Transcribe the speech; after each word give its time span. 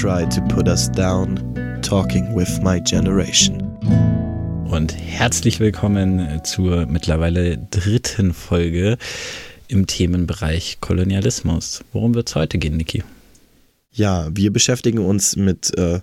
try 0.00 0.24
to 0.24 0.40
put 0.40 0.66
us 0.66 0.90
down, 0.90 1.36
talking 1.82 2.34
with 2.34 2.62
my 2.62 2.80
generation. 2.80 3.60
Und 4.70 4.96
herzlich 4.96 5.60
willkommen 5.60 6.42
zur 6.42 6.86
mittlerweile 6.86 7.58
dritten 7.58 8.32
Folge 8.32 8.96
im 9.68 9.86
Themenbereich 9.86 10.78
Kolonialismus. 10.80 11.84
Worum 11.92 12.14
wird 12.14 12.30
es 12.30 12.34
heute 12.34 12.56
gehen, 12.56 12.78
Niki? 12.78 13.04
Ja, 13.92 14.30
wir 14.32 14.50
beschäftigen 14.50 15.00
uns 15.00 15.36
mit 15.36 15.76
äh, 15.76 16.00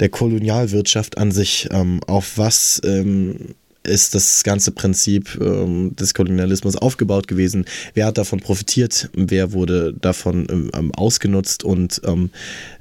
der 0.00 0.08
Kolonialwirtschaft 0.10 1.16
an 1.16 1.32
sich. 1.32 1.66
Ähm, 1.70 2.00
auf 2.06 2.36
was 2.36 2.78
ähm, 2.84 3.54
ist 3.82 4.14
das 4.14 4.44
ganze 4.44 4.70
Prinzip 4.70 5.38
ähm, 5.40 5.94
des 5.96 6.14
Kolonialismus 6.14 6.76
aufgebaut 6.76 7.28
gewesen? 7.28 7.64
Wer 7.94 8.06
hat 8.06 8.18
davon 8.18 8.40
profitiert? 8.40 9.10
Wer 9.14 9.52
wurde 9.52 9.94
davon 9.94 10.70
ähm, 10.74 10.94
ausgenutzt? 10.94 11.64
Und 11.64 12.00
ähm, 12.04 12.30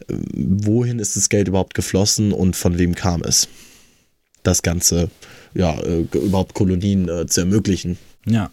wohin 0.08 1.00
ist 1.00 1.16
das 1.16 1.30
Geld 1.30 1.48
überhaupt 1.48 1.74
geflossen 1.74 2.32
und 2.32 2.56
von 2.56 2.78
wem 2.78 2.96
kam 2.96 3.22
es? 3.24 3.48
Das 4.44 4.62
Ganze, 4.62 5.10
ja, 5.54 5.80
äh, 5.82 6.06
überhaupt 6.14 6.54
Kolonien 6.54 7.10
äh, 7.10 7.26
zu 7.28 7.42
ermöglichen. 7.42 7.98
Ja. 8.26 8.50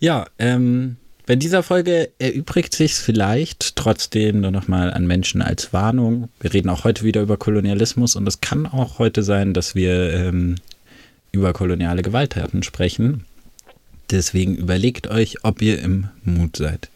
Ja, 0.00 0.26
ähm, 0.38 0.96
bei 1.26 1.36
dieser 1.36 1.62
Folge 1.62 2.10
erübrigt 2.18 2.74
sich 2.74 2.94
vielleicht 2.94 3.76
trotzdem 3.76 4.40
nur 4.40 4.50
nochmal 4.50 4.92
an 4.92 5.06
Menschen 5.06 5.40
als 5.40 5.72
Warnung. 5.72 6.28
Wir 6.40 6.52
reden 6.52 6.68
auch 6.68 6.82
heute 6.82 7.04
wieder 7.04 7.22
über 7.22 7.36
Kolonialismus 7.36 8.16
und 8.16 8.26
es 8.26 8.40
kann 8.40 8.66
auch 8.66 8.98
heute 8.98 9.22
sein, 9.22 9.54
dass 9.54 9.76
wir 9.76 10.12
ähm, 10.12 10.56
über 11.32 11.52
koloniale 11.52 12.02
Gewalttaten 12.02 12.62
sprechen. 12.62 13.24
Deswegen 14.10 14.54
überlegt 14.56 15.08
euch, 15.08 15.42
ob 15.42 15.62
ihr 15.62 15.80
im 15.80 16.08
Mut 16.24 16.56
seid. 16.56 16.90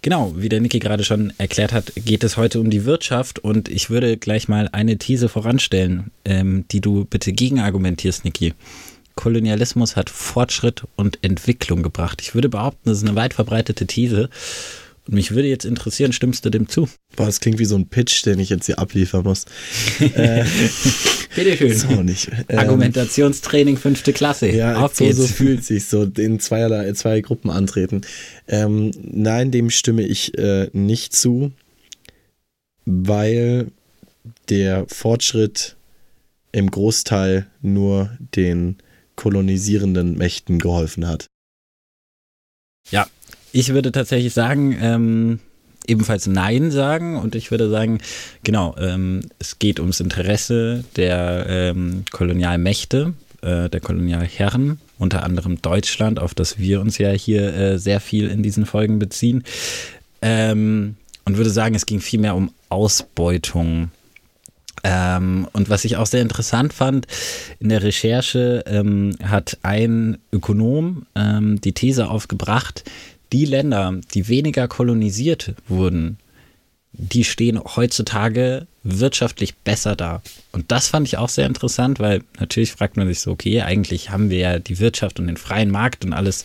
Genau, 0.00 0.32
wie 0.36 0.48
der 0.48 0.60
Niki 0.60 0.78
gerade 0.78 1.04
schon 1.04 1.32
erklärt 1.36 1.72
hat, 1.72 1.92
geht 1.96 2.24
es 2.24 2.36
heute 2.36 2.60
um 2.60 2.70
die 2.70 2.84
Wirtschaft 2.84 3.38
und 3.38 3.68
ich 3.68 3.90
würde 3.90 4.16
gleich 4.16 4.48
mal 4.48 4.68
eine 4.72 4.96
These 4.96 5.28
voranstellen, 5.28 6.10
ähm, 6.24 6.64
die 6.70 6.80
du 6.80 7.04
bitte 7.04 7.32
gegenargumentierst, 7.32 8.24
Niki. 8.24 8.54
Kolonialismus 9.16 9.96
hat 9.96 10.08
Fortschritt 10.08 10.84
und 10.94 11.18
Entwicklung 11.22 11.82
gebracht. 11.82 12.20
Ich 12.22 12.34
würde 12.34 12.48
behaupten, 12.48 12.88
das 12.88 12.98
ist 12.98 13.06
eine 13.06 13.16
weit 13.16 13.34
verbreitete 13.34 13.86
These. 13.86 14.30
Und 15.06 15.14
mich 15.14 15.30
würde 15.30 15.48
jetzt 15.48 15.64
interessieren, 15.64 16.12
stimmst 16.12 16.44
du 16.44 16.50
dem 16.50 16.68
zu? 16.68 16.88
Boah, 17.14 17.26
das 17.26 17.38
klingt 17.40 17.60
wie 17.60 17.64
so 17.64 17.76
ein 17.76 17.88
Pitch, 17.88 18.26
den 18.26 18.40
ich 18.40 18.50
jetzt 18.50 18.66
hier 18.66 18.78
abliefern 18.78 19.22
muss. 19.22 19.44
äh, 20.00 20.44
Bitteschön. 21.34 21.76
So 21.76 22.02
nicht. 22.02 22.28
Ähm, 22.48 22.58
Argumentationstraining 22.58 23.76
fünfte 23.76 24.12
Klasse. 24.12 24.50
Ja, 24.50 24.84
Auf 24.84 24.96
so, 24.96 25.10
so 25.12 25.26
fühlt 25.26 25.64
sich 25.64 25.86
so 25.86 26.02
in 26.04 26.40
zweierlei, 26.40 26.92
zwei 26.92 27.20
Gruppen 27.20 27.50
antreten. 27.50 28.00
Ähm, 28.48 28.90
nein, 29.00 29.52
dem 29.52 29.70
stimme 29.70 30.02
ich 30.02 30.36
äh, 30.38 30.70
nicht 30.72 31.14
zu, 31.14 31.52
weil 32.84 33.68
der 34.48 34.86
Fortschritt 34.88 35.76
im 36.50 36.70
Großteil 36.70 37.46
nur 37.62 38.16
den 38.34 38.76
kolonisierenden 39.14 40.16
Mächten 40.16 40.58
geholfen 40.58 41.06
hat. 41.06 41.26
Ja, 42.90 43.08
ich 43.56 43.72
würde 43.72 43.90
tatsächlich 43.90 44.34
sagen, 44.34 44.76
ähm, 44.82 45.38
ebenfalls 45.86 46.26
Nein 46.26 46.70
sagen 46.70 47.16
und 47.16 47.34
ich 47.34 47.50
würde 47.50 47.70
sagen, 47.70 48.00
genau, 48.44 48.76
ähm, 48.78 49.22
es 49.38 49.58
geht 49.58 49.80
ums 49.80 50.00
Interesse 50.00 50.84
der 50.96 51.46
ähm, 51.48 52.04
Kolonialmächte, 52.10 53.14
äh, 53.40 53.70
der 53.70 53.80
Kolonialherren, 53.80 54.78
unter 54.98 55.22
anderem 55.22 55.62
Deutschland, 55.62 56.18
auf 56.18 56.34
das 56.34 56.58
wir 56.58 56.82
uns 56.82 56.98
ja 56.98 57.10
hier 57.12 57.54
äh, 57.54 57.78
sehr 57.78 58.00
viel 58.00 58.28
in 58.28 58.42
diesen 58.42 58.66
Folgen 58.66 58.98
beziehen. 58.98 59.42
Ähm, 60.20 60.96
und 61.24 61.38
würde 61.38 61.50
sagen, 61.50 61.74
es 61.74 61.86
ging 61.86 62.00
vielmehr 62.00 62.36
um 62.36 62.52
Ausbeutung 62.68 63.90
ähm, 64.84 65.48
und 65.52 65.68
was 65.68 65.84
ich 65.84 65.96
auch 65.96 66.06
sehr 66.06 66.22
interessant 66.22 66.72
fand, 66.72 67.06
in 67.58 67.70
der 67.70 67.82
Recherche 67.82 68.62
ähm, 68.66 69.16
hat 69.24 69.58
ein 69.62 70.18
Ökonom 70.32 71.06
ähm, 71.16 71.60
die 71.60 71.72
These 71.72 72.08
aufgebracht, 72.08 72.84
die 73.32 73.44
Länder, 73.44 74.00
die 74.14 74.28
weniger 74.28 74.68
kolonisiert 74.68 75.54
wurden, 75.68 76.18
die 76.92 77.24
stehen 77.24 77.60
heutzutage 77.76 78.66
wirtschaftlich 78.82 79.56
besser 79.56 79.96
da. 79.96 80.22
Und 80.52 80.70
das 80.70 80.88
fand 80.88 81.06
ich 81.06 81.18
auch 81.18 81.28
sehr 81.28 81.46
interessant, 81.46 81.98
weil 81.98 82.22
natürlich 82.38 82.72
fragt 82.72 82.96
man 82.96 83.08
sich 83.08 83.20
so, 83.20 83.32
okay, 83.32 83.62
eigentlich 83.62 84.10
haben 84.10 84.30
wir 84.30 84.38
ja 84.38 84.58
die 84.58 84.78
Wirtschaft 84.78 85.18
und 85.18 85.26
den 85.26 85.36
freien 85.36 85.70
Markt 85.70 86.04
und 86.04 86.12
alles 86.12 86.44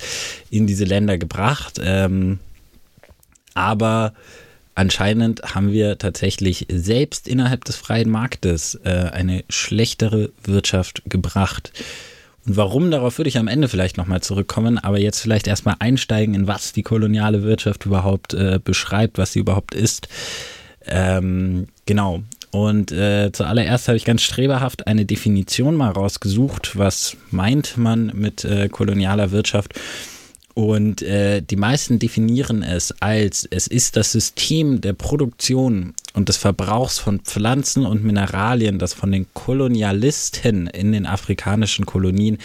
in 0.50 0.68
diese 0.68 0.86
Länder 0.86 1.18
gebracht. 1.18 1.80
Ähm, 1.82 2.40
aber 3.54 4.14
anscheinend 4.76 5.42
haben 5.56 5.72
wir 5.72 5.98
tatsächlich 5.98 6.66
selbst 6.70 7.28
innerhalb 7.28 7.64
des 7.66 7.76
freien 7.76 8.10
Marktes 8.10 8.76
äh, 8.84 9.10
eine 9.12 9.44
schlechtere 9.50 10.32
Wirtschaft 10.44 11.04
gebracht. 11.06 11.72
Und 12.46 12.58
warum, 12.58 12.90
darauf 12.90 13.18
würde 13.18 13.30
ich 13.30 13.38
am 13.38 13.48
Ende 13.48 13.68
vielleicht 13.68 13.98
nochmal 13.98 14.22
zurückkommen, 14.22 14.80
aber 14.80 15.00
jetzt 15.00 15.20
vielleicht 15.20 15.48
erstmal 15.48 15.76
einsteigen, 15.80 16.34
in 16.34 16.48
was 16.48 16.74
die 16.74 16.82
koloniale 16.82 17.44
Wirtschaft 17.44 17.86
überhaupt 17.86 18.34
äh, 18.34 18.60
beschreibt, 18.64 19.18
was 19.18 19.34
sie 19.34 19.40
überhaupt 19.40 19.76
ist. 19.76 20.08
Ähm, 20.86 21.68
genau. 21.86 22.24
Und 22.52 22.92
äh, 22.92 23.32
zuallererst 23.32 23.88
habe 23.88 23.96
ich 23.96 24.04
ganz 24.04 24.24
streberhaft 24.24 24.88
eine 24.88 25.06
Definition 25.06 25.76
mal 25.76 25.92
rausgesucht, 25.92 26.78
was 26.78 27.16
meint 27.30 27.78
man 27.78 28.12
mit 28.14 28.44
äh, 28.44 28.68
kolonialer 28.68 29.32
Wirtschaft. 29.32 29.74
Und 30.54 31.02
äh, 31.02 31.42
die 31.42 31.56
meisten 31.56 32.00
definieren 32.00 32.62
es 32.62 32.94
als, 33.02 33.48
es 33.50 33.68
ist 33.68 33.96
das 33.96 34.12
System 34.12 34.82
der 34.82 34.94
Produktion 34.94 35.94
und 36.14 36.28
des 36.28 36.38
Verbrauchs 36.38 37.00
von 37.00 37.22
Pflanzen 37.22 37.86
und 37.86 38.04
Mineralien, 38.04 38.78
das 38.78 38.94
von 38.94 39.12
den 39.12 39.28
Kolonialisten 39.34 40.68
in 40.68 40.92
den 40.92 41.06
afrikanischen 41.06 41.86
Kolonien 41.86 42.38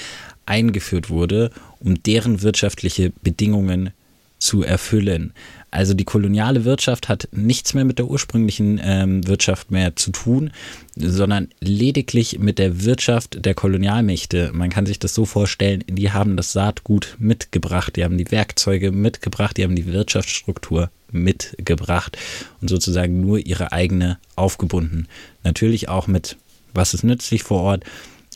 eingeführt 0.46 1.10
wurde, 1.10 1.50
um 1.80 2.00
deren 2.02 2.42
wirtschaftliche 2.42 3.12
Bedingungen 3.22 3.90
zu 4.38 4.62
erfüllen. 4.62 5.32
Also 5.76 5.92
die 5.92 6.04
koloniale 6.04 6.64
Wirtschaft 6.64 7.10
hat 7.10 7.28
nichts 7.32 7.74
mehr 7.74 7.84
mit 7.84 7.98
der 7.98 8.06
ursprünglichen 8.06 8.80
ähm, 8.82 9.26
Wirtschaft 9.26 9.70
mehr 9.70 9.94
zu 9.94 10.10
tun, 10.10 10.50
sondern 10.96 11.48
lediglich 11.60 12.38
mit 12.38 12.58
der 12.58 12.82
Wirtschaft 12.84 13.44
der 13.44 13.54
Kolonialmächte. 13.54 14.52
Man 14.54 14.70
kann 14.70 14.86
sich 14.86 14.98
das 14.98 15.12
so 15.12 15.26
vorstellen, 15.26 15.84
die 15.86 16.12
haben 16.12 16.38
das 16.38 16.52
Saatgut 16.52 17.16
mitgebracht, 17.18 17.96
die 17.96 18.04
haben 18.04 18.16
die 18.16 18.30
Werkzeuge 18.30 18.90
mitgebracht, 18.90 19.58
die 19.58 19.64
haben 19.64 19.76
die 19.76 19.84
Wirtschaftsstruktur 19.84 20.90
mitgebracht 21.12 22.16
und 22.62 22.68
sozusagen 22.68 23.20
nur 23.20 23.38
ihre 23.38 23.72
eigene 23.72 24.16
aufgebunden. 24.34 25.08
Natürlich 25.44 25.90
auch 25.90 26.06
mit, 26.06 26.38
was 26.72 26.94
ist 26.94 27.04
nützlich 27.04 27.42
vor 27.42 27.60
Ort, 27.60 27.84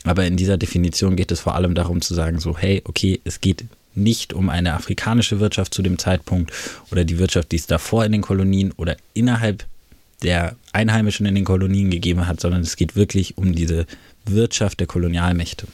aber 0.03 0.25
in 0.25 0.37
dieser 0.37 0.57
Definition 0.57 1.15
geht 1.15 1.31
es 1.31 1.39
vor 1.39 1.55
allem 1.55 1.73
darum 1.73 2.01
zu 2.01 2.13
sagen, 2.13 2.39
so, 2.39 2.55
hey, 2.55 2.83
okay, 2.85 3.19
es 3.23 3.41
geht 3.41 3.65
nicht 3.93 4.33
um 4.33 4.49
eine 4.49 4.73
afrikanische 4.73 5.39
Wirtschaft 5.39 5.73
zu 5.73 5.81
dem 5.81 5.97
Zeitpunkt 5.97 6.51
oder 6.91 7.03
die 7.03 7.19
Wirtschaft, 7.19 7.51
die 7.51 7.57
es 7.57 7.67
davor 7.67 8.05
in 8.05 8.11
den 8.11 8.21
Kolonien 8.21 8.71
oder 8.77 8.95
innerhalb 9.13 9.65
der 10.23 10.55
Einheimischen 10.71 11.25
in 11.25 11.35
den 11.35 11.45
Kolonien 11.45 11.89
gegeben 11.89 12.27
hat, 12.27 12.39
sondern 12.39 12.61
es 12.61 12.75
geht 12.75 12.95
wirklich 12.95 13.37
um 13.37 13.53
diese 13.53 13.85
Wirtschaft 14.25 14.79
der 14.79 14.87
Kolonialmächte. 14.87 15.67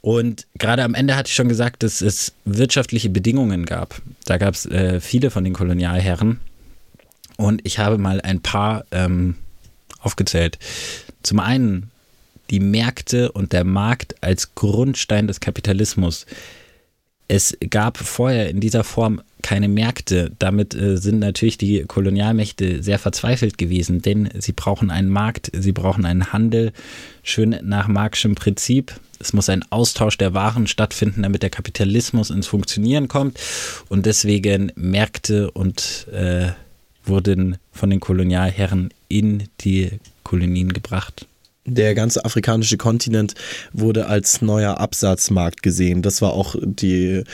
Und 0.00 0.46
gerade 0.54 0.84
am 0.84 0.94
Ende 0.94 1.16
hatte 1.16 1.28
ich 1.28 1.34
schon 1.34 1.48
gesagt, 1.48 1.82
dass 1.82 2.00
es 2.00 2.32
wirtschaftliche 2.44 3.10
Bedingungen 3.10 3.66
gab. 3.66 4.00
Da 4.26 4.38
gab 4.38 4.54
es 4.54 4.66
äh, 4.66 5.00
viele 5.00 5.30
von 5.30 5.44
den 5.44 5.54
Kolonialherren. 5.54 6.40
Und 7.36 7.60
ich 7.64 7.78
habe 7.78 7.98
mal 7.98 8.20
ein 8.20 8.40
paar 8.40 8.84
ähm, 8.90 9.36
aufgezählt. 10.00 10.58
Zum 11.22 11.40
einen 11.40 11.90
die 12.50 12.60
Märkte 12.60 13.32
und 13.32 13.52
der 13.52 13.64
Markt 13.64 14.16
als 14.22 14.54
Grundstein 14.54 15.26
des 15.26 15.40
Kapitalismus. 15.40 16.26
Es 17.30 17.56
gab 17.68 17.98
vorher 17.98 18.48
in 18.48 18.60
dieser 18.60 18.84
Form 18.84 19.20
keine 19.42 19.68
Märkte. 19.68 20.32
Damit 20.38 20.74
äh, 20.74 20.96
sind 20.96 21.18
natürlich 21.18 21.58
die 21.58 21.84
Kolonialmächte 21.86 22.82
sehr 22.82 22.98
verzweifelt 22.98 23.58
gewesen, 23.58 24.00
denn 24.00 24.30
sie 24.38 24.52
brauchen 24.52 24.90
einen 24.90 25.10
Markt, 25.10 25.50
sie 25.54 25.72
brauchen 25.72 26.06
einen 26.06 26.32
Handel, 26.32 26.72
schön 27.22 27.56
nach 27.62 27.86
marxischem 27.86 28.34
Prinzip. 28.34 28.98
Es 29.20 29.34
muss 29.34 29.50
ein 29.50 29.64
Austausch 29.70 30.16
der 30.16 30.32
Waren 30.32 30.66
stattfinden, 30.66 31.22
damit 31.22 31.42
der 31.42 31.50
Kapitalismus 31.50 32.30
ins 32.30 32.46
Funktionieren 32.46 33.08
kommt. 33.08 33.38
Und 33.90 34.06
deswegen 34.06 34.72
Märkte 34.74 35.50
und 35.50 36.06
äh, 36.10 36.52
wurden 37.04 37.58
von 37.72 37.90
den 37.90 38.00
Kolonialherren 38.00 38.88
in 39.08 39.44
die 39.60 39.90
Kolonien 40.24 40.72
gebracht 40.72 41.27
der 41.74 41.94
ganze 41.94 42.24
afrikanische 42.24 42.76
Kontinent 42.76 43.34
wurde 43.72 44.06
als 44.06 44.42
neuer 44.42 44.78
Absatzmarkt 44.78 45.62
gesehen. 45.62 46.02
Das 46.02 46.22
war 46.22 46.32
auch 46.32 46.56
die, 46.60 47.24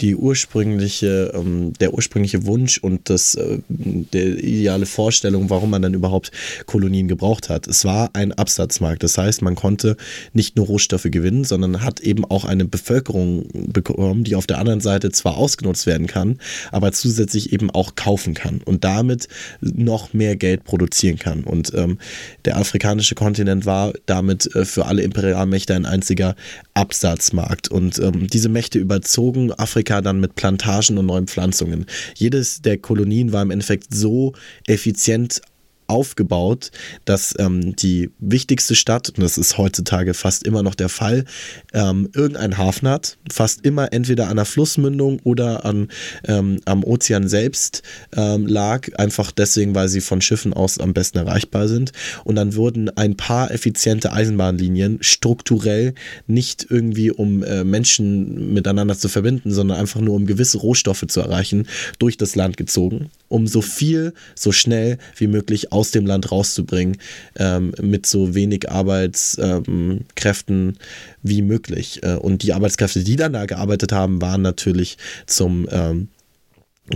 die 0.00 0.14
ursprüngliche, 0.14 1.32
ähm, 1.34 1.72
der 1.80 1.92
ursprüngliche 1.92 2.46
Wunsch 2.46 2.78
und 2.78 3.10
das, 3.10 3.34
äh, 3.34 3.58
der 3.68 4.38
ideale 4.38 4.86
Vorstellung, 4.86 5.50
warum 5.50 5.70
man 5.70 5.82
dann 5.82 5.94
überhaupt 5.94 6.30
Kolonien 6.66 7.08
gebraucht 7.08 7.48
hat. 7.48 7.66
Es 7.66 7.84
war 7.84 8.10
ein 8.12 8.32
Absatzmarkt. 8.32 9.02
Das 9.02 9.18
heißt, 9.18 9.42
man 9.42 9.56
konnte 9.56 9.96
nicht 10.32 10.56
nur 10.56 10.66
Rohstoffe 10.66 11.08
gewinnen, 11.10 11.44
sondern 11.44 11.82
hat 11.82 12.00
eben 12.00 12.24
auch 12.24 12.44
eine 12.44 12.64
Bevölkerung 12.64 13.48
bekommen, 13.52 14.22
die 14.22 14.36
auf 14.36 14.46
der 14.46 14.58
anderen 14.58 14.80
Seite 14.80 15.10
zwar 15.10 15.36
ausgenutzt 15.36 15.86
werden 15.86 16.06
kann, 16.06 16.38
aber 16.70 16.92
zusätzlich 16.92 17.52
eben 17.52 17.70
auch 17.70 17.96
kaufen 17.96 18.34
kann 18.34 18.60
und 18.64 18.84
damit 18.84 19.28
noch 19.60 20.12
mehr 20.12 20.36
Geld 20.36 20.64
produzieren 20.64 21.18
kann. 21.18 21.42
Und 21.42 21.72
ähm, 21.74 21.98
der 22.44 22.56
afrikanische 22.56 23.16
Kontinent 23.16 23.66
war 23.66 23.92
damit 24.06 24.54
äh, 24.54 24.64
für 24.64 24.86
alle 24.86 25.02
Imperialmächte 25.02 25.74
ein 25.74 25.86
einziger 25.86 26.36
Absatzmarkt. 26.74 27.68
Und 27.68 27.98
ähm, 27.98 28.28
diese 28.28 28.48
Mächte 28.48 28.78
überzogen 28.78 29.52
Afrika 29.52 29.87
dann 29.88 30.20
mit 30.20 30.34
Plantagen 30.34 30.98
und 30.98 31.06
neuen 31.06 31.26
Pflanzungen. 31.26 31.86
Jedes 32.14 32.62
der 32.62 32.78
Kolonien 32.78 33.32
war 33.32 33.42
im 33.42 33.50
Endeffekt 33.50 33.94
so 33.94 34.34
effizient 34.66 35.40
aufgebaut, 35.88 36.70
dass 37.04 37.34
ähm, 37.38 37.74
die 37.74 38.10
wichtigste 38.18 38.74
Stadt, 38.74 39.08
und 39.08 39.20
das 39.20 39.38
ist 39.38 39.58
heutzutage 39.58 40.14
fast 40.14 40.44
immer 40.44 40.62
noch 40.62 40.74
der 40.74 40.88
Fall, 40.88 41.24
ähm, 41.72 42.08
irgendein 42.14 42.58
Hafen 42.58 42.88
hat, 42.88 43.18
fast 43.30 43.64
immer 43.64 43.92
entweder 43.92 44.28
an 44.28 44.36
der 44.36 44.44
Flussmündung 44.44 45.20
oder 45.24 45.64
an, 45.64 45.88
ähm, 46.24 46.60
am 46.66 46.84
Ozean 46.84 47.28
selbst 47.28 47.82
ähm, 48.16 48.46
lag, 48.46 48.88
einfach 48.96 49.32
deswegen, 49.32 49.74
weil 49.74 49.88
sie 49.88 50.00
von 50.00 50.20
Schiffen 50.20 50.52
aus 50.52 50.78
am 50.78 50.92
besten 50.92 51.18
erreichbar 51.18 51.68
sind. 51.68 51.92
Und 52.24 52.36
dann 52.36 52.54
wurden 52.54 52.90
ein 52.96 53.16
paar 53.16 53.50
effiziente 53.50 54.12
Eisenbahnlinien 54.12 54.98
strukturell 55.00 55.94
nicht 56.26 56.66
irgendwie, 56.68 57.10
um 57.10 57.42
äh, 57.42 57.64
Menschen 57.64 58.52
miteinander 58.52 58.96
zu 58.96 59.08
verbinden, 59.08 59.52
sondern 59.52 59.78
einfach 59.78 60.00
nur 60.00 60.14
um 60.14 60.26
gewisse 60.26 60.58
Rohstoffe 60.58 61.04
zu 61.08 61.20
erreichen, 61.20 61.66
durch 61.98 62.16
das 62.16 62.36
Land 62.36 62.56
gezogen, 62.56 63.10
um 63.28 63.46
so 63.46 63.62
viel, 63.62 64.12
so 64.34 64.52
schnell 64.52 64.98
wie 65.16 65.26
möglich 65.26 65.72
aus 65.78 65.92
dem 65.92 66.06
Land 66.06 66.32
rauszubringen, 66.32 66.96
ähm, 67.36 67.72
mit 67.80 68.04
so 68.04 68.34
wenig 68.34 68.68
Arbeitskräften 68.68 70.68
ähm, 70.68 70.76
wie 71.22 71.42
möglich. 71.42 72.02
Äh, 72.02 72.16
und 72.16 72.42
die 72.42 72.52
Arbeitskräfte, 72.52 73.04
die 73.04 73.14
dann 73.14 73.32
da 73.32 73.46
gearbeitet 73.46 73.92
haben, 73.92 74.20
waren 74.20 74.42
natürlich 74.42 74.98
zum 75.26 75.68
ähm, 75.70 76.08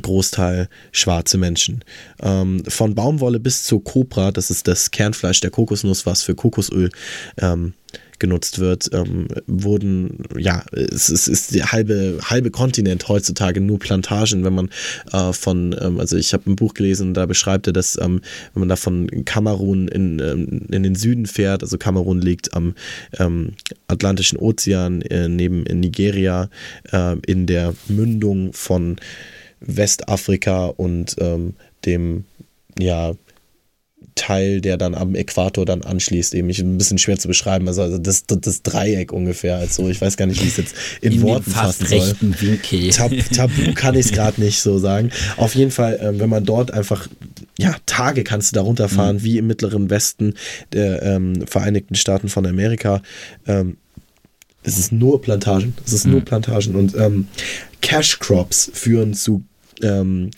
Großteil 0.00 0.68
schwarze 0.90 1.38
Menschen. 1.38 1.84
Ähm, 2.20 2.64
von 2.66 2.96
Baumwolle 2.96 3.38
bis 3.38 3.62
zu 3.62 3.78
Copra, 3.78 4.32
das 4.32 4.50
ist 4.50 4.66
das 4.66 4.90
Kernfleisch 4.90 5.40
der 5.40 5.50
Kokosnuss, 5.50 6.06
was 6.06 6.22
für 6.22 6.34
Kokosöl 6.34 6.90
ähm, 7.38 7.74
genutzt 8.22 8.60
wird, 8.60 8.88
ähm, 8.92 9.26
wurden, 9.48 10.22
ja, 10.38 10.64
es, 10.70 11.08
es 11.08 11.26
ist 11.26 11.56
der 11.56 11.72
halbe, 11.72 12.20
halbe 12.22 12.52
Kontinent 12.52 13.08
heutzutage 13.08 13.60
nur 13.60 13.80
Plantagen, 13.80 14.44
wenn 14.44 14.54
man 14.54 14.70
äh, 15.12 15.32
von, 15.32 15.76
ähm, 15.80 15.98
also 15.98 16.16
ich 16.16 16.32
habe 16.32 16.48
ein 16.48 16.54
Buch 16.54 16.74
gelesen, 16.74 17.14
da 17.14 17.26
beschreibt 17.26 17.66
er, 17.66 17.72
dass 17.72 18.00
ähm, 18.00 18.20
wenn 18.54 18.60
man 18.60 18.68
da 18.68 18.76
von 18.76 19.08
Kamerun 19.24 19.88
in, 19.88 20.20
ähm, 20.20 20.66
in 20.70 20.84
den 20.84 20.94
Süden 20.94 21.26
fährt, 21.26 21.64
also 21.64 21.78
Kamerun 21.78 22.20
liegt 22.20 22.54
am 22.54 22.76
ähm, 23.18 23.54
Atlantischen 23.88 24.38
Ozean 24.38 25.02
äh, 25.02 25.28
neben 25.28 25.66
in 25.66 25.80
Nigeria, 25.80 26.48
äh, 26.92 27.16
in 27.26 27.46
der 27.46 27.74
Mündung 27.88 28.52
von 28.52 28.96
Westafrika 29.60 30.66
und 30.66 31.16
dem 31.84 32.24
ja, 32.78 33.12
Teil, 34.14 34.60
der 34.60 34.76
dann 34.76 34.94
am 34.94 35.14
Äquator 35.14 35.64
dann 35.64 35.82
anschließt, 35.82 36.34
eben 36.34 36.48
ich 36.48 36.60
ein 36.60 36.78
bisschen 36.78 36.98
schwer 36.98 37.18
zu 37.18 37.28
beschreiben, 37.28 37.66
also 37.68 37.98
das, 37.98 38.24
das 38.26 38.62
Dreieck 38.62 39.12
ungefähr, 39.12 39.56
also 39.56 39.88
ich 39.88 40.00
weiß 40.00 40.16
gar 40.16 40.26
nicht, 40.26 40.40
wie 40.40 40.46
ich 40.46 40.52
es 40.52 40.56
jetzt 40.58 40.74
in, 41.00 41.12
in 41.12 41.22
Worten 41.22 41.50
fassen 41.50 41.86
soll. 41.86 42.14
Tab, 42.90 43.12
Tabu 43.34 43.72
kann 43.74 43.94
ich 43.94 44.06
es 44.06 44.12
gerade 44.12 44.40
nicht 44.40 44.60
so 44.60 44.78
sagen. 44.78 45.10
Auf 45.36 45.54
jeden 45.54 45.70
Fall, 45.70 45.98
ähm, 46.02 46.20
wenn 46.20 46.30
man 46.30 46.44
dort 46.44 46.72
einfach, 46.72 47.08
ja, 47.58 47.76
Tage 47.86 48.24
kannst 48.24 48.52
du 48.52 48.56
da 48.56 48.62
runterfahren, 48.62 49.16
mhm. 49.16 49.22
wie 49.22 49.38
im 49.38 49.46
mittleren 49.46 49.90
Westen 49.90 50.34
der 50.72 51.02
ähm, 51.02 51.46
Vereinigten 51.46 51.94
Staaten 51.94 52.28
von 52.28 52.46
Amerika. 52.46 53.02
Ähm, 53.46 53.76
es 54.62 54.78
ist 54.78 54.92
nur 54.92 55.20
Plantagen, 55.20 55.74
es 55.84 55.92
ist 55.92 56.06
mhm. 56.06 56.12
nur 56.12 56.20
Plantagen 56.22 56.74
und 56.76 56.94
ähm, 56.94 57.28
Cash 57.80 58.20
Crops 58.20 58.70
führen 58.72 59.14
zu 59.14 59.44
ähm, 59.82 60.30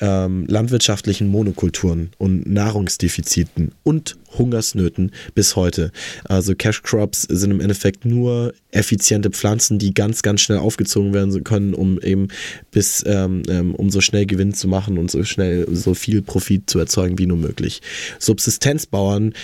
ähm, 0.00 0.46
landwirtschaftlichen 0.48 1.28
Monokulturen 1.28 2.10
und 2.18 2.46
Nahrungsdefiziten 2.46 3.72
und 3.82 4.16
Hungersnöten 4.38 5.12
bis 5.34 5.56
heute. 5.56 5.92
Also 6.24 6.54
Cash 6.54 6.82
Crops 6.82 7.22
sind 7.22 7.50
im 7.50 7.60
Endeffekt 7.60 8.04
nur 8.04 8.54
effiziente 8.70 9.30
Pflanzen, 9.30 9.78
die 9.78 9.92
ganz, 9.94 10.22
ganz 10.22 10.40
schnell 10.40 10.58
aufgezogen 10.58 11.12
werden 11.12 11.44
können, 11.44 11.74
um 11.74 12.00
eben 12.00 12.28
bis, 12.70 13.04
ähm, 13.06 13.42
ähm, 13.48 13.74
um 13.74 13.90
so 13.90 14.00
schnell 14.00 14.26
Gewinn 14.26 14.54
zu 14.54 14.68
machen 14.68 14.98
und 14.98 15.10
so 15.10 15.22
schnell 15.24 15.66
so 15.70 15.94
viel 15.94 16.22
Profit 16.22 16.68
zu 16.68 16.78
erzeugen 16.78 17.18
wie 17.18 17.26
nur 17.26 17.36
möglich. 17.38 17.82
Subsistenzbauern 18.18 19.34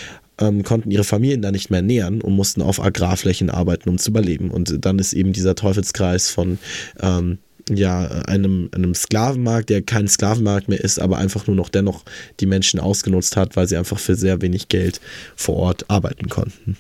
ähm, 0.40 0.62
konnten 0.62 0.90
ihre 0.90 1.04
Familien 1.04 1.42
da 1.42 1.50
nicht 1.50 1.70
mehr 1.70 1.82
nähern 1.82 2.20
und 2.20 2.34
mussten 2.34 2.62
auf 2.62 2.80
Agrarflächen 2.80 3.50
arbeiten, 3.50 3.88
um 3.88 3.98
zu 3.98 4.10
überleben. 4.10 4.50
Und 4.50 4.84
dann 4.84 4.98
ist 4.98 5.12
eben 5.12 5.32
dieser 5.32 5.54
Teufelskreis 5.54 6.30
von 6.30 6.58
ähm, 7.00 7.38
ja, 7.76 8.06
einem, 8.26 8.70
einem 8.72 8.94
Sklavenmarkt, 8.94 9.70
der 9.70 9.82
kein 9.82 10.08
Sklavenmarkt 10.08 10.68
mehr 10.68 10.80
ist, 10.80 10.98
aber 10.98 11.18
einfach 11.18 11.46
nur 11.46 11.56
noch 11.56 11.68
dennoch 11.68 12.04
die 12.40 12.46
Menschen 12.46 12.80
ausgenutzt 12.80 13.36
hat, 13.36 13.56
weil 13.56 13.68
sie 13.68 13.76
einfach 13.76 13.98
für 13.98 14.14
sehr 14.14 14.40
wenig 14.40 14.68
Geld 14.68 15.00
vor 15.36 15.56
Ort 15.56 15.88
arbeiten 15.88 16.28
konnten. 16.28 16.76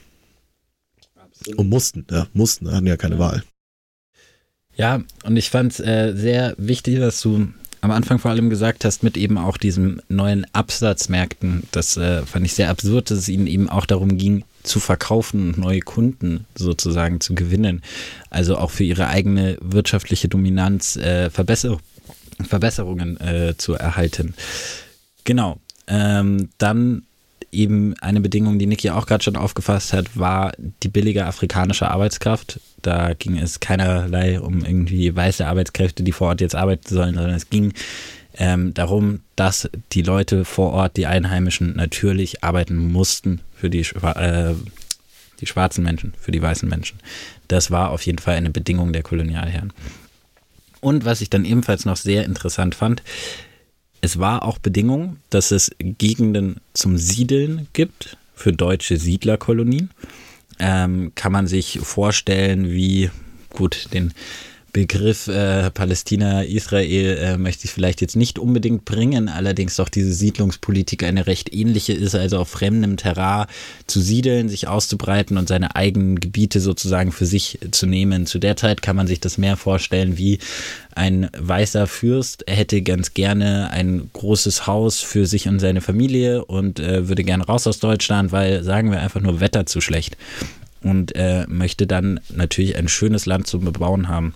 Absolut. 1.16 1.58
Und 1.58 1.68
mussten, 1.68 2.06
ja, 2.10 2.26
mussten, 2.32 2.70
hatten 2.72 2.86
ja 2.86 2.96
keine 2.96 3.16
ja. 3.16 3.20
Wahl. 3.20 3.42
Ja, 4.76 5.02
und 5.24 5.36
ich 5.36 5.50
fand 5.50 5.72
es 5.72 5.80
äh, 5.80 6.14
sehr 6.14 6.54
wichtig, 6.56 6.98
dass 6.98 7.20
du 7.20 7.48
am 7.80 7.90
Anfang 7.90 8.18
vor 8.18 8.30
allem 8.30 8.50
gesagt 8.50 8.84
hast, 8.84 9.02
mit 9.02 9.16
eben 9.16 9.38
auch 9.38 9.56
diesen 9.56 10.02
neuen 10.08 10.46
Absatzmärkten. 10.52 11.64
Das 11.72 11.96
äh, 11.96 12.22
fand 12.22 12.46
ich 12.46 12.54
sehr 12.54 12.70
absurd, 12.70 13.10
dass 13.10 13.18
es 13.18 13.28
ihnen 13.28 13.46
eben 13.46 13.68
auch 13.68 13.86
darum 13.86 14.16
ging, 14.16 14.44
zu 14.68 14.80
verkaufen 14.80 15.48
und 15.48 15.58
neue 15.58 15.80
Kunden 15.80 16.46
sozusagen 16.54 17.20
zu 17.20 17.34
gewinnen. 17.34 17.82
Also 18.30 18.56
auch 18.56 18.70
für 18.70 18.84
ihre 18.84 19.08
eigene 19.08 19.56
wirtschaftliche 19.60 20.28
Dominanz 20.28 20.96
äh, 20.96 21.30
Verbesser 21.30 21.78
Verbesserungen 22.46 23.20
äh, 23.20 23.56
zu 23.56 23.74
erhalten. 23.74 24.34
Genau. 25.24 25.58
Ähm, 25.88 26.50
dann 26.58 27.02
eben 27.50 27.94
eine 28.00 28.20
Bedingung, 28.20 28.58
die 28.58 28.66
Niki 28.66 28.90
auch 28.90 29.06
gerade 29.06 29.24
schon 29.24 29.36
aufgefasst 29.36 29.92
hat, 29.92 30.16
war 30.16 30.52
die 30.82 30.88
billige 30.88 31.26
afrikanische 31.26 31.90
Arbeitskraft. 31.90 32.60
Da 32.82 33.14
ging 33.14 33.38
es 33.38 33.60
keinerlei 33.60 34.40
um 34.40 34.64
irgendwie 34.64 35.14
weiße 35.14 35.46
Arbeitskräfte, 35.46 36.02
die 36.02 36.12
vor 36.12 36.28
Ort 36.28 36.40
jetzt 36.40 36.54
arbeiten 36.54 36.94
sollen, 36.94 37.14
sondern 37.14 37.34
es 37.34 37.50
ging 37.50 37.72
ähm, 38.38 38.72
darum, 38.72 39.20
dass 39.36 39.68
die 39.92 40.02
Leute 40.02 40.44
vor 40.44 40.72
Ort, 40.72 40.96
die 40.96 41.06
Einheimischen, 41.06 41.74
natürlich 41.74 42.44
arbeiten 42.44 42.76
mussten 42.76 43.40
für 43.54 43.68
die, 43.68 43.80
äh, 43.80 44.54
die 45.40 45.46
schwarzen 45.46 45.82
Menschen, 45.82 46.14
für 46.20 46.30
die 46.30 46.40
weißen 46.40 46.68
Menschen. 46.68 46.98
Das 47.48 47.70
war 47.70 47.90
auf 47.90 48.02
jeden 48.02 48.18
Fall 48.18 48.36
eine 48.36 48.50
Bedingung 48.50 48.92
der 48.92 49.02
Kolonialherren. 49.02 49.72
Und 50.80 51.04
was 51.04 51.20
ich 51.20 51.30
dann 51.30 51.44
ebenfalls 51.44 51.84
noch 51.84 51.96
sehr 51.96 52.24
interessant 52.24 52.76
fand, 52.76 53.02
es 54.00 54.20
war 54.20 54.44
auch 54.44 54.58
Bedingung, 54.58 55.16
dass 55.30 55.50
es 55.50 55.72
Gegenden 55.78 56.60
zum 56.72 56.96
Siedeln 56.96 57.66
gibt 57.72 58.16
für 58.34 58.52
deutsche 58.52 58.96
Siedlerkolonien. 58.96 59.90
Ähm, 60.60 61.12
kann 61.16 61.32
man 61.32 61.48
sich 61.48 61.80
vorstellen, 61.82 62.70
wie 62.70 63.10
gut 63.50 63.88
den 63.92 64.12
Begriff 64.78 65.26
äh, 65.26 65.72
Palästina, 65.72 66.44
Israel 66.44 67.18
äh, 67.18 67.36
möchte 67.36 67.64
ich 67.64 67.72
vielleicht 67.72 68.00
jetzt 68.00 68.14
nicht 68.14 68.38
unbedingt 68.38 68.84
bringen, 68.84 69.28
allerdings 69.28 69.74
doch 69.74 69.88
diese 69.88 70.12
Siedlungspolitik 70.12 71.02
eine 71.02 71.26
recht 71.26 71.52
ähnliche 71.52 71.94
ist, 71.94 72.14
also 72.14 72.38
auf 72.38 72.48
fremdem 72.48 72.96
Terrain 72.96 73.46
zu 73.88 74.00
siedeln, 74.00 74.48
sich 74.48 74.68
auszubreiten 74.68 75.36
und 75.36 75.48
seine 75.48 75.74
eigenen 75.74 76.20
Gebiete 76.20 76.60
sozusagen 76.60 77.10
für 77.10 77.26
sich 77.26 77.58
zu 77.72 77.86
nehmen. 77.86 78.26
Zu 78.26 78.38
der 78.38 78.56
Zeit 78.56 78.80
kann 78.80 78.94
man 78.94 79.08
sich 79.08 79.18
das 79.18 79.36
mehr 79.36 79.56
vorstellen 79.56 80.16
wie 80.16 80.38
ein 80.94 81.28
weißer 81.36 81.88
Fürst 81.88 82.44
hätte 82.46 82.80
ganz 82.82 83.14
gerne 83.14 83.70
ein 83.70 84.08
großes 84.12 84.68
Haus 84.68 85.00
für 85.00 85.26
sich 85.26 85.48
und 85.48 85.58
seine 85.58 85.80
Familie 85.80 86.44
und 86.44 86.78
äh, 86.78 87.08
würde 87.08 87.24
gerne 87.24 87.44
raus 87.44 87.66
aus 87.66 87.80
Deutschland, 87.80 88.30
weil 88.30 88.62
sagen 88.62 88.92
wir 88.92 89.00
einfach 89.00 89.20
nur 89.20 89.40
Wetter 89.40 89.66
zu 89.66 89.80
schlecht 89.80 90.16
und 90.84 91.16
äh, 91.16 91.46
möchte 91.48 91.88
dann 91.88 92.20
natürlich 92.32 92.76
ein 92.76 92.86
schönes 92.86 93.26
Land 93.26 93.48
zum 93.48 93.64
Bebauen 93.64 94.06
haben. 94.06 94.34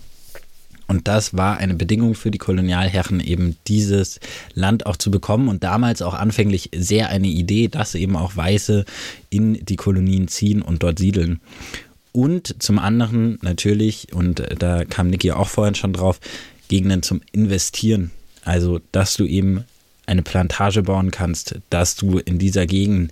Und 0.93 1.07
das 1.07 1.35
war 1.35 1.57
eine 1.57 1.73
Bedingung 1.73 2.13
für 2.13 2.29
die 2.29 2.37
Kolonialherren, 2.37 3.19
eben 3.19 3.55
dieses 3.67 4.19
Land 4.53 4.85
auch 4.85 4.95
zu 4.95 5.09
bekommen 5.09 5.47
und 5.47 5.63
damals 5.63 6.03
auch 6.03 6.13
anfänglich 6.13 6.69
sehr 6.75 7.09
eine 7.09 7.29
Idee, 7.29 7.67
dass 7.67 7.95
eben 7.95 8.15
auch 8.15 8.35
Weiße 8.35 8.85
in 9.31 9.65
die 9.65 9.75
Kolonien 9.75 10.27
ziehen 10.27 10.61
und 10.61 10.83
dort 10.83 10.99
siedeln. 10.99 11.41
Und 12.11 12.61
zum 12.61 12.77
anderen 12.77 13.39
natürlich, 13.41 14.13
und 14.13 14.43
da 14.59 14.85
kam 14.85 15.09
Niki 15.09 15.31
auch 15.31 15.49
vorhin 15.49 15.73
schon 15.73 15.93
drauf, 15.93 16.19
Gegenden 16.67 17.01
zum 17.01 17.21
Investieren. 17.31 18.11
Also, 18.45 18.79
dass 18.91 19.15
du 19.15 19.25
eben 19.25 19.63
eine 20.05 20.21
Plantage 20.21 20.83
bauen 20.83 21.09
kannst, 21.09 21.55
dass 21.71 21.95
du 21.95 22.19
in 22.19 22.37
dieser 22.37 22.67
Gegend 22.67 23.11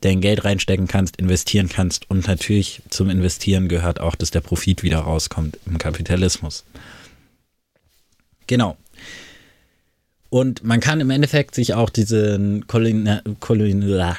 dein 0.00 0.20
Geld 0.20 0.44
reinstecken 0.44 0.88
kannst, 0.88 1.18
investieren 1.18 1.68
kannst 1.68 2.10
und 2.10 2.26
natürlich 2.26 2.82
zum 2.90 3.10
Investieren 3.10 3.68
gehört 3.68 4.00
auch, 4.00 4.16
dass 4.16 4.32
der 4.32 4.40
Profit 4.40 4.82
wieder 4.82 4.98
rauskommt 4.98 5.60
im 5.66 5.78
Kapitalismus. 5.78 6.64
Genau. 8.52 8.76
Und 10.28 10.62
man 10.62 10.80
kann 10.80 11.00
im 11.00 11.08
Endeffekt 11.08 11.54
sich 11.54 11.72
auch 11.72 11.88
diesen 11.88 12.66
Kolon 12.66 13.08
Kolon 13.40 14.12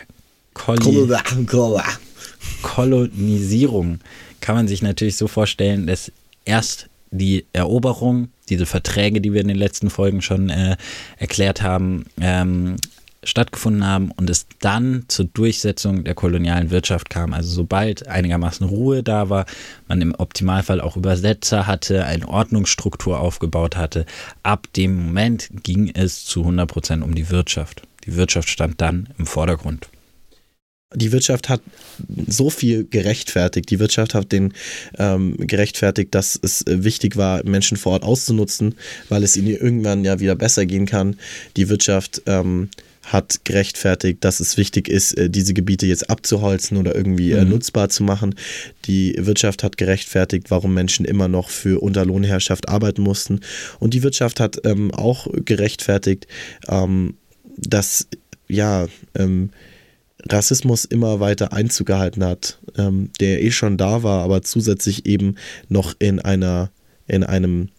Kolonisierung 2.64 4.00
kann 4.42 4.56
man 4.56 4.68
sich 4.68 4.82
natürlich 4.82 5.18
so 5.18 5.28
vorstellen, 5.28 5.86
dass 5.86 6.12
erst 6.46 6.90
die 7.12 7.46
Eroberung, 7.54 8.30
diese 8.50 8.66
Verträge, 8.66 9.22
die 9.22 9.34
wir 9.34 9.42
in 9.42 9.50
den 9.50 9.58
letzten 9.58 9.92
Folgen 9.92 10.24
schon 10.24 10.50
äh, 10.50 10.78
erklärt 11.20 11.62
haben, 11.62 12.08
ähm, 12.20 12.78
stattgefunden 13.26 13.86
haben 13.86 14.12
und 14.12 14.30
es 14.30 14.48
dann 14.60 15.06
zur 15.08 15.26
Durchsetzung 15.26 16.04
der 16.04 16.16
kolonialen 16.16 16.72
Wirtschaft 16.72 17.10
kam. 17.10 17.34
Also 17.34 17.50
sobald 17.50 18.08
einigermaßen 18.08 18.68
Ruhe 18.68 19.04
da 19.04 19.30
war, 19.30 19.46
man 19.88 20.02
im 20.02 20.16
Optimalfall 20.16 20.82
auch 20.82 20.98
Übersetzer 20.98 21.68
hatte, 21.68 22.06
eine 22.06 22.28
Ordnungsstruktur 22.28 23.20
aufgebaut 23.20 23.76
hatte, 23.76 24.06
ab 24.44 24.68
dem 24.76 25.06
Moment 25.06 25.50
ging 25.64 25.92
es 25.94 26.26
zu 26.26 26.42
100 26.42 26.70
Prozent 26.70 27.04
um 27.04 27.16
die 27.16 27.30
Wirtschaft. 27.30 27.84
Die 28.06 28.16
Wirtschaft 28.16 28.50
stand 28.50 28.82
dann 28.82 29.10
im 29.18 29.26
Vordergrund 29.26 29.90
die 30.96 31.12
Wirtschaft 31.12 31.50
hat 31.50 31.62
so 32.28 32.50
viel 32.50 32.86
gerechtfertigt. 32.86 33.70
Die 33.70 33.80
Wirtschaft 33.80 34.14
hat 34.14 34.32
den 34.32 34.54
ähm, 34.98 35.36
gerechtfertigt, 35.38 36.14
dass 36.14 36.40
es 36.42 36.64
wichtig 36.68 37.18
war, 37.18 37.44
Menschen 37.44 37.78
vor 37.78 37.94
Ort 37.94 38.04
auszunutzen, 38.04 38.76
weil 39.10 39.24
es 39.24 39.38
ihnen 39.38 39.48
irgendwann 39.48 40.06
ja 40.06 40.20
wieder 40.20 40.36
besser 40.36 40.66
gehen 40.66 40.86
kann. 40.86 41.18
Die 41.58 41.70
Wirtschaft 41.70 42.22
ähm, 42.26 42.70
hat 43.04 43.44
gerechtfertigt, 43.44 44.24
dass 44.24 44.40
es 44.40 44.58
wichtig 44.58 44.88
ist, 44.88 45.18
äh, 45.18 45.30
diese 45.30 45.54
Gebiete 45.54 45.86
jetzt 45.86 46.10
abzuholzen 46.10 46.78
oder 46.78 46.96
irgendwie 46.96 47.32
äh, 47.32 47.44
mhm. 47.44 47.52
nutzbar 47.52 47.90
zu 47.90 48.04
machen. 48.04 48.36
Die 48.86 49.16
Wirtschaft 49.18 49.64
hat 49.64 49.78
gerechtfertigt, 49.78 50.50
warum 50.50 50.74
Menschen 50.74 51.06
immer 51.06 51.28
noch 51.28 51.50
für 51.50 51.82
Unterlohnherrschaft 51.82 52.70
arbeiten 52.70 53.02
mussten. 53.02 53.42
Und 53.80 53.94
die 53.94 54.04
Wirtschaft 54.04 54.40
hat 54.40 54.62
ähm, 54.66 54.92
auch 54.94 55.28
gerechtfertigt, 55.46 56.28
ähm, 56.68 57.16
dass 57.58 58.08
ja, 58.48 58.88
ähm, 59.16 59.50
Rassismus 60.30 60.86
immer 60.86 61.20
weiter 61.20 61.52
Einzug 61.54 61.88
gehalten 61.88 62.24
hat, 62.24 62.60
ähm, 62.78 63.12
der 63.20 63.44
eh 63.44 63.52
schon 63.52 63.78
da 63.78 64.04
war, 64.04 64.24
aber 64.24 64.42
zusätzlich 64.42 65.06
eben 65.06 65.36
noch 65.68 65.94
in 66.00 66.20
einer, 66.20 66.72
in 67.08 67.24
einem 67.24 67.70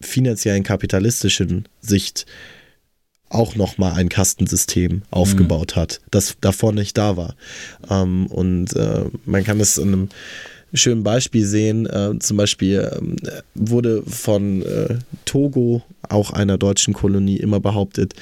finanziellen 0.00 0.64
kapitalistischen 0.64 1.66
Sicht 1.80 2.26
auch 3.28 3.56
nochmal 3.56 3.94
ein 3.94 4.08
Kastensystem 4.08 5.02
aufgebaut 5.10 5.72
mhm. 5.74 5.80
hat, 5.80 6.00
das 6.10 6.36
davor 6.40 6.72
nicht 6.72 6.96
da 6.96 7.16
war. 7.16 7.34
Ähm, 7.90 8.26
und 8.26 8.74
äh, 8.76 9.04
man 9.24 9.44
kann 9.44 9.60
es 9.60 9.78
in 9.78 9.88
einem 9.88 10.08
schönen 10.72 11.02
Beispiel 11.02 11.46
sehen. 11.46 11.86
Äh, 11.86 12.18
zum 12.18 12.36
Beispiel 12.36 12.80
äh, 12.80 13.42
wurde 13.54 14.02
von 14.06 14.62
äh, 14.62 14.98
Togo, 15.24 15.82
auch 16.08 16.30
einer 16.30 16.58
deutschen 16.58 16.92
Kolonie, 16.92 17.38
immer 17.38 17.60
behauptet, 17.60 18.14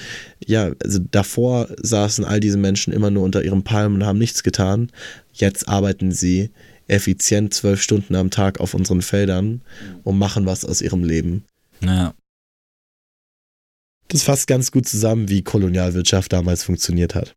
ja, 0.44 0.70
also 0.82 1.00
davor 1.10 1.68
saßen 1.82 2.24
all 2.24 2.40
diese 2.40 2.58
Menschen 2.58 2.92
immer 2.92 3.10
nur 3.10 3.24
unter 3.24 3.42
ihren 3.42 3.64
Palmen 3.64 3.96
und 3.96 4.06
haben 4.06 4.18
nichts 4.18 4.42
getan. 4.42 4.90
Jetzt 5.32 5.68
arbeiten 5.68 6.12
sie 6.12 6.50
effizient 6.88 7.54
zwölf 7.54 7.80
Stunden 7.80 8.14
am 8.14 8.30
Tag 8.30 8.60
auf 8.60 8.74
unseren 8.74 9.02
Feldern 9.02 9.62
und 10.04 10.18
machen 10.18 10.46
was 10.46 10.64
aus 10.64 10.82
ihrem 10.82 11.04
Leben. 11.04 11.44
Ja. 11.80 12.14
Das 14.12 14.24
fasst 14.24 14.46
ganz 14.46 14.70
gut 14.70 14.86
zusammen, 14.86 15.30
wie 15.30 15.40
Kolonialwirtschaft 15.40 16.34
damals 16.34 16.64
funktioniert 16.64 17.14
hat. 17.14 17.34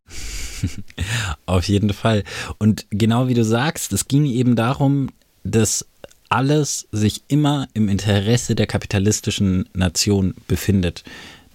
Auf 1.46 1.66
jeden 1.68 1.94
Fall. 1.94 2.22
Und 2.58 2.84
genau 2.90 3.28
wie 3.28 3.34
du 3.34 3.44
sagst, 3.44 3.94
es 3.94 4.08
ging 4.08 4.26
eben 4.26 4.56
darum, 4.56 5.08
dass 5.42 5.86
alles 6.28 6.86
sich 6.92 7.22
immer 7.28 7.66
im 7.72 7.88
Interesse 7.88 8.54
der 8.54 8.66
kapitalistischen 8.66 9.70
Nation 9.72 10.34
befindet. 10.48 11.02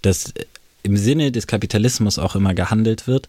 Dass 0.01 0.33
im 0.81 0.97
Sinne 0.97 1.31
des 1.31 1.45
Kapitalismus 1.45 2.17
auch 2.17 2.35
immer 2.35 2.55
gehandelt 2.55 3.05
wird. 3.05 3.27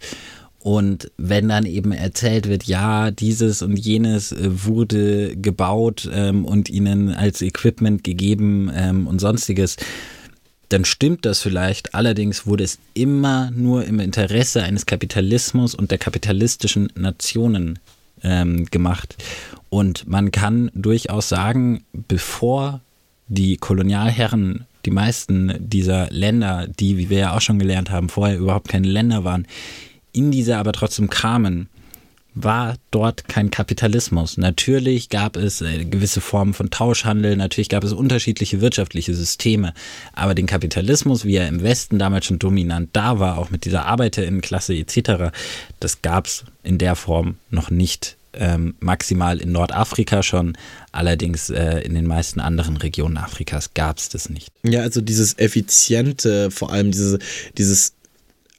Und 0.60 1.10
wenn 1.18 1.50
dann 1.50 1.66
eben 1.66 1.92
erzählt 1.92 2.48
wird, 2.48 2.64
ja, 2.64 3.10
dieses 3.10 3.60
und 3.60 3.76
jenes 3.76 4.32
äh, 4.32 4.64
wurde 4.64 5.36
gebaut 5.36 6.08
ähm, 6.10 6.46
und 6.46 6.70
ihnen 6.70 7.12
als 7.12 7.42
Equipment 7.42 8.02
gegeben 8.02 8.70
ähm, 8.74 9.06
und 9.06 9.20
sonstiges, 9.20 9.76
dann 10.72 10.84
stimmt 10.84 11.24
das 11.26 11.42
vielleicht. 11.42 11.94
Allerdings 11.94 12.46
wurde 12.46 12.64
es 12.64 12.78
immer 12.94 13.50
nur 13.50 13.84
im 13.84 14.00
Interesse 14.00 14.62
eines 14.62 14.86
Kapitalismus 14.86 15.74
und 15.74 15.90
der 15.90 15.98
kapitalistischen 15.98 16.88
Nationen 16.94 17.78
ähm, 18.22 18.66
gemacht. 18.66 19.16
Und 19.68 20.06
man 20.06 20.30
kann 20.30 20.70
durchaus 20.74 21.28
sagen, 21.28 21.84
bevor 21.92 22.80
die 23.28 23.56
Kolonialherren, 23.56 24.66
die 24.84 24.90
meisten 24.90 25.54
dieser 25.58 26.10
Länder, 26.10 26.66
die, 26.68 26.98
wie 26.98 27.10
wir 27.10 27.18
ja 27.18 27.36
auch 27.36 27.40
schon 27.40 27.58
gelernt 27.58 27.90
haben, 27.90 28.08
vorher 28.08 28.38
überhaupt 28.38 28.68
keine 28.68 28.88
Länder 28.88 29.24
waren, 29.24 29.46
in 30.12 30.30
diese 30.30 30.58
aber 30.58 30.72
trotzdem 30.72 31.08
kamen, 31.08 31.68
war 32.34 32.76
dort 32.90 33.28
kein 33.28 33.50
Kapitalismus. 33.50 34.38
Natürlich 34.38 35.08
gab 35.08 35.36
es 35.36 35.60
äh, 35.60 35.84
gewisse 35.84 36.20
Formen 36.20 36.54
von 36.54 36.70
Tauschhandel, 36.70 37.36
natürlich 37.36 37.68
gab 37.68 37.84
es 37.84 37.92
unterschiedliche 37.92 38.60
wirtschaftliche 38.60 39.14
Systeme, 39.14 39.74
aber 40.12 40.34
den 40.34 40.46
Kapitalismus, 40.46 41.24
wie 41.24 41.36
er 41.36 41.48
im 41.48 41.62
Westen 41.62 41.98
damals 41.98 42.26
schon 42.26 42.38
dominant 42.38 42.90
da 42.92 43.18
war, 43.18 43.38
auch 43.38 43.50
mit 43.50 43.64
dieser 43.64 43.86
Arbeiterinnenklasse 43.86 44.74
etc., 44.74 45.34
das 45.80 46.02
gab 46.02 46.26
es 46.26 46.44
in 46.62 46.78
der 46.78 46.96
Form 46.96 47.36
noch 47.50 47.70
nicht. 47.70 48.16
Ähm, 48.34 48.76
maximal 48.80 49.38
in 49.42 49.52
Nordafrika 49.52 50.22
schon, 50.22 50.56
allerdings 50.90 51.50
äh, 51.50 51.80
in 51.80 51.92
den 51.92 52.06
meisten 52.06 52.40
anderen 52.40 52.78
Regionen 52.78 53.18
Afrikas 53.18 53.74
gab 53.74 53.98
es 53.98 54.08
das 54.08 54.30
nicht. 54.30 54.48
Ja, 54.62 54.80
also 54.80 55.02
dieses 55.02 55.38
effiziente, 55.38 56.50
vor 56.50 56.72
allem 56.72 56.92
diese, 56.92 57.18
dieses 57.58 57.92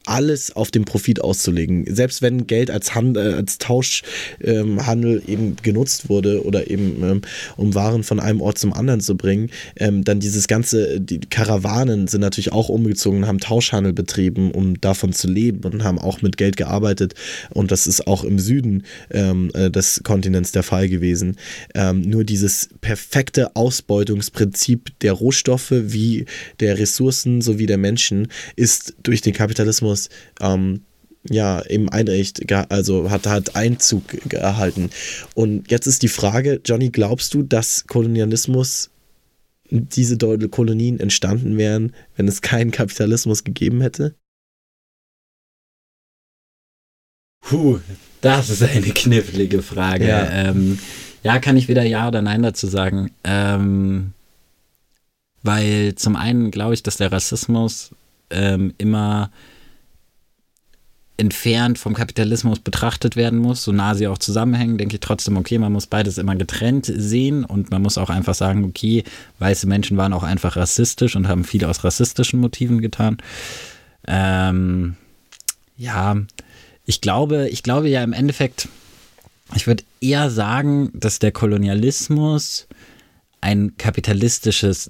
alles 0.05 0.55
auf 0.55 0.71
den 0.71 0.85
Profit 0.85 1.21
auszulegen. 1.21 1.85
Selbst 1.87 2.21
wenn 2.21 2.47
Geld 2.47 2.69
als, 2.69 2.95
Handel, 2.95 3.35
als 3.35 3.57
Tauschhandel 3.57 5.15
ähm, 5.17 5.21
eben 5.27 5.55
genutzt 5.61 6.09
wurde 6.09 6.43
oder 6.45 6.69
eben 6.69 7.03
ähm, 7.03 7.21
um 7.55 7.73
Waren 7.73 8.03
von 8.03 8.19
einem 8.19 8.41
Ort 8.41 8.57
zum 8.57 8.73
anderen 8.73 9.01
zu 9.01 9.15
bringen, 9.15 9.49
ähm, 9.77 10.03
dann 10.03 10.19
dieses 10.19 10.47
ganze, 10.47 10.99
die 10.99 11.19
Karawanen 11.19 12.07
sind 12.07 12.21
natürlich 12.21 12.51
auch 12.51 12.69
umgezogen, 12.69 13.27
haben 13.27 13.39
Tauschhandel 13.39 13.93
betrieben, 13.93 14.51
um 14.51 14.79
davon 14.81 15.13
zu 15.13 15.27
leben 15.27 15.63
und 15.63 15.83
haben 15.83 15.99
auch 15.99 16.21
mit 16.21 16.37
Geld 16.37 16.57
gearbeitet 16.57 17.13
und 17.51 17.71
das 17.71 17.87
ist 17.87 18.07
auch 18.07 18.23
im 18.23 18.39
Süden 18.39 18.83
ähm, 19.11 19.51
äh, 19.53 19.71
des 19.71 20.01
Kontinents 20.03 20.51
der 20.51 20.63
Fall 20.63 20.89
gewesen. 20.89 21.37
Ähm, 21.75 22.01
nur 22.01 22.23
dieses 22.23 22.69
perfekte 22.81 23.55
Ausbeutungsprinzip 23.55 24.99
der 24.99 25.13
Rohstoffe 25.13 25.71
wie 25.71 26.25
der 26.59 26.77
Ressourcen 26.77 27.41
sowie 27.41 27.65
der 27.65 27.77
Menschen 27.77 28.27
ist 28.55 28.95
durch 29.03 29.21
den 29.21 29.33
Kapitalismus 29.33 29.92
Kolonialismus 29.93 30.09
ähm, 30.41 30.81
ja 31.29 31.65
eben 31.67 31.89
Einrecht, 31.89 32.51
also 32.69 33.09
hat, 33.09 33.27
hat 33.27 33.55
Einzug 33.55 34.03
erhalten. 34.33 34.89
Und 35.35 35.71
jetzt 35.71 35.87
ist 35.87 36.03
die 36.03 36.09
Frage, 36.09 36.61
Johnny, 36.65 36.89
glaubst 36.89 37.33
du, 37.33 37.43
dass 37.43 37.87
Kolonialismus 37.87 38.89
diese 39.69 40.17
Kolonien 40.49 40.99
entstanden 40.99 41.57
wären, 41.57 41.93
wenn 42.17 42.27
es 42.27 42.41
keinen 42.41 42.71
Kapitalismus 42.71 43.43
gegeben 43.43 43.81
hätte? 43.81 44.15
Puh, 47.41 47.79
das 48.21 48.49
ist 48.49 48.63
eine 48.63 48.81
knifflige 48.81 49.61
Frage. 49.61 50.07
Ja, 50.07 50.29
ähm, 50.29 50.79
ja 51.23 51.39
kann 51.39 51.57
ich 51.57 51.67
weder 51.67 51.83
Ja 51.83 52.07
oder 52.07 52.21
Nein 52.21 52.43
dazu 52.43 52.67
sagen. 52.67 53.11
Ähm, 53.23 54.13
weil 55.41 55.95
zum 55.95 56.15
einen 56.15 56.51
glaube 56.51 56.73
ich, 56.73 56.83
dass 56.83 56.97
der 56.97 57.11
Rassismus 57.11 57.91
ähm, 58.29 58.73
immer 58.77 59.31
entfernt 61.23 61.79
vom 61.79 61.93
Kapitalismus 61.93 62.59
betrachtet 62.59 63.15
werden 63.15 63.39
muss, 63.39 63.63
so 63.63 63.71
nah 63.71 63.95
sie 63.95 64.07
auch 64.07 64.17
zusammenhängen, 64.17 64.77
denke 64.77 64.95
ich 64.95 64.99
trotzdem, 64.99 65.37
okay, 65.37 65.57
man 65.57 65.71
muss 65.71 65.87
beides 65.87 66.17
immer 66.17 66.35
getrennt 66.35 66.91
sehen 66.93 67.45
und 67.45 67.71
man 67.71 67.81
muss 67.81 67.97
auch 67.97 68.09
einfach 68.09 68.35
sagen, 68.35 68.65
okay, 68.65 69.05
weiße 69.39 69.65
Menschen 69.65 69.95
waren 69.95 70.11
auch 70.11 70.23
einfach 70.23 70.57
rassistisch 70.57 71.15
und 71.15 71.29
haben 71.29 71.45
viel 71.45 71.63
aus 71.63 71.85
rassistischen 71.85 72.41
Motiven 72.41 72.81
getan. 72.81 73.17
Ähm, 74.05 74.97
ja, 75.77 76.17
ich 76.85 76.99
glaube, 76.99 77.47
ich 77.49 77.63
glaube 77.63 77.87
ja 77.87 78.03
im 78.03 78.11
Endeffekt, 78.11 78.67
ich 79.55 79.65
würde 79.65 79.85
eher 80.01 80.29
sagen, 80.29 80.91
dass 80.93 81.19
der 81.19 81.31
Kolonialismus 81.31 82.67
ein 83.39 83.77
kapitalistisches 83.77 84.89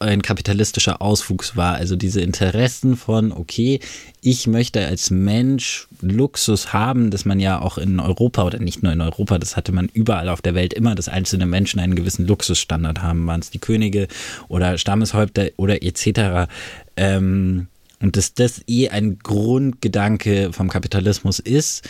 ein 0.00 0.22
kapitalistischer 0.22 1.00
Auswuchs 1.00 1.56
war. 1.56 1.74
Also 1.74 1.96
diese 1.96 2.20
Interessen 2.20 2.96
von, 2.96 3.32
okay, 3.32 3.80
ich 4.20 4.46
möchte 4.46 4.84
als 4.84 5.10
Mensch 5.10 5.86
Luxus 6.00 6.72
haben, 6.72 7.10
dass 7.10 7.24
man 7.24 7.40
ja 7.40 7.60
auch 7.60 7.78
in 7.78 8.00
Europa 8.00 8.44
oder 8.44 8.58
nicht 8.58 8.82
nur 8.82 8.92
in 8.92 9.00
Europa, 9.00 9.38
das 9.38 9.56
hatte 9.56 9.72
man 9.72 9.88
überall 9.92 10.28
auf 10.28 10.42
der 10.42 10.54
Welt 10.54 10.74
immer, 10.74 10.94
dass 10.94 11.08
einzelne 11.08 11.46
Menschen 11.46 11.80
einen 11.80 11.94
gewissen 11.94 12.26
Luxusstandard 12.26 13.02
haben, 13.02 13.26
waren 13.26 13.40
es 13.40 13.50
die 13.50 13.58
Könige 13.58 14.08
oder 14.48 14.78
Stammeshäupter 14.78 15.48
oder 15.56 15.82
etc. 15.82 16.50
Ähm, 16.96 17.68
und 18.00 18.16
dass 18.16 18.34
das 18.34 18.62
eh 18.66 18.88
ein 18.88 19.18
Grundgedanke 19.20 20.52
vom 20.52 20.68
Kapitalismus 20.68 21.38
ist 21.38 21.88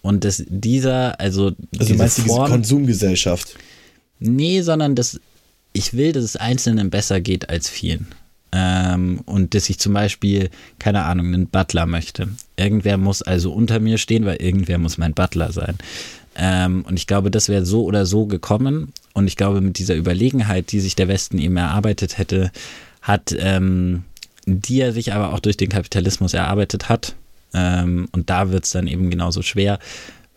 und 0.00 0.24
dass 0.24 0.42
dieser, 0.48 1.20
also. 1.20 1.52
Also 1.78 1.92
du 1.92 1.98
meinst 1.98 2.20
Form, 2.20 2.46
diese 2.46 2.50
Konsumgesellschaft? 2.50 3.56
Nee, 4.18 4.62
sondern 4.62 4.94
dass 4.94 5.20
ich 5.72 5.94
will, 5.94 6.12
dass 6.12 6.24
es 6.24 6.36
Einzelnen 6.36 6.90
besser 6.90 7.20
geht 7.20 7.48
als 7.48 7.68
vielen. 7.68 8.06
ähm, 8.52 9.20
und 9.24 9.54
dass 9.54 9.70
ich 9.70 9.78
zum 9.78 9.94
Beispiel, 9.94 10.50
keine 10.78 11.04
Ahnung, 11.04 11.28
einen 11.28 11.46
Butler 11.46 11.86
möchte. 11.86 12.28
Irgendwer 12.56 12.98
muss 12.98 13.22
also 13.22 13.52
unter 13.52 13.80
mir 13.80 13.98
stehen, 13.98 14.26
weil 14.26 14.36
irgendwer 14.36 14.78
muss 14.78 14.98
mein 14.98 15.14
Butler 15.14 15.52
sein. 15.52 15.78
Ähm, 16.36 16.84
und 16.86 16.98
ich 16.98 17.06
glaube, 17.06 17.30
das 17.30 17.48
wäre 17.48 17.64
so 17.64 17.84
oder 17.84 18.06
so 18.06 18.26
gekommen. 18.26 18.92
Und 19.14 19.26
ich 19.26 19.36
glaube, 19.36 19.60
mit 19.60 19.78
dieser 19.78 19.96
Überlegenheit, 19.96 20.70
die 20.72 20.80
sich 20.80 20.94
der 20.94 21.08
Westen 21.08 21.38
eben 21.38 21.56
erarbeitet 21.56 22.18
hätte, 22.18 22.50
hat, 23.00 23.34
ähm, 23.38 24.04
die 24.46 24.80
er 24.80 24.92
sich 24.92 25.12
aber 25.12 25.32
auch 25.32 25.40
durch 25.40 25.56
den 25.56 25.68
Kapitalismus 25.70 26.34
erarbeitet 26.34 26.88
hat. 26.88 27.14
Ähm, 27.54 28.08
und 28.12 28.30
da 28.30 28.50
wird 28.50 28.64
es 28.64 28.70
dann 28.70 28.86
eben 28.86 29.10
genauso 29.10 29.42
schwer, 29.42 29.78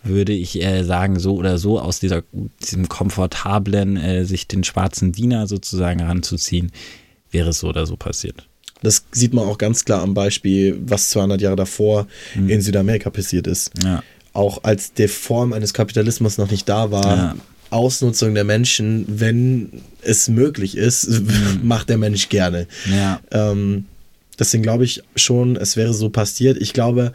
würde 0.06 0.34
ich 0.34 0.62
äh, 0.62 0.84
sagen, 0.84 1.20
so 1.20 1.36
oder 1.36 1.58
so 1.58 1.80
aus 1.80 2.00
dieser, 2.00 2.24
diesem 2.62 2.88
komfortablen, 2.88 3.98
äh, 3.98 4.26
sich 4.26 4.48
den 4.48 4.64
schwarzen 4.64 5.12
Diener 5.12 5.48
sozusagen 5.48 6.02
ranzuziehen, 6.02 6.72
wäre 7.32 7.50
es 7.50 7.60
so 7.60 7.68
oder 7.68 7.86
so 7.86 7.98
passiert. 7.98 8.48
Das 8.82 9.06
sieht 9.12 9.34
man 9.34 9.46
auch 9.46 9.58
ganz 9.58 9.84
klar 9.84 10.02
am 10.02 10.14
Beispiel, 10.14 10.80
was 10.86 11.10
200 11.10 11.42
Jahre 11.42 11.56
davor 11.56 12.08
mhm. 12.36 12.50
in 12.50 12.62
Südamerika 12.62 13.10
passiert 13.10 13.48
ist. 13.48 13.72
Ja. 13.84 14.04
Auch 14.34 14.64
als 14.64 14.94
die 14.94 15.08
Form 15.08 15.54
eines 15.54 15.74
Kapitalismus 15.74 16.38
noch 16.38 16.52
nicht 16.52 16.70
da 16.70 16.92
war, 16.92 17.18
ja. 17.18 17.36
Ausnutzung 17.72 18.36
der 18.36 18.44
Menschen, 18.44 19.06
wenn 19.08 19.82
es 20.02 20.30
möglich 20.30 20.78
ist, 20.78 21.10
mhm. 21.10 21.62
macht 21.64 21.90
der 21.90 21.98
Mensch 21.98 22.30
gerne. 22.30 22.68
Ja. 22.92 23.20
Ähm, 23.32 23.86
deswegen 24.38 24.62
glaube 24.62 24.86
ich 24.86 25.02
schon, 25.16 25.56
es 25.56 25.78
wäre 25.78 25.94
so 25.94 26.10
passiert. 26.10 26.58
Ich 26.62 26.74
glaube, 26.74 27.14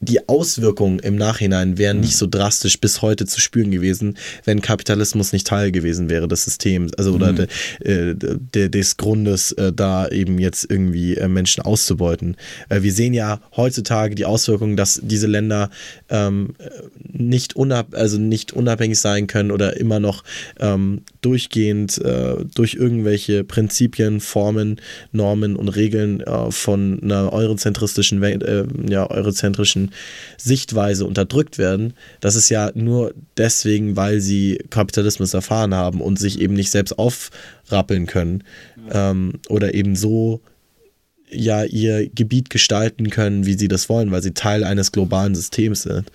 die 0.00 0.28
Auswirkungen 0.28 1.00
im 1.00 1.16
Nachhinein 1.16 1.76
wären 1.76 2.00
nicht 2.00 2.14
mhm. 2.14 2.18
so 2.18 2.26
drastisch 2.26 2.78
bis 2.78 3.02
heute 3.02 3.26
zu 3.26 3.40
spüren 3.40 3.70
gewesen, 3.70 4.16
wenn 4.44 4.62
Kapitalismus 4.62 5.32
nicht 5.32 5.46
Teil 5.46 5.72
gewesen 5.72 6.08
wäre 6.08 6.28
des 6.28 6.44
Systems, 6.44 6.94
also 6.94 7.12
oder 7.14 7.32
mhm. 7.32 7.36
de, 7.36 8.14
de, 8.14 8.38
de, 8.54 8.68
des 8.68 8.96
Grundes, 8.96 9.52
äh, 9.52 9.72
da 9.72 10.08
eben 10.08 10.38
jetzt 10.38 10.70
irgendwie 10.70 11.16
äh, 11.16 11.26
Menschen 11.26 11.62
auszubeuten. 11.64 12.36
Äh, 12.68 12.82
wir 12.82 12.92
sehen 12.92 13.12
ja 13.12 13.40
heutzutage 13.56 14.14
die 14.14 14.24
Auswirkungen, 14.24 14.76
dass 14.76 15.00
diese 15.02 15.26
Länder 15.26 15.70
ähm, 16.10 16.54
nicht, 17.02 17.56
unab 17.56 17.94
also 17.94 18.18
nicht 18.18 18.52
unabhängig 18.52 19.00
sein 19.00 19.26
können 19.26 19.50
oder 19.50 19.78
immer 19.78 19.98
noch 19.98 20.22
ähm, 20.60 21.02
durchgehend 21.22 21.98
äh, 21.98 22.36
durch 22.54 22.74
irgendwelche 22.74 23.42
Prinzipien, 23.42 24.20
Formen, 24.20 24.80
Normen 25.10 25.56
und 25.56 25.68
Regeln 25.68 26.20
äh, 26.20 26.50
von 26.52 27.00
einer 27.02 27.32
eurozentristischen, 27.32 28.22
äh, 28.22 28.64
ja, 28.88 29.10
eurozentrischen 29.10 29.87
Sichtweise 30.36 31.04
unterdrückt 31.06 31.58
werden, 31.58 31.94
das 32.20 32.34
ist 32.34 32.48
ja 32.48 32.70
nur 32.74 33.14
deswegen, 33.36 33.96
weil 33.96 34.20
sie 34.20 34.58
Kapitalismus 34.70 35.34
erfahren 35.34 35.74
haben 35.74 36.00
und 36.00 36.18
sich 36.18 36.40
eben 36.40 36.54
nicht 36.54 36.70
selbst 36.70 36.98
aufrappeln 36.98 38.06
können 38.06 38.44
ähm, 38.90 39.34
oder 39.48 39.74
eben 39.74 39.96
so 39.96 40.40
ja 41.30 41.64
ihr 41.64 42.08
Gebiet 42.08 42.50
gestalten 42.50 43.10
können, 43.10 43.46
wie 43.46 43.54
sie 43.54 43.68
das 43.68 43.88
wollen, 43.88 44.10
weil 44.10 44.22
sie 44.22 44.32
Teil 44.32 44.64
eines 44.64 44.92
globalen 44.92 45.34
Systems 45.34 45.82
sind. 45.82 46.10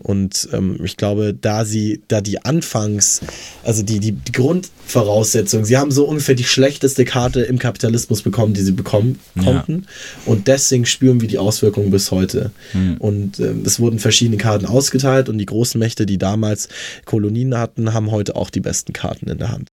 Und 0.00 0.48
ähm, 0.52 0.78
ich 0.84 0.96
glaube, 0.96 1.34
da 1.34 1.64
sie, 1.64 2.02
da 2.08 2.20
die 2.20 2.44
Anfangs, 2.44 3.20
also 3.64 3.82
die, 3.82 4.00
die, 4.00 4.12
die 4.12 4.32
Grundvoraussetzungen, 4.32 5.64
sie 5.64 5.76
haben 5.76 5.90
so 5.90 6.04
ungefähr 6.04 6.34
die 6.34 6.44
schlechteste 6.44 7.04
Karte 7.04 7.40
im 7.40 7.58
Kapitalismus 7.58 8.22
bekommen, 8.22 8.54
die 8.54 8.62
sie 8.62 8.72
bekommen 8.72 9.18
konnten. 9.42 9.86
Ja. 9.86 10.32
Und 10.32 10.48
deswegen 10.48 10.86
spüren 10.86 11.20
wir 11.20 11.28
die 11.28 11.38
Auswirkungen 11.38 11.90
bis 11.90 12.10
heute. 12.10 12.52
Mhm. 12.72 12.96
Und 12.98 13.40
ähm, 13.40 13.62
es 13.64 13.80
wurden 13.80 13.98
verschiedene 13.98 14.36
Karten 14.36 14.66
ausgeteilt 14.66 15.28
und 15.28 15.38
die 15.38 15.46
großen 15.46 15.78
Mächte, 15.78 16.06
die 16.06 16.18
damals 16.18 16.68
Kolonien 17.04 17.56
hatten, 17.56 17.92
haben 17.92 18.10
heute 18.10 18.36
auch 18.36 18.50
die 18.50 18.60
besten 18.60 18.92
Karten 18.92 19.28
in 19.28 19.38
der 19.38 19.50
Hand. 19.50 19.68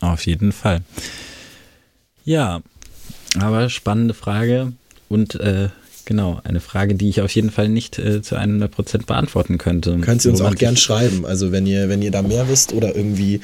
Auf 0.00 0.26
jeden 0.26 0.52
Fall. 0.52 0.82
Ja, 2.24 2.60
aber 3.38 3.68
spannende 3.70 4.14
Frage 4.14 4.72
und 5.08 5.36
äh, 5.36 5.68
genau, 6.06 6.40
eine 6.44 6.60
Frage, 6.60 6.94
die 6.94 7.10
ich 7.10 7.20
auf 7.20 7.30
jeden 7.32 7.50
Fall 7.50 7.68
nicht 7.68 7.98
äh, 7.98 8.22
zu 8.22 8.38
100% 8.38 9.04
beantworten 9.04 9.58
könnte. 9.58 9.98
Könnt 9.98 10.24
ihr 10.24 10.30
uns 10.30 10.40
auch 10.40 10.54
gern 10.54 10.78
schreiben, 10.78 11.26
also 11.26 11.52
wenn 11.52 11.66
ihr, 11.66 11.90
wenn 11.90 12.00
ihr 12.00 12.10
da 12.10 12.22
mehr 12.22 12.48
wisst 12.48 12.72
oder 12.72 12.96
irgendwie... 12.96 13.40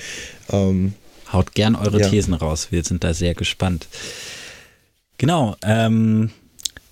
Ähm, 0.51 0.95
Haut 1.31 1.55
gern 1.55 1.77
eure 1.77 2.01
ja. 2.01 2.09
Thesen 2.09 2.35
raus, 2.35 2.69
wir 2.71 2.85
sind 2.85 3.05
da 3.05 3.15
sehr 3.15 3.35
gespannt. 3.35 3.87
Genau, 5.17 5.57
ähm, 5.63 6.31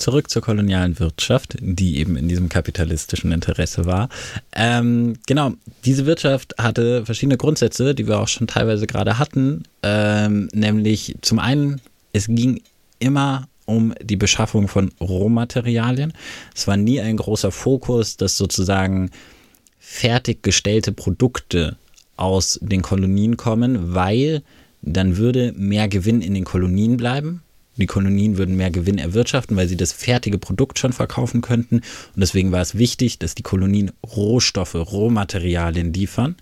zurück 0.01 0.31
zur 0.31 0.43
kolonialen 0.43 0.99
Wirtschaft, 0.99 1.57
die 1.61 1.99
eben 1.99 2.17
in 2.17 2.29
diesem 2.29 2.49
kapitalistischen 2.49 3.33
Interesse 3.33 3.85
war. 3.85 4.09
Ähm, 4.55 5.19
genau, 5.27 5.53
diese 5.85 6.07
Wirtschaft 6.07 6.55
hatte 6.59 7.05
verschiedene 7.05 7.37
Grundsätze, 7.37 7.95
die 7.95 8.09
wir 8.09 8.19
auch 8.19 8.29
schon 8.29 8.47
teilweise 8.47 8.87
gerade 8.87 9.19
hatten, 9.19 9.65
ähm, 9.83 10.49
nämlich 10.53 11.17
zum 11.21 11.39
einen, 11.39 11.81
es 12.13 12.27
ging 12.27 12.63
immer 12.99 13.47
um 13.71 13.95
die 14.03 14.17
Beschaffung 14.17 14.69
von 14.69 14.91
Rohmaterialien. 15.01 16.13
Es 16.55 16.67
war 16.67 16.77
nie 16.77 17.01
ein 17.01 17.17
großer 17.17 17.53
Fokus, 17.53 18.17
dass 18.17 18.37
sozusagen 18.37 19.11
fertiggestellte 19.79 20.93
Produkte 20.93 21.77
aus 22.17 22.59
den 22.63 22.83
Kolonien 22.83 23.37
kommen, 23.37 23.95
weil 23.95 24.43
dann 24.83 25.17
würde 25.17 25.53
mehr 25.57 25.89
Gewinn 25.89 26.21
in 26.23 26.35
den 26.35 26.45
Kolonien 26.45 26.97
bleiben. 26.97 27.43
Die 27.77 27.87
Kolonien 27.87 28.37
würden 28.37 28.57
mehr 28.57 28.71
Gewinn 28.71 28.99
erwirtschaften, 28.99 29.57
weil 29.57 29.69
sie 29.69 29.77
das 29.77 29.93
fertige 29.93 30.39
Produkt 30.39 30.79
schon 30.79 30.93
verkaufen 30.93 31.41
könnten. 31.41 31.77
Und 31.77 32.21
deswegen 32.21 32.53
war 32.53 32.61
es 32.61 32.77
wichtig, 32.77 33.19
dass 33.19 33.35
die 33.35 33.43
Kolonien 33.43 33.91
Rohstoffe, 34.05 34.75
Rohmaterialien 34.75 35.93
liefern 35.93 36.37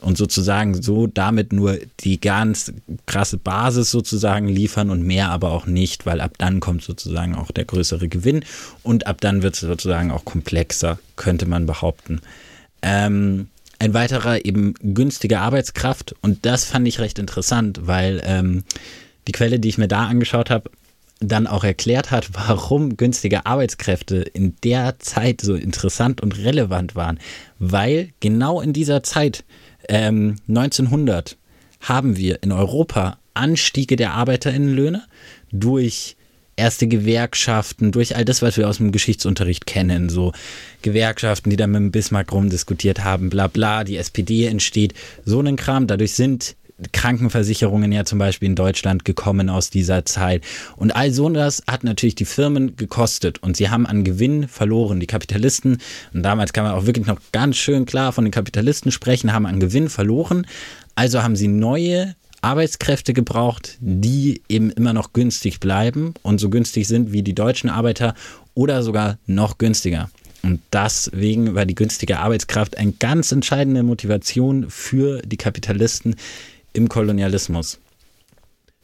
und 0.00 0.18
sozusagen 0.18 0.80
so 0.80 1.06
damit 1.06 1.52
nur 1.52 1.78
die 2.00 2.20
ganz 2.20 2.72
krasse 3.06 3.38
Basis 3.38 3.90
sozusagen 3.90 4.48
liefern 4.48 4.90
und 4.90 5.02
mehr 5.02 5.30
aber 5.30 5.52
auch 5.52 5.66
nicht, 5.66 6.04
weil 6.06 6.20
ab 6.20 6.32
dann 6.38 6.60
kommt 6.60 6.82
sozusagen 6.82 7.34
auch 7.34 7.50
der 7.50 7.64
größere 7.64 8.08
Gewinn 8.08 8.44
und 8.82 9.06
ab 9.06 9.20
dann 9.20 9.42
wird 9.42 9.54
es 9.54 9.60
sozusagen 9.60 10.10
auch 10.10 10.24
komplexer, 10.24 10.98
könnte 11.16 11.46
man 11.46 11.66
behaupten. 11.66 12.20
Ähm, 12.82 13.48
ein 13.78 13.94
weiterer 13.94 14.44
eben 14.44 14.74
günstige 14.80 15.40
Arbeitskraft 15.40 16.14
und 16.20 16.44
das 16.44 16.64
fand 16.64 16.86
ich 16.86 17.00
recht 17.00 17.18
interessant, 17.18 17.80
weil 17.82 18.22
ähm, 18.24 18.64
die 19.26 19.32
Quelle, 19.32 19.58
die 19.58 19.68
ich 19.68 19.78
mir 19.78 19.88
da 19.88 20.06
angeschaut 20.06 20.50
habe, 20.50 20.70
dann 21.20 21.46
auch 21.46 21.64
erklärt 21.64 22.10
hat, 22.10 22.28
warum 22.34 22.96
günstige 22.96 23.46
Arbeitskräfte 23.46 24.16
in 24.16 24.56
der 24.62 24.98
Zeit 24.98 25.40
so 25.40 25.54
interessant 25.54 26.20
und 26.20 26.36
relevant 26.36 26.94
waren, 26.94 27.18
weil 27.58 28.10
genau 28.20 28.60
in 28.60 28.72
dieser 28.72 29.02
Zeit 29.02 29.44
ähm, 29.88 30.36
1900 30.48 31.36
haben 31.80 32.16
wir 32.16 32.42
in 32.42 32.52
Europa 32.52 33.18
Anstiege 33.34 33.96
der 33.96 34.12
Arbeiterinnenlöhne 34.12 35.04
durch 35.52 36.16
erste 36.56 36.86
Gewerkschaften, 36.86 37.92
durch 37.92 38.16
all 38.16 38.24
das, 38.24 38.40
was 38.40 38.56
wir 38.56 38.68
aus 38.68 38.78
dem 38.78 38.92
Geschichtsunterricht 38.92 39.66
kennen, 39.66 40.08
so 40.08 40.32
Gewerkschaften, 40.82 41.50
die 41.50 41.56
dann 41.56 41.70
mit 41.70 41.80
dem 41.80 41.90
Bismarck 41.92 42.32
rumdiskutiert 42.32 43.04
haben, 43.04 43.28
bla 43.28 43.46
bla, 43.46 43.84
die 43.84 43.96
SPD 43.96 44.46
entsteht, 44.46 44.94
so 45.24 45.38
einen 45.38 45.56
Kram. 45.56 45.86
Dadurch 45.86 46.14
sind 46.14 46.56
Krankenversicherungen 46.92 47.90
ja 47.92 48.04
zum 48.04 48.18
Beispiel 48.18 48.48
in 48.48 48.54
Deutschland 48.54 49.04
gekommen 49.04 49.48
aus 49.48 49.70
dieser 49.70 50.04
Zeit. 50.04 50.44
Und 50.76 50.94
all 50.94 51.10
so 51.10 51.28
das 51.28 51.62
hat 51.66 51.84
natürlich 51.84 52.14
die 52.14 52.24
Firmen 52.24 52.76
gekostet 52.76 53.42
und 53.42 53.56
sie 53.56 53.70
haben 53.70 53.86
an 53.86 54.04
Gewinn 54.04 54.48
verloren. 54.48 55.00
Die 55.00 55.06
Kapitalisten, 55.06 55.78
und 56.12 56.22
damals 56.22 56.52
kann 56.52 56.64
man 56.64 56.74
auch 56.74 56.86
wirklich 56.86 57.06
noch 57.06 57.20
ganz 57.32 57.56
schön 57.56 57.86
klar 57.86 58.12
von 58.12 58.24
den 58.24 58.30
Kapitalisten 58.30 58.92
sprechen, 58.92 59.32
haben 59.32 59.46
an 59.46 59.60
Gewinn 59.60 59.88
verloren. 59.88 60.46
Also 60.94 61.22
haben 61.22 61.36
sie 61.36 61.48
neue 61.48 62.14
Arbeitskräfte 62.42 63.12
gebraucht, 63.12 63.76
die 63.80 64.42
eben 64.48 64.70
immer 64.70 64.92
noch 64.92 65.12
günstig 65.12 65.60
bleiben 65.60 66.14
und 66.22 66.38
so 66.38 66.50
günstig 66.50 66.86
sind 66.86 67.12
wie 67.12 67.22
die 67.22 67.34
deutschen 67.34 67.70
Arbeiter 67.70 68.14
oder 68.54 68.82
sogar 68.82 69.18
noch 69.26 69.58
günstiger. 69.58 70.10
Und 70.42 70.60
deswegen 70.72 71.54
war 71.54 71.66
die 71.66 71.74
günstige 71.74 72.18
Arbeitskraft 72.18 72.78
eine 72.78 72.92
ganz 72.92 73.32
entscheidende 73.32 73.82
Motivation 73.82 74.66
für 74.68 75.20
die 75.22 75.38
Kapitalisten, 75.38 76.14
im 76.76 76.88
Kolonialismus. 76.88 77.80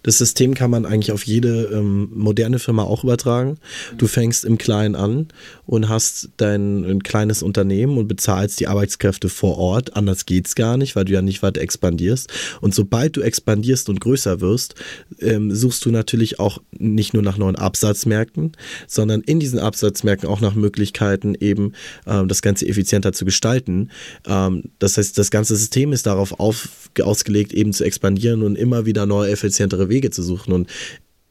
Das 0.02 0.18
System 0.18 0.54
kann 0.54 0.70
man 0.70 0.84
eigentlich 0.84 1.12
auf 1.12 1.24
jede 1.24 1.64
ähm, 1.72 2.10
moderne 2.14 2.58
Firma 2.58 2.82
auch 2.82 3.04
übertragen. 3.04 3.58
Du 3.96 4.06
fängst 4.06 4.44
im 4.44 4.58
Kleinen 4.58 4.94
an 4.94 5.28
und 5.66 5.88
hast 5.88 6.30
dein 6.36 7.00
kleines 7.02 7.42
Unternehmen 7.42 7.98
und 7.98 8.08
bezahlst 8.08 8.60
die 8.60 8.66
Arbeitskräfte 8.66 9.28
vor 9.28 9.58
Ort. 9.58 9.96
Anders 9.96 10.26
geht 10.26 10.46
es 10.46 10.54
gar 10.54 10.76
nicht, 10.76 10.96
weil 10.96 11.04
du 11.04 11.12
ja 11.12 11.22
nicht 11.22 11.42
weiter 11.42 11.60
expandierst. 11.60 12.32
Und 12.60 12.74
sobald 12.74 13.16
du 13.16 13.20
expandierst 13.20 13.88
und 13.88 14.00
größer 14.00 14.40
wirst, 14.40 14.74
ähm, 15.20 15.54
suchst 15.54 15.84
du 15.84 15.90
natürlich 15.90 16.40
auch 16.40 16.58
nicht 16.72 17.14
nur 17.14 17.22
nach 17.22 17.38
neuen 17.38 17.56
Absatzmärkten, 17.56 18.52
sondern 18.86 19.20
in 19.20 19.40
diesen 19.40 19.58
Absatzmärkten 19.58 20.28
auch 20.28 20.40
nach 20.40 20.54
Möglichkeiten, 20.54 21.34
eben 21.38 21.72
ähm, 22.06 22.28
das 22.28 22.42
Ganze 22.42 22.66
effizienter 22.66 23.12
zu 23.12 23.24
gestalten. 23.24 23.90
Ähm, 24.26 24.64
das 24.78 24.98
heißt, 24.98 25.16
das 25.16 25.30
ganze 25.30 25.56
System 25.56 25.92
ist 25.92 26.06
darauf 26.06 26.40
auf, 26.40 26.68
ausgelegt, 27.00 27.52
eben 27.52 27.72
zu 27.72 27.84
expandieren 27.84 28.42
und 28.42 28.56
immer 28.56 28.84
wieder 28.84 29.06
neue, 29.06 29.30
effizientere 29.30 29.88
Wege 29.92 30.10
zu 30.10 30.22
suchen. 30.22 30.52
Und 30.52 30.68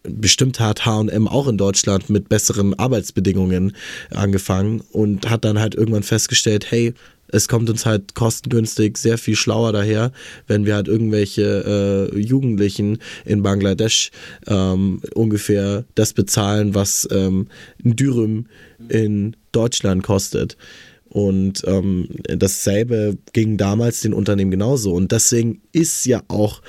bestimmt 0.04 0.60
hat 0.60 0.86
HM 0.86 1.28
auch 1.28 1.48
in 1.48 1.58
Deutschland 1.58 2.10
mit 2.10 2.30
besseren 2.30 2.74
Arbeitsbedingungen 2.78 3.76
angefangen 4.10 4.82
und 4.92 5.30
hat 5.30 5.46
dann 5.46 5.60
halt 5.60 5.76
irgendwann 5.76 6.04
festgestellt, 6.04 6.72
hey, 6.72 6.94
es 7.34 7.48
kommt 7.48 7.70
uns 7.70 7.86
halt 7.86 8.14
kostengünstig 8.14 8.98
sehr 8.98 9.18
viel 9.18 9.36
schlauer 9.36 9.72
daher, 9.72 10.12
wenn 10.48 10.66
wir 10.66 10.76
halt 10.76 10.88
irgendwelche 10.88 12.10
äh, 12.14 12.20
Jugendlichen 12.20 12.98
in 13.26 13.42
Bangladesch 13.42 14.12
ähm, 14.48 15.02
ungefähr 15.16 15.86
das 15.96 16.14
bezahlen, 16.14 16.76
was 16.76 17.08
ähm, 17.12 17.48
ein 17.84 17.96
Dürüm 17.96 18.48
in 18.90 19.38
Deutschland 19.52 20.04
kostet. 20.04 20.58
Und 21.08 21.64
ähm, 21.66 22.08
dasselbe 22.24 23.18
ging 23.34 23.58
damals 23.58 24.00
den 24.00 24.14
Unternehmen 24.14 24.52
genauso. 24.52 24.94
Und 24.94 25.12
deswegen 25.12 25.62
ist 25.74 26.06
ja 26.06 26.22
auch, 26.30 26.62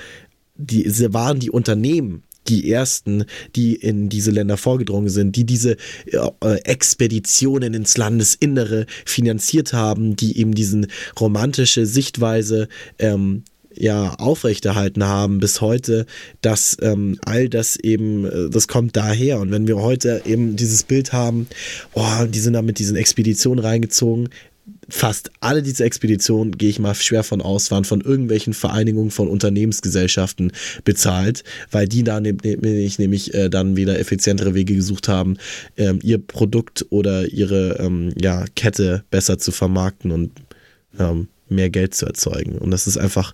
die, 0.55 0.85
waren 1.13 1.39
die 1.39 1.51
Unternehmen 1.51 2.23
die 2.47 2.69
ersten, 2.69 3.25
die 3.55 3.75
in 3.75 4.09
diese 4.09 4.31
Länder 4.31 4.57
vorgedrungen 4.57 5.09
sind, 5.09 5.35
die 5.35 5.45
diese 5.45 5.77
äh, 6.11 6.55
Expeditionen 6.65 7.73
ins 7.73 7.97
Landesinnere 7.97 8.85
finanziert 9.05 9.73
haben, 9.73 10.15
die 10.15 10.37
eben 10.37 10.53
diesen 10.53 10.87
romantische 11.19 11.85
Sichtweise 11.85 12.67
ähm, 12.99 13.43
ja 13.75 14.13
aufrechterhalten 14.15 15.03
haben 15.03 15.39
bis 15.39 15.61
heute, 15.61 16.05
dass 16.41 16.77
ähm, 16.81 17.17
all 17.25 17.49
das 17.49 17.75
eben, 17.75 18.25
äh, 18.25 18.49
das 18.49 18.67
kommt 18.67 18.95
daher. 18.95 19.39
Und 19.39 19.51
wenn 19.51 19.67
wir 19.67 19.77
heute 19.77 20.21
eben 20.25 20.55
dieses 20.55 20.83
Bild 20.83 21.13
haben, 21.13 21.47
boah, 21.93 22.27
die 22.27 22.39
sind 22.39 22.53
da 22.53 22.61
mit 22.61 22.79
diesen 22.79 22.95
Expeditionen 22.95 23.63
reingezogen, 23.63 24.29
fast 24.89 25.31
alle 25.39 25.63
diese 25.63 25.83
Expeditionen, 25.83 26.57
gehe 26.57 26.69
ich 26.69 26.79
mal 26.79 26.95
schwer 26.95 27.23
von 27.23 27.41
aus, 27.41 27.71
waren 27.71 27.85
von 27.85 28.01
irgendwelchen 28.01 28.53
Vereinigungen 28.53 29.11
von 29.11 29.27
Unternehmensgesellschaften 29.27 30.51
bezahlt, 30.83 31.43
weil 31.71 31.87
die 31.87 32.03
da 32.03 32.19
nämlich, 32.19 32.99
nämlich 32.99 33.33
äh, 33.33 33.49
dann 33.49 33.75
wieder 33.75 33.99
effizientere 33.99 34.53
Wege 34.53 34.75
gesucht 34.75 35.07
haben, 35.07 35.37
ähm, 35.77 35.99
ihr 36.03 36.17
Produkt 36.17 36.85
oder 36.89 37.27
ihre 37.27 37.77
ähm, 37.79 38.13
ja, 38.19 38.45
Kette 38.55 39.03
besser 39.09 39.37
zu 39.37 39.51
vermarkten 39.51 40.11
und 40.11 40.31
ähm, 40.99 41.27
mehr 41.49 41.69
Geld 41.69 41.93
zu 41.95 42.05
erzeugen. 42.05 42.57
Und 42.57 42.71
das 42.71 42.87
ist 42.87 42.97
einfach, 42.97 43.33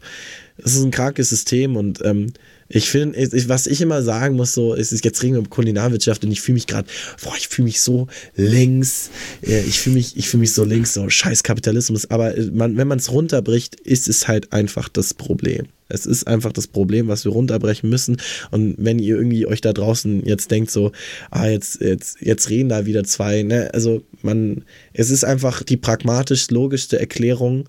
das 0.57 0.75
ist 0.75 0.83
ein 0.83 0.91
krankes 0.91 1.29
System 1.29 1.75
und 1.75 1.99
ähm, 2.03 2.33
ich 2.71 2.89
finde, 2.89 3.17
was 3.49 3.65
ich 3.65 3.81
immer 3.81 4.03
sagen 4.03 4.35
muss, 4.35 4.53
so, 4.53 4.75
ist, 4.75 5.03
jetzt 5.03 5.23
reden 5.23 5.33
wir 5.33 5.39
um 5.39 5.49
Kulinarwirtschaft 5.49 6.23
und 6.23 6.31
ich 6.31 6.41
fühle 6.41 6.53
mich 6.53 6.67
gerade, 6.67 6.87
boah, 7.23 7.33
ich 7.35 7.47
fühle 7.47 7.65
mich 7.65 7.81
so 7.81 8.07
links, 8.35 9.09
ich 9.41 9.79
fühle 9.79 9.95
mich, 9.95 10.15
ich 10.15 10.31
mich 10.35 10.53
so 10.53 10.63
links, 10.63 10.93
so 10.93 11.09
scheiß 11.09 11.41
Kapitalismus, 11.41 12.11
aber 12.11 12.37
äh, 12.37 12.45
man, 12.53 12.77
wenn 12.77 12.87
man 12.87 12.99
es 12.99 13.11
runterbricht, 13.11 13.75
ist 13.79 14.07
es 14.07 14.27
halt 14.27 14.53
einfach 14.53 14.87
das 14.87 15.15
Problem. 15.15 15.65
Es 15.91 16.05
ist 16.05 16.27
einfach 16.27 16.53
das 16.53 16.67
Problem, 16.67 17.07
was 17.07 17.25
wir 17.25 17.31
runterbrechen 17.31 17.89
müssen. 17.89 18.17
Und 18.51 18.75
wenn 18.77 18.99
ihr 18.99 19.15
irgendwie 19.15 19.47
euch 19.47 19.61
da 19.61 19.73
draußen 19.73 20.23
jetzt 20.23 20.51
denkt, 20.51 20.69
so, 20.69 20.91
ah, 21.31 21.47
jetzt, 21.47 21.81
jetzt, 21.81 22.21
jetzt 22.21 22.51
reden 22.51 22.69
da 22.69 22.85
wieder 22.85 23.03
zwei, 23.03 23.41
ne, 23.41 23.73
also 23.73 24.03
man, 24.21 24.63
es 24.93 25.09
ist 25.09 25.23
einfach 25.23 25.63
die 25.63 25.77
pragmatisch 25.77 26.51
logischste 26.51 26.99
Erklärung, 26.99 27.67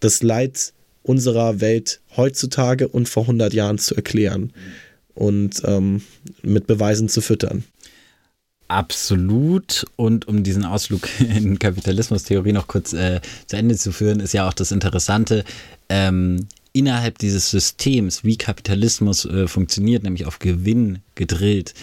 das 0.00 0.22
Leid 0.22 0.74
unserer 1.04 1.60
Welt 1.60 2.00
heutzutage 2.16 2.88
und 2.88 3.08
vor 3.08 3.24
100 3.24 3.54
Jahren 3.54 3.78
zu 3.78 3.94
erklären 3.94 4.52
und 5.14 5.62
ähm, 5.64 6.02
mit 6.42 6.66
Beweisen 6.66 7.08
zu 7.08 7.20
füttern. 7.20 7.62
Absolut. 8.66 9.84
Und 9.96 10.26
um 10.26 10.42
diesen 10.42 10.64
Ausflug 10.64 11.08
in 11.20 11.58
Kapitalismustheorie 11.58 12.52
noch 12.52 12.66
kurz 12.66 12.92
äh, 12.94 13.20
zu 13.46 13.56
Ende 13.56 13.76
zu 13.76 13.92
führen, 13.92 14.18
ist 14.18 14.32
ja 14.32 14.48
auch 14.48 14.54
das 14.54 14.72
Interessante, 14.72 15.44
ähm, 15.88 16.48
innerhalb 16.72 17.18
dieses 17.18 17.50
Systems, 17.50 18.24
wie 18.24 18.36
Kapitalismus 18.36 19.26
äh, 19.26 19.46
funktioniert, 19.46 20.02
nämlich 20.02 20.26
auf 20.26 20.38
Gewinn 20.38 21.00
gedrillt, 21.14 21.74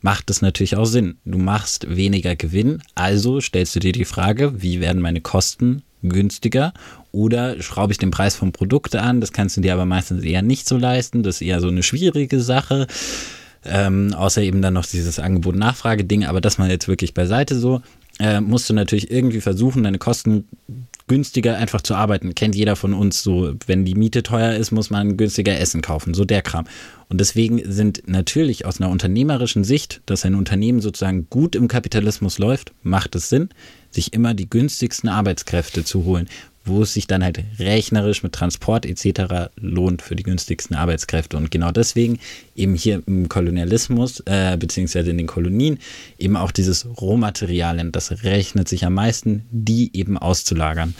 macht 0.00 0.30
es 0.30 0.42
natürlich 0.42 0.76
auch 0.76 0.86
Sinn. 0.86 1.18
Du 1.24 1.38
machst 1.38 1.94
weniger 1.94 2.34
Gewinn, 2.34 2.82
also 2.94 3.40
stellst 3.40 3.76
du 3.76 3.80
dir 3.80 3.92
die 3.92 4.06
Frage, 4.06 4.60
wie 4.62 4.80
werden 4.80 5.00
meine 5.00 5.20
Kosten 5.20 5.82
günstiger. 6.02 6.72
Oder 7.10 7.60
schraube 7.62 7.92
ich 7.92 7.98
den 7.98 8.10
Preis 8.10 8.36
vom 8.36 8.52
Produkt 8.52 8.96
an, 8.96 9.20
das 9.20 9.32
kannst 9.32 9.56
du 9.56 9.60
dir 9.60 9.74
aber 9.74 9.84
meistens 9.84 10.24
eher 10.24 10.42
nicht 10.42 10.66
so 10.66 10.76
leisten, 10.76 11.22
das 11.22 11.36
ist 11.36 11.42
eher 11.42 11.60
so 11.60 11.68
eine 11.68 11.82
schwierige 11.82 12.40
Sache. 12.40 12.86
Ähm, 13.64 14.12
außer 14.14 14.42
eben 14.42 14.60
dann 14.60 14.74
noch 14.74 14.86
dieses 14.86 15.20
Angebot-Nachfrage-Ding, 15.20 16.24
aber 16.24 16.40
das 16.40 16.58
mal 16.58 16.68
jetzt 16.68 16.88
wirklich 16.88 17.14
beiseite 17.14 17.56
so, 17.56 17.80
äh, 18.18 18.40
musst 18.40 18.68
du 18.68 18.74
natürlich 18.74 19.10
irgendwie 19.10 19.40
versuchen, 19.40 19.84
deine 19.84 19.98
Kosten 19.98 20.48
günstiger 21.06 21.56
einfach 21.56 21.80
zu 21.80 21.94
arbeiten. 21.94 22.34
Kennt 22.34 22.54
jeder 22.54 22.76
von 22.76 22.94
uns 22.94 23.22
so, 23.22 23.54
wenn 23.66 23.84
die 23.84 23.94
Miete 23.94 24.22
teuer 24.22 24.54
ist, 24.54 24.70
muss 24.70 24.90
man 24.90 25.16
günstiger 25.16 25.58
Essen 25.58 25.82
kaufen, 25.82 26.14
so 26.14 26.24
der 26.24 26.42
Kram. 26.42 26.66
Und 27.08 27.20
deswegen 27.20 27.60
sind 27.70 28.02
natürlich 28.06 28.64
aus 28.64 28.80
einer 28.80 28.90
unternehmerischen 28.90 29.64
Sicht, 29.64 30.00
dass 30.06 30.24
ein 30.24 30.34
Unternehmen 30.34 30.80
sozusagen 30.80 31.26
gut 31.28 31.54
im 31.54 31.68
Kapitalismus 31.68 32.38
läuft, 32.38 32.72
macht 32.82 33.14
es 33.14 33.28
Sinn, 33.28 33.50
sich 33.92 34.12
immer 34.12 34.34
die 34.34 34.50
günstigsten 34.50 35.08
Arbeitskräfte 35.08 35.84
zu 35.84 36.04
holen 36.04 36.28
wo 36.64 36.82
es 36.82 36.94
sich 36.94 37.06
dann 37.06 37.24
halt 37.24 37.42
rechnerisch 37.58 38.22
mit 38.22 38.32
Transport 38.32 38.86
etc. 38.86 39.50
lohnt 39.56 40.02
für 40.02 40.16
die 40.16 40.22
günstigsten 40.22 40.76
Arbeitskräfte. 40.76 41.36
Und 41.36 41.50
genau 41.50 41.72
deswegen 41.72 42.18
eben 42.54 42.74
hier 42.74 43.02
im 43.06 43.28
Kolonialismus, 43.28 44.20
äh, 44.26 44.56
beziehungsweise 44.56 45.10
in 45.10 45.18
den 45.18 45.26
Kolonien, 45.26 45.78
eben 46.18 46.36
auch 46.36 46.52
dieses 46.52 46.86
Rohmaterialien, 47.00 47.92
das 47.92 48.22
rechnet 48.22 48.68
sich 48.68 48.84
am 48.84 48.94
meisten, 48.94 49.44
die 49.50 49.90
eben 49.96 50.16
auszulagern. 50.18 50.94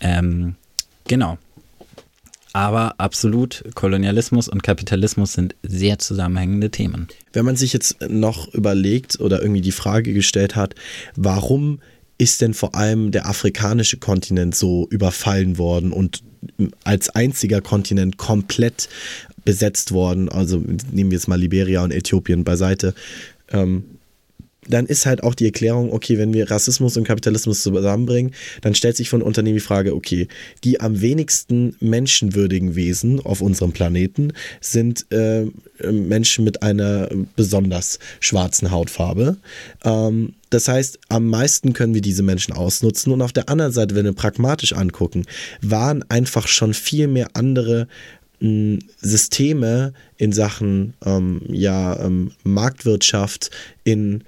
Ähm, 0.00 0.56
genau. 1.06 1.38
Aber 2.52 2.94
absolut, 2.98 3.64
Kolonialismus 3.74 4.48
und 4.48 4.62
Kapitalismus 4.62 5.32
sind 5.32 5.56
sehr 5.64 5.98
zusammenhängende 5.98 6.70
Themen. 6.70 7.08
Wenn 7.32 7.44
man 7.44 7.56
sich 7.56 7.72
jetzt 7.72 8.00
noch 8.08 8.46
überlegt 8.54 9.18
oder 9.18 9.42
irgendwie 9.42 9.60
die 9.60 9.72
Frage 9.72 10.12
gestellt 10.12 10.54
hat, 10.54 10.76
warum 11.16 11.80
ist 12.18 12.40
denn 12.40 12.54
vor 12.54 12.74
allem 12.74 13.10
der 13.10 13.26
afrikanische 13.26 13.98
Kontinent 13.98 14.54
so 14.54 14.86
überfallen 14.90 15.58
worden 15.58 15.92
und 15.92 16.22
als 16.84 17.10
einziger 17.10 17.60
Kontinent 17.60 18.16
komplett 18.16 18.88
besetzt 19.44 19.92
worden? 19.92 20.28
Also 20.28 20.62
nehmen 20.92 21.10
wir 21.10 21.18
jetzt 21.18 21.28
mal 21.28 21.38
Liberia 21.38 21.82
und 21.82 21.92
Äthiopien 21.92 22.44
beiseite. 22.44 22.94
Ähm, 23.50 23.84
dann 24.68 24.86
ist 24.86 25.06
halt 25.06 25.22
auch 25.22 25.34
die 25.34 25.46
Erklärung, 25.46 25.92
okay, 25.92 26.18
wenn 26.18 26.32
wir 26.32 26.50
Rassismus 26.50 26.96
und 26.96 27.04
Kapitalismus 27.04 27.62
zusammenbringen, 27.62 28.32
dann 28.62 28.74
stellt 28.74 28.96
sich 28.96 29.08
von 29.08 29.22
Unternehmen 29.22 29.56
die 29.56 29.60
Frage, 29.60 29.94
okay, 29.94 30.28
die 30.62 30.80
am 30.80 31.00
wenigsten 31.00 31.76
menschenwürdigen 31.80 32.74
Wesen 32.74 33.20
auf 33.20 33.40
unserem 33.40 33.72
Planeten 33.72 34.32
sind 34.60 35.06
äh, 35.10 35.46
Menschen 35.90 36.44
mit 36.44 36.62
einer 36.62 37.08
besonders 37.36 37.98
schwarzen 38.20 38.70
Hautfarbe. 38.70 39.36
Ähm, 39.84 40.34
das 40.50 40.68
heißt, 40.68 41.00
am 41.08 41.26
meisten 41.26 41.72
können 41.72 41.94
wir 41.94 42.00
diese 42.00 42.22
Menschen 42.22 42.54
ausnutzen. 42.54 43.12
Und 43.12 43.22
auf 43.22 43.32
der 43.32 43.48
anderen 43.48 43.72
Seite, 43.72 43.94
wenn 43.94 44.04
wir 44.04 44.12
pragmatisch 44.12 44.72
angucken, 44.72 45.26
waren 45.60 46.08
einfach 46.08 46.46
schon 46.46 46.74
viel 46.74 47.08
mehr 47.08 47.28
andere 47.34 47.88
hm, 48.40 48.78
Systeme 49.00 49.94
in 50.16 50.32
Sachen 50.32 50.94
ähm, 51.04 51.42
ja, 51.48 51.98
ähm, 52.04 52.30
Marktwirtschaft, 52.44 53.50
in 53.82 54.22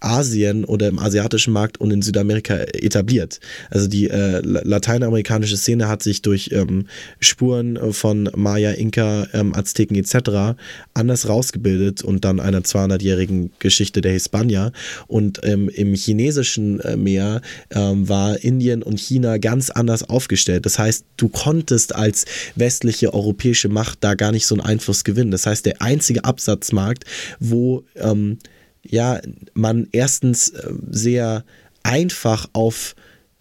Asien 0.00 0.64
oder 0.64 0.88
im 0.88 0.98
asiatischen 0.98 1.52
Markt 1.52 1.78
und 1.78 1.90
in 1.90 2.02
Südamerika 2.02 2.56
etabliert. 2.56 3.40
Also 3.70 3.86
die 3.86 4.08
äh, 4.08 4.40
lateinamerikanische 4.42 5.56
Szene 5.56 5.88
hat 5.88 6.02
sich 6.02 6.22
durch 6.22 6.50
ähm, 6.52 6.86
Spuren 7.20 7.92
von 7.92 8.30
Maya, 8.34 8.72
Inka, 8.72 9.26
ähm, 9.32 9.54
Azteken 9.54 9.96
etc. 9.96 10.58
anders 10.94 11.28
rausgebildet 11.28 12.02
und 12.02 12.24
dann 12.24 12.40
einer 12.40 12.60
200-jährigen 12.60 13.52
Geschichte 13.58 14.00
der 14.00 14.12
Hispanier. 14.12 14.72
Und 15.06 15.40
ähm, 15.44 15.68
im 15.68 15.94
chinesischen 15.94 16.80
äh, 16.80 16.96
Meer 16.96 17.42
ähm, 17.70 18.08
war 18.08 18.42
Indien 18.42 18.82
und 18.82 18.98
China 18.98 19.38
ganz 19.38 19.70
anders 19.70 20.08
aufgestellt. 20.08 20.66
Das 20.66 20.78
heißt, 20.78 21.04
du 21.16 21.28
konntest 21.28 21.94
als 21.94 22.24
westliche 22.54 23.12
europäische 23.12 23.68
Macht 23.68 23.98
da 24.00 24.14
gar 24.14 24.32
nicht 24.32 24.46
so 24.46 24.54
einen 24.54 24.64
Einfluss 24.64 25.04
gewinnen. 25.04 25.30
Das 25.30 25.46
heißt, 25.46 25.66
der 25.66 25.82
einzige 25.82 26.24
Absatzmarkt, 26.24 27.04
wo 27.38 27.84
ähm, 27.96 28.38
ja, 28.82 29.20
man 29.54 29.88
erstens 29.92 30.50
äh, 30.50 30.72
sehr 30.90 31.44
einfach 31.82 32.48
auf 32.52 32.94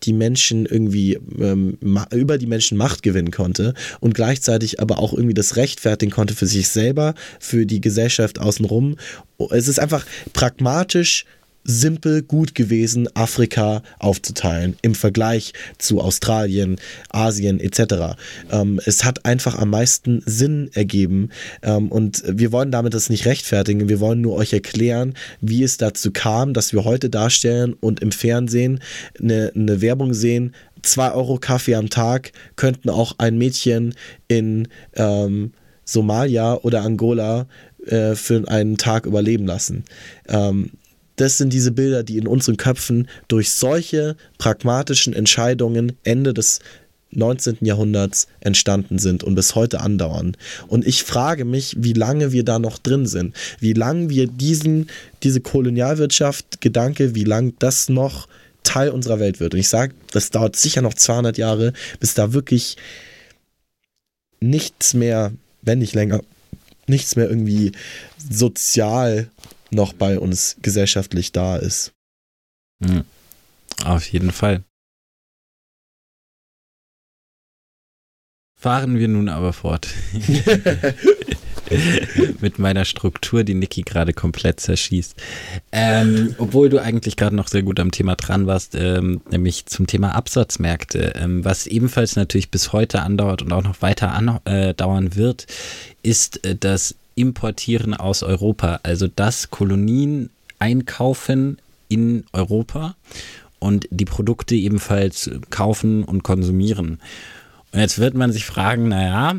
die 0.04 0.13
Menschen 0.13 0.65
irgendwie 0.65 1.19
ähm, 1.39 1.78
über 2.12 2.38
die 2.38 2.47
Menschen 2.47 2.78
Macht 2.78 3.04
gewinnen 3.04 3.32
konnte 3.32 3.73
und 3.99 4.13
gleichzeitig 4.13 4.80
aber 4.80 4.99
auch 4.99 5.13
irgendwie 5.13 5.34
das 5.34 5.58
rechtfertigen 5.58 6.12
konnte 6.12 6.36
für 6.36 6.47
sich 6.47 6.69
selber, 6.69 7.15
für 7.39 7.65
die 7.65 7.82
Gesellschaft 7.82 8.39
außenrum. 8.39 8.95
Es 9.52 9.67
ist 9.67 9.80
einfach 9.80 10.06
pragmatisch 10.32 11.25
simpel 11.69 12.23
gut 12.23 12.55
gewesen, 12.55 13.08
Afrika 13.15 13.84
aufzuteilen 13.99 14.75
im 14.82 14.95
Vergleich 14.95 15.53
zu 15.77 16.01
Australien, 16.01 16.77
Asien 17.10 17.60
etc. 17.60 18.17
Ähm, 18.51 18.82
es 18.86 19.03
hat 19.03 19.25
einfach 19.25 19.58
am 19.60 19.69
meisten 19.69 20.23
Sinn 20.25 20.71
ergeben 20.73 21.29
ähm, 21.62 21.91
und 21.91 22.23
wir 22.25 22.51
wollen 22.51 22.71
damit 22.71 22.95
das 22.95 23.10
nicht 23.10 23.27
rechtfertigen, 23.27 23.88
wir 23.88 23.99
wollen 23.99 24.21
nur 24.21 24.36
euch 24.36 24.51
erklären, 24.51 25.13
wie 25.41 25.62
es 25.62 25.77
dazu 25.77 26.12
kam, 26.12 26.53
dass 26.53 26.73
wir 26.73 26.86
heute 26.86 27.12
darstellen 27.12 27.73
und 27.73 27.99
im 27.99 28.12
Fernsehen 28.12 28.79
eine, 29.19 29.51
eine 29.55 29.82
Werbung 29.82 30.15
sehen, 30.15 30.55
2 30.82 31.12
Euro 31.12 31.38
Kaffee 31.38 31.75
am 31.75 31.91
Tag 31.91 32.32
könnten 32.55 32.89
auch 32.89 33.15
ein 33.19 33.38
Mädchen 33.38 33.93
in 34.27 34.67
ähm, 34.95 35.51
Somalia 35.86 36.55
oder 36.55 36.82
Angola 36.82 37.47
äh, 37.86 38.15
für 38.15 38.47
einen 38.47 38.77
Tag 38.77 39.05
überleben 39.05 39.45
lassen. 39.45 39.84
Ähm, 40.27 40.71
das 41.19 41.38
sind 41.38 41.51
diese 41.51 41.71
Bilder, 41.71 42.03
die 42.03 42.17
in 42.17 42.27
unseren 42.27 42.55
Köpfen 42.55 43.10
durch 43.27 43.51
solche 43.51 44.15
pragmatischen 44.38 45.13
Entscheidungen 45.13 45.93
Ende 46.03 46.34
des 46.34 46.60
19. 47.12 47.58
Jahrhunderts 47.62 48.27
entstanden 48.39 48.99
sind 48.99 49.23
und 49.23 49.36
bis 49.36 49.55
heute 49.55 49.82
andauern. 49.82 50.38
Und 50.67 50.88
ich 50.88 51.03
frage 51.03 51.43
mich, 51.43 51.75
wie 51.77 51.93
lange 51.93 52.32
wir 52.32 52.45
da 52.45 52.58
noch 52.60 52.77
drin 52.77 53.05
sind, 53.05 53.36
wie 53.60 53.73
lange 53.73 54.10
wir 54.10 54.27
diesen, 54.27 54.89
diese 55.23 55.41
Kolonialwirtschaft, 55.41 56.62
Gedanke, 56.62 57.15
wie 57.15 57.25
lange 57.25 57.53
das 57.60 57.89
noch 57.89 58.27
Teil 58.63 58.89
unserer 58.89 59.19
Welt 59.19 59.41
wird. 59.41 59.53
Und 59.53 59.60
ich 59.60 59.69
sage, 59.69 59.93
das 60.12 60.29
dauert 60.29 60.55
sicher 60.55 60.82
noch 60.82 60.93
200 60.93 61.38
Jahre, 61.38 61.73
bis 61.99 62.13
da 62.13 62.32
wirklich 62.32 62.77
nichts 64.39 64.93
mehr, 64.93 65.34
wenn 65.63 65.79
nicht 65.79 65.95
länger, 65.95 66.21
nichts 66.88 67.17
mehr 67.17 67.29
irgendwie 67.29 67.73
sozial 68.32 69.29
noch 69.71 69.93
bei 69.93 70.19
uns 70.19 70.58
gesellschaftlich 70.62 71.32
da 71.32 71.58
ist. 71.58 71.93
Mhm. 72.79 73.03
Auf 73.84 74.08
jeden 74.12 74.32
Fall. 74.32 74.63
Fahren 78.55 78.99
wir 78.99 79.08
nun 79.08 79.29
aber 79.29 79.53
fort. 79.53 79.88
Mit 82.41 82.60
meiner 82.60 82.84
Struktur, 82.84 83.43
die 83.45 83.53
Niki 83.53 83.84
gerade 83.84 84.12
komplett 84.12 84.60
zerschießt. 84.60 85.15
Ähm, 85.71 86.36
obwohl 86.39 86.67
du 86.67 86.82
eigentlich 86.82 87.15
gerade 87.15 87.36
noch 87.36 87.47
sehr 87.47 87.62
gut 87.62 87.79
am 87.79 87.91
Thema 87.91 88.15
dran 88.15 88.47
warst, 88.47 88.75
ähm, 88.75 89.21
nämlich 89.32 89.67
zum 89.67 89.88
Thema 89.88 90.13
Absatzmärkte. 90.13 91.13
Ähm, 91.15 91.45
was 91.45 91.67
ebenfalls 91.67 92.17
natürlich 92.17 92.51
bis 92.51 92.73
heute 92.73 93.01
andauert 93.01 93.43
und 93.43 93.53
auch 93.53 93.63
noch 93.63 93.82
weiter 93.82 94.12
andauern 94.12 95.08
äh, 95.08 95.15
wird, 95.15 95.45
ist 96.03 96.43
äh, 96.43 96.55
das 96.55 96.95
Importieren 97.19 97.93
aus 97.93 98.23
Europa. 98.23 98.79
Also 98.84 99.08
das 99.08 99.51
Kolonien 99.51 100.29
einkaufen 100.58 101.58
in 101.89 102.25
Europa 102.34 102.95
und 103.60 103.88
die 103.91 104.05
Produkte 104.05 104.55
ebenfalls 104.55 105.29
kaufen 105.49 106.03
und 106.03 106.23
konsumieren. 106.23 106.99
Und 107.71 107.79
jetzt 107.79 107.99
wird 107.99 108.13
man 108.13 108.32
sich 108.32 108.45
fragen, 108.45 108.88
naja, 108.88 109.36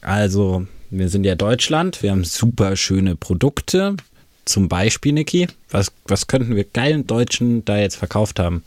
also 0.00 0.66
wir 0.90 1.08
sind 1.08 1.24
ja 1.24 1.34
Deutschland, 1.34 2.02
wir 2.02 2.10
haben 2.10 2.24
super 2.24 2.76
schöne 2.76 3.16
Produkte. 3.16 3.96
Zum 4.44 4.68
Beispiel, 4.68 5.12
Niki, 5.12 5.48
was, 5.70 5.90
was 6.06 6.26
könnten 6.26 6.54
wir 6.54 6.64
geilen 6.64 7.06
Deutschen 7.06 7.64
da 7.64 7.78
jetzt 7.78 7.96
verkauft 7.96 8.38
haben? 8.38 8.62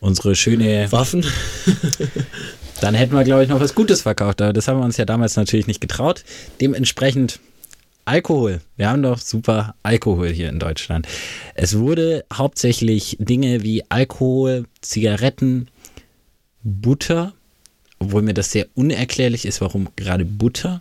Unsere 0.00 0.34
schöne 0.34 0.90
Waffen. 0.90 1.26
Dann 2.80 2.94
hätten 2.94 3.14
wir, 3.14 3.24
glaube 3.24 3.42
ich, 3.42 3.50
noch 3.50 3.60
was 3.60 3.74
Gutes 3.74 4.00
verkauft. 4.00 4.40
Aber 4.40 4.54
das 4.54 4.66
haben 4.66 4.78
wir 4.78 4.84
uns 4.86 4.96
ja 4.96 5.04
damals 5.04 5.36
natürlich 5.36 5.66
nicht 5.66 5.82
getraut. 5.82 6.24
Dementsprechend 6.62 7.38
Alkohol. 8.10 8.60
Wir 8.76 8.90
haben 8.90 9.02
doch 9.02 9.18
super 9.18 9.74
Alkohol 9.82 10.28
hier 10.28 10.48
in 10.48 10.58
Deutschland. 10.58 11.06
Es 11.54 11.78
wurde 11.78 12.24
hauptsächlich 12.32 13.16
Dinge 13.20 13.62
wie 13.62 13.84
Alkohol, 13.88 14.66
Zigaretten, 14.80 15.68
Butter 16.62 17.32
obwohl 18.00 18.22
mir 18.22 18.34
das 18.34 18.50
sehr 18.50 18.66
unerklärlich 18.74 19.44
ist, 19.44 19.60
warum 19.60 19.88
gerade 19.94 20.24
Butter 20.24 20.80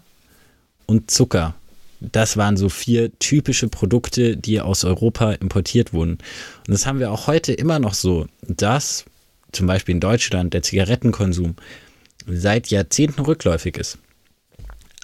und 0.85 1.11
Zucker. 1.11 1.53
Das 1.99 2.37
waren 2.37 2.55
so 2.55 2.69
vier 2.69 3.11
typische 3.19 3.67
Produkte, 3.67 4.37
die 4.37 4.61
aus 4.61 4.85
Europa 4.85 5.33
importiert 5.33 5.91
wurden. 5.91 6.13
Und 6.13 6.69
das 6.69 6.85
haben 6.85 6.99
wir 6.99 7.11
auch 7.11 7.27
heute 7.27 7.51
immer 7.51 7.77
noch 7.77 7.93
so, 7.93 8.27
dass 8.47 9.03
zum 9.51 9.67
Beispiel 9.67 9.95
in 9.95 10.01
Deutschland 10.01 10.53
der 10.53 10.61
Zigarettenkonsum 10.63 11.55
seit 12.25 12.67
Jahrzehnten 12.69 13.21
rückläufig 13.21 13.77
ist. 13.77 13.97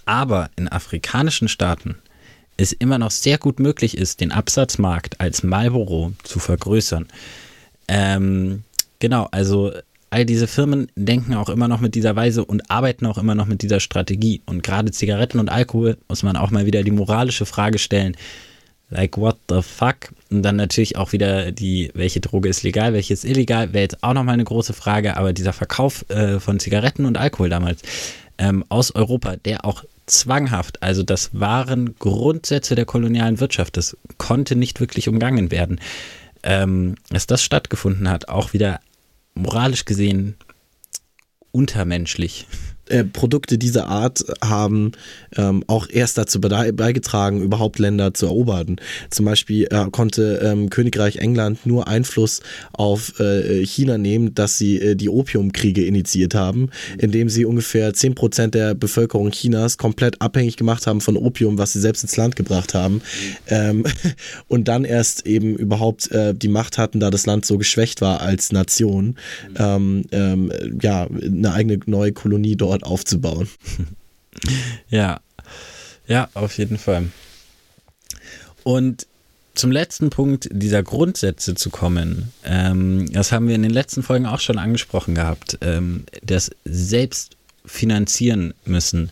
Aber 0.05 0.49
in 0.55 0.69
afrikanischen 0.69 1.49
Staaten 1.49 1.97
es 2.57 2.71
immer 2.73 2.97
noch 2.97 3.11
sehr 3.11 3.37
gut 3.37 3.59
möglich 3.59 3.97
ist, 3.97 4.21
den 4.21 4.31
Absatzmarkt 4.31 5.19
als 5.19 5.43
Marlboro 5.43 6.13
zu 6.23 6.39
vergrößern. 6.39 7.07
Ähm, 7.87 8.63
genau, 8.99 9.27
also 9.31 9.71
all 10.09 10.25
diese 10.25 10.47
Firmen 10.47 10.87
denken 10.95 11.33
auch 11.33 11.49
immer 11.49 11.67
noch 11.67 11.81
mit 11.81 11.95
dieser 11.95 12.15
Weise 12.15 12.45
und 12.45 12.71
arbeiten 12.71 13.05
auch 13.05 13.17
immer 13.17 13.35
noch 13.35 13.47
mit 13.47 13.61
dieser 13.61 13.79
Strategie. 13.79 14.41
Und 14.45 14.63
gerade 14.63 14.91
Zigaretten 14.91 15.39
und 15.39 15.49
Alkohol 15.49 15.97
muss 16.07 16.23
man 16.23 16.37
auch 16.37 16.51
mal 16.51 16.65
wieder 16.65 16.83
die 16.83 16.91
moralische 16.91 17.45
Frage 17.45 17.79
stellen. 17.79 18.15
Like, 18.89 19.17
what 19.17 19.37
the 19.49 19.61
fuck? 19.61 20.13
Und 20.29 20.43
dann 20.43 20.55
natürlich 20.55 20.95
auch 20.95 21.11
wieder 21.11 21.51
die, 21.51 21.91
welche 21.95 22.21
Droge 22.21 22.49
ist 22.49 22.63
legal, 22.63 22.93
welche 22.93 23.13
ist 23.13 23.25
illegal, 23.25 23.73
wäre 23.73 23.81
jetzt 23.81 24.03
auch 24.03 24.13
nochmal 24.13 24.35
eine 24.35 24.43
große 24.43 24.73
Frage. 24.73 25.17
Aber 25.17 25.33
dieser 25.33 25.53
Verkauf 25.53 26.09
äh, 26.09 26.39
von 26.39 26.59
Zigaretten 26.59 27.05
und 27.05 27.17
Alkohol 27.17 27.49
damals 27.49 27.81
ähm, 28.37 28.63
aus 28.69 28.93
Europa, 28.93 29.35
der 29.37 29.65
auch 29.65 29.83
zwanghaft, 30.05 30.81
also 30.83 31.03
das 31.03 31.31
waren 31.33 31.95
Grundsätze 31.95 32.75
der 32.75 32.85
kolonialen 32.85 33.39
Wirtschaft, 33.39 33.77
das 33.77 33.97
konnte 34.17 34.55
nicht 34.55 34.79
wirklich 34.79 35.07
umgangen 35.07 35.51
werden. 35.51 35.79
Ähm, 36.43 36.95
dass 37.09 37.25
das 37.25 37.41
stattgefunden 37.43 38.07
hat, 38.07 38.29
auch 38.29 38.53
wieder 38.53 38.79
moralisch 39.33 39.85
gesehen 39.85 40.35
untermenschlich. 41.51 42.47
Äh, 42.87 43.03
Produkte 43.03 43.57
dieser 43.57 43.87
Art 43.87 44.23
haben 44.43 44.91
ähm, 45.35 45.63
auch 45.67 45.87
erst 45.89 46.17
dazu 46.17 46.39
beigetragen, 46.39 47.41
überhaupt 47.41 47.79
Länder 47.79 48.13
zu 48.13 48.27
erobern. 48.27 48.75
Zum 49.09 49.25
Beispiel 49.25 49.67
äh, 49.71 49.85
konnte 49.91 50.39
ähm, 50.43 50.69
Königreich 50.69 51.17
England 51.17 51.65
nur 51.65 51.87
Einfluss 51.87 52.41
auf 52.73 53.19
äh, 53.19 53.65
China 53.65 53.97
nehmen, 53.97 54.35
dass 54.35 54.57
sie 54.57 54.79
äh, 54.79 54.95
die 54.95 55.09
Opiumkriege 55.09 55.83
initiiert 55.85 56.35
haben, 56.35 56.69
indem 56.97 57.29
sie 57.29 57.45
ungefähr 57.45 57.91
10% 57.91 58.47
der 58.49 58.75
Bevölkerung 58.75 59.31
Chinas 59.31 59.77
komplett 59.77 60.21
abhängig 60.21 60.57
gemacht 60.57 60.85
haben 60.85 61.01
von 61.01 61.17
Opium, 61.17 61.57
was 61.57 61.73
sie 61.73 61.79
selbst 61.79 62.03
ins 62.03 62.17
Land 62.17 62.35
gebracht 62.35 62.73
haben. 62.73 63.01
Ähm, 63.47 63.83
und 64.47 64.67
dann 64.67 64.85
erst 64.85 65.25
eben 65.25 65.55
überhaupt 65.55 66.11
äh, 66.11 66.33
die 66.35 66.49
Macht 66.49 66.77
hatten, 66.77 66.99
da 66.99 67.09
das 67.09 67.25
Land 67.25 67.45
so 67.45 67.57
geschwächt 67.57 68.01
war 68.01 68.21
als 68.21 68.51
Nation, 68.51 69.15
ähm, 69.57 70.03
ähm, 70.11 70.51
ja, 70.81 71.07
eine 71.07 71.53
eigene 71.53 71.79
neue 71.85 72.11
Kolonie 72.11 72.55
dort 72.55 72.74
dort 72.77 72.83
aufzubauen. 72.83 73.49
Ja, 74.89 75.21
ja, 76.07 76.27
auf 76.33 76.57
jeden 76.57 76.77
Fall. 76.77 77.07
Und 78.63 79.07
zum 79.55 79.71
letzten 79.71 80.09
Punkt 80.09 80.49
dieser 80.51 80.83
Grundsätze 80.83 81.55
zu 81.55 81.69
kommen, 81.69 82.33
ähm, 82.43 83.11
das 83.13 83.31
haben 83.31 83.47
wir 83.47 83.55
in 83.55 83.63
den 83.63 83.71
letzten 83.71 84.03
Folgen 84.03 84.25
auch 84.25 84.41
schon 84.41 84.59
angesprochen 84.59 85.15
gehabt, 85.15 85.57
ähm, 85.61 86.03
das 86.21 86.51
selbst 86.65 87.37
finanzieren 87.65 88.53
müssen. 88.65 89.09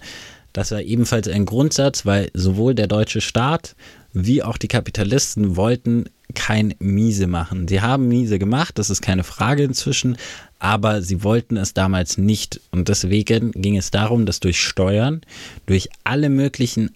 Das 0.51 0.71
war 0.71 0.81
ebenfalls 0.81 1.29
ein 1.29 1.45
Grundsatz, 1.45 2.05
weil 2.05 2.29
sowohl 2.33 2.75
der 2.75 2.87
deutsche 2.87 3.21
Staat 3.21 3.75
wie 4.11 4.43
auch 4.43 4.57
die 4.57 4.67
Kapitalisten 4.67 5.55
wollten 5.55 6.09
kein 6.35 6.75
Miese 6.79 7.27
machen. 7.27 7.67
Sie 7.67 7.81
haben 7.81 8.07
Miese 8.07 8.39
gemacht, 8.39 8.77
das 8.77 8.89
ist 8.89 9.01
keine 9.01 9.23
Frage 9.23 9.63
inzwischen, 9.63 10.17
aber 10.63 11.01
sie 11.01 11.23
wollten 11.23 11.57
es 11.57 11.73
damals 11.73 12.17
nicht. 12.17 12.61
Und 12.71 12.87
deswegen 12.87 13.51
ging 13.51 13.75
es 13.75 13.91
darum, 13.91 14.25
dass 14.25 14.39
durch 14.39 14.61
Steuern, 14.61 15.19
durch 15.65 15.89
alle 16.05 16.29
möglichen 16.29 16.91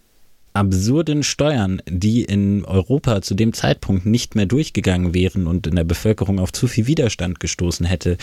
absurden 0.53 1.21
Steuern, 1.21 1.81
die 1.85 2.23
in 2.23 2.63
Europa 2.63 3.21
zu 3.21 3.35
dem 3.35 3.51
Zeitpunkt 3.51 4.05
nicht 4.05 4.35
mehr 4.35 4.45
durchgegangen 4.45 5.13
wären 5.13 5.47
und 5.47 5.67
in 5.67 5.75
der 5.75 5.83
Bevölkerung 5.83 6.39
auf 6.39 6.53
zu 6.53 6.67
viel 6.67 6.87
Widerstand 6.87 7.41
gestoßen 7.41 7.85
hätte, 7.85 8.17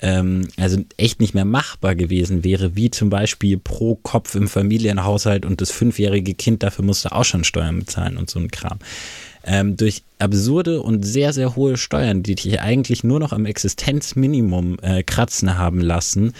ähm, 0.00 0.46
also 0.58 0.84
echt 0.98 1.18
nicht 1.18 1.34
mehr 1.34 1.46
machbar 1.46 1.94
gewesen 1.94 2.44
wäre, 2.44 2.76
wie 2.76 2.90
zum 2.90 3.08
Beispiel 3.08 3.56
pro 3.56 3.96
Kopf 3.96 4.34
im 4.34 4.48
Familienhaushalt 4.48 5.46
und 5.46 5.62
das 5.62 5.70
fünfjährige 5.70 6.34
Kind 6.34 6.62
dafür 6.62 6.84
musste 6.84 7.12
auch 7.12 7.24
schon 7.24 7.42
Steuern 7.42 7.78
bezahlen 7.78 8.18
und 8.18 8.28
so 8.28 8.38
ein 8.38 8.50
Kram 8.50 8.78
ähm, 9.44 9.76
durch 9.76 10.02
absurde 10.18 10.82
und 10.82 11.02
sehr, 11.02 11.32
sehr 11.32 11.56
hohe 11.56 11.76
Steuern, 11.76 12.22
die 12.22 12.34
dich 12.34 12.60
eigentlich 12.60 13.04
nur 13.04 13.20
noch 13.20 13.32
am 13.32 13.46
Existenzminimum 13.46 14.78
äh, 14.82 15.02
kratzen 15.02 15.56
haben 15.56 15.80
lassen, 15.80 16.32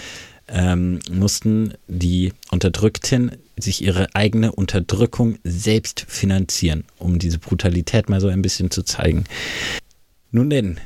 ähm, 0.48 0.98
mussten 1.10 1.74
die 1.86 2.32
Unterdrückten 2.50 3.32
sich 3.58 3.82
ihre 3.82 4.14
eigene 4.14 4.52
Unterdrückung 4.52 5.38
selbst 5.44 6.04
finanzieren, 6.08 6.84
um 6.98 7.18
diese 7.18 7.38
Brutalität 7.38 8.08
mal 8.08 8.20
so 8.20 8.28
ein 8.28 8.42
bisschen 8.42 8.70
zu 8.70 8.82
zeigen. 8.82 9.24
Nun 10.32 10.50
denn, 10.50 10.78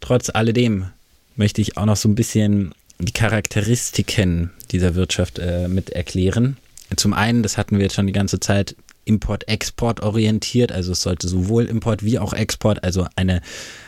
trotz 0.00 0.30
alledem 0.30 0.86
möchte 1.36 1.60
ich 1.60 1.76
auch 1.76 1.86
noch 1.86 1.96
so 1.96 2.08
ein 2.08 2.14
bisschen 2.14 2.74
die 2.98 3.12
Charakteristiken 3.12 4.50
dieser 4.70 4.94
Wirtschaft 4.94 5.38
äh, 5.38 5.68
mit 5.68 5.90
erklären. 5.90 6.56
Zum 6.96 7.14
einen, 7.14 7.42
das 7.42 7.56
hatten 7.56 7.76
wir 7.76 7.84
jetzt 7.84 7.94
schon 7.94 8.06
die 8.06 8.12
ganze 8.12 8.38
Zeit, 8.38 8.76
Import-Export 9.04 10.00
orientiert. 10.02 10.72
Also 10.72 10.92
es 10.92 11.02
sollte 11.02 11.28
sowohl 11.28 11.64
Import 11.64 12.04
wie 12.04 12.18
auch 12.18 12.32
Export, 12.32 12.84
also 12.84 13.06
eine, 13.16 13.40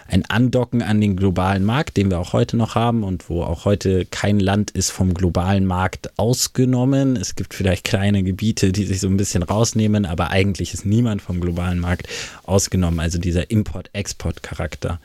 ein 0.09 0.25
Andocken 0.27 0.83
an 0.83 1.01
den 1.01 1.17
globalen 1.17 1.65
Markt, 1.65 1.97
den 1.97 2.11
wir 2.11 2.19
auch 2.19 2.33
heute 2.33 2.57
noch 2.57 2.75
haben 2.75 3.05
und 3.05 3.29
wo 3.29 3.43
auch 3.43 3.65
heute 3.65 4.05
kein 4.07 4.41
Land 4.41 4.71
ist 4.71 4.91
vom 4.91 5.15
globalen 5.15 5.67
Markt 5.67 6.19
ausgenommen. 6.19 7.17
Es 7.17 7.35
gibt 7.35 7.55
vielleicht 7.55 7.85
kleine 7.85 8.23
Gebiete, 8.23 8.73
die 8.73 8.85
sich 8.85 9.01
so 9.01 9.09
ein 9.09 9.17
bisschen 9.17 9.43
rausnehmen, 9.43 10.07
aber 10.07 10.31
eigentlich 10.31 10.75
ist 10.75 10.85
niemand 10.85 11.23
vom 11.23 11.41
globalen 11.41 11.81
Markt 11.81 12.09
ausgenommen. 12.45 13.01
Also 13.01 13.19
dieser 13.19 13.51
Import-Export-Charakter. 13.51 15.01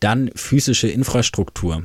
Dann 0.00 0.30
physische 0.34 0.88
Infrastruktur. 0.88 1.82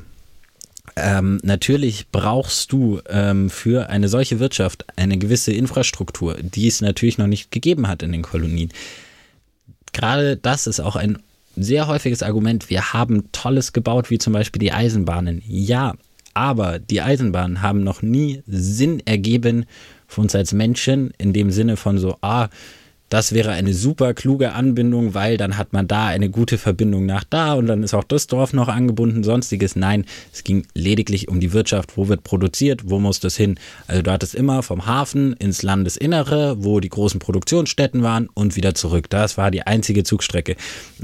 Ähm, 0.95 1.39
natürlich 1.43 2.07
brauchst 2.11 2.71
du 2.71 2.99
ähm, 3.07 3.49
für 3.49 3.89
eine 3.89 4.09
solche 4.09 4.39
Wirtschaft 4.39 4.85
eine 4.95 5.17
gewisse 5.17 5.53
Infrastruktur, 5.53 6.35
die 6.35 6.67
es 6.67 6.81
natürlich 6.81 7.17
noch 7.17 7.27
nicht 7.27 7.51
gegeben 7.51 7.87
hat 7.87 8.03
in 8.03 8.11
den 8.11 8.21
Kolonien. 8.21 8.71
Gerade 9.93 10.37
das 10.37 10.67
ist 10.67 10.79
auch 10.79 10.95
ein 10.95 11.19
sehr 11.55 11.87
häufiges 11.87 12.23
Argument. 12.23 12.69
Wir 12.69 12.93
haben 12.93 13.31
Tolles 13.31 13.73
gebaut, 13.73 14.09
wie 14.09 14.17
zum 14.17 14.33
Beispiel 14.33 14.59
die 14.59 14.71
Eisenbahnen. 14.71 15.41
Ja, 15.47 15.93
Aber 16.33 16.79
die 16.79 17.01
Eisenbahnen 17.01 17.61
haben 17.61 17.83
noch 17.83 18.01
nie 18.01 18.41
Sinn 18.47 19.01
ergeben 19.05 19.65
für 20.07 20.21
uns 20.21 20.35
als 20.35 20.51
Menschen 20.51 21.13
in 21.17 21.33
dem 21.33 21.51
Sinne 21.51 21.77
von 21.77 21.97
so, 21.97 22.17
ah, 22.21 22.49
das 23.13 23.32
wäre 23.32 23.52
eine 23.52 23.76
super 23.76 24.15
kluge 24.15 24.54
Anbindung, 24.54 25.13
weil 25.13 25.38
dann 25.38 25.56
hat 25.56 25.71
man 25.71 25.88
da 25.88 26.08
eine 26.08 26.32
gute 26.32 26.58
Verbindung 26.58 27.06
nach 27.06 27.23
da 27.23 27.54
und 27.54 27.67
dann 27.67 27.84
ist 27.84 27.93
auch 27.93 28.04
das 28.04 28.26
Dorf 28.26 28.54
noch 28.54 28.69
angebunden, 28.69 29.23
sonstiges. 29.23 29.76
Nein, 29.76 30.06
es 30.34 30.43
ging 30.43 30.65
lediglich 30.73 31.28
um 31.28 31.39
die 31.39 31.54
Wirtschaft. 31.54 31.95
Wo 31.95 32.08
wird 32.08 32.23
produziert? 32.23 32.89
Wo 32.89 32.97
muss 32.97 33.19
das 33.19 33.38
hin? 33.38 33.60
Also 33.86 34.02
du 34.02 34.12
hattest 34.12 34.34
immer 34.34 34.63
vom 34.63 34.88
Hafen 34.88 35.34
ins 35.34 35.62
Landesinnere, 35.62 36.63
wo 36.63 36.80
die 36.80 36.89
großen 36.89 37.19
Produktionsstätten 37.19 38.02
waren 38.02 38.30
und 38.34 38.56
wieder 38.56 38.73
zurück. 38.73 39.12
Das 39.12 39.38
war 39.38 39.52
die 39.52 39.62
einzige 39.62 40.04
Zugstrecke. 40.04 40.56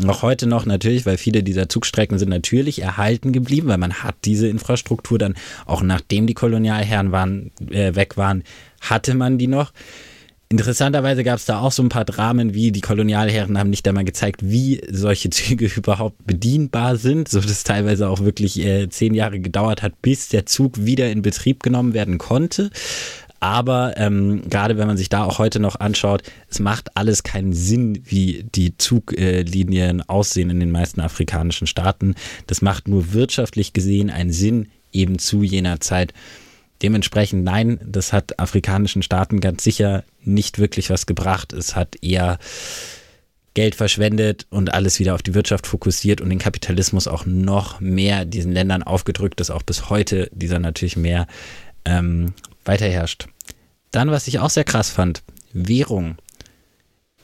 Auch 0.08 0.24
heute 0.24 0.48
noch 0.48 0.65
natürlich, 0.65 1.06
weil 1.06 1.19
viele 1.19 1.43
dieser 1.43 1.69
Zugstrecken 1.69 2.17
sind 2.17 2.30
natürlich 2.30 2.82
erhalten 2.82 3.34
geblieben, 3.34 3.67
weil 3.67 3.78
man 3.78 3.93
hat 3.93 4.15
diese 4.26 4.48
Infrastruktur 4.48 5.19
dann, 5.19 5.36
auch 5.67 5.84
nachdem 5.84 6.26
die 6.26 6.34
Kolonialherren 6.34 7.12
waren, 7.12 7.52
äh, 7.69 7.93
weg 7.93 8.17
waren, 8.17 8.41
hatte 8.82 9.13
man 9.13 9.38
die 9.38 9.45
noch. 9.45 9.72
Interessanterweise 10.51 11.23
gab 11.23 11.38
es 11.38 11.45
da 11.45 11.59
auch 11.59 11.71
so 11.71 11.83
ein 11.83 11.89
paar 11.89 12.05
Dramen, 12.05 12.55
wie 12.55 12.71
die 12.71 12.81
Kolonialherren 12.81 13.59
haben 13.59 13.69
nicht 13.69 13.88
einmal 13.88 14.03
gezeigt, 14.03 14.41
wie 14.43 14.81
solche 14.89 15.29
Züge 15.29 15.67
überhaupt 15.67 16.25
bedienbar 16.25 16.97
sind, 16.97 17.29
so 17.29 17.39
dass 17.39 17.63
teilweise 17.63 18.09
auch 18.09 18.21
wirklich 18.21 18.59
äh, 18.59 18.89
zehn 18.89 19.13
Jahre 19.13 19.39
gedauert 19.39 19.83
hat, 19.83 20.01
bis 20.01 20.27
der 20.29 20.47
Zug 20.47 20.83
wieder 20.83 21.12
in 21.12 21.21
Betrieb 21.21 21.62
genommen 21.62 21.93
werden 21.93 22.17
konnte. 22.17 22.71
Aber 23.39 23.93
ähm, 23.97 24.41
gerade 24.49 24.77
wenn 24.77 24.88
man 24.88 24.97
sich 24.97 25.07
da 25.07 25.23
auch 25.23 25.38
heute 25.38 25.59
noch 25.59 25.79
anschaut, 25.79 26.23
es 26.49 26.59
macht 26.59 26.97
alles 26.97 27.21
keinen 27.21 27.53
Sinn, 27.53 28.01
wie 28.05 28.43
die 28.53 28.75
Zuglinien 28.75 30.01
aussehen 30.09 30.49
in 30.49 30.59
den 30.59 30.71
meisten 30.71 30.99
afrikanischen 30.99 31.67
Staaten. 31.67 32.15
Das 32.47 32.63
macht 32.63 32.88
nur 32.88 33.13
wirtschaftlich 33.13 33.71
gesehen 33.71 34.09
einen 34.09 34.31
Sinn 34.31 34.67
eben 34.91 35.19
zu 35.19 35.43
jener 35.43 35.79
Zeit. 35.79 36.13
Dementsprechend 36.81 37.43
nein, 37.43 37.79
das 37.85 38.13
hat 38.13 38.39
afrikanischen 38.39 39.01
Staaten 39.03 39.41
ganz 39.41 39.63
sicher 39.63 40.03
nicht 40.23 40.59
wirklich 40.59 40.89
was 40.89 41.05
gebracht. 41.05 41.51
Es 41.53 41.75
hat 41.75 41.97
eher 42.01 42.39
Geld 43.53 43.75
verschwendet 43.75 44.45
und 44.49 44.73
alles 44.73 44.99
wieder 44.99 45.15
auf 45.15 45.21
die 45.21 45.33
Wirtschaft 45.33 45.67
fokussiert 45.67 46.21
und 46.21 46.29
den 46.29 46.39
Kapitalismus 46.39 47.07
auch 47.07 47.25
noch 47.25 47.79
mehr 47.81 48.23
diesen 48.23 48.53
Ländern 48.53 48.83
aufgedrückt, 48.83 49.39
dass 49.39 49.49
auch 49.49 49.63
bis 49.63 49.89
heute 49.89 50.29
dieser 50.31 50.59
natürlich 50.59 50.95
mehr 50.95 51.27
ähm, 51.83 52.33
weiterherrscht. 52.63 53.27
Dann, 53.91 54.11
was 54.11 54.27
ich 54.27 54.39
auch 54.39 54.49
sehr 54.49 54.63
krass 54.63 54.89
fand, 54.89 55.23
Währung. 55.51 56.17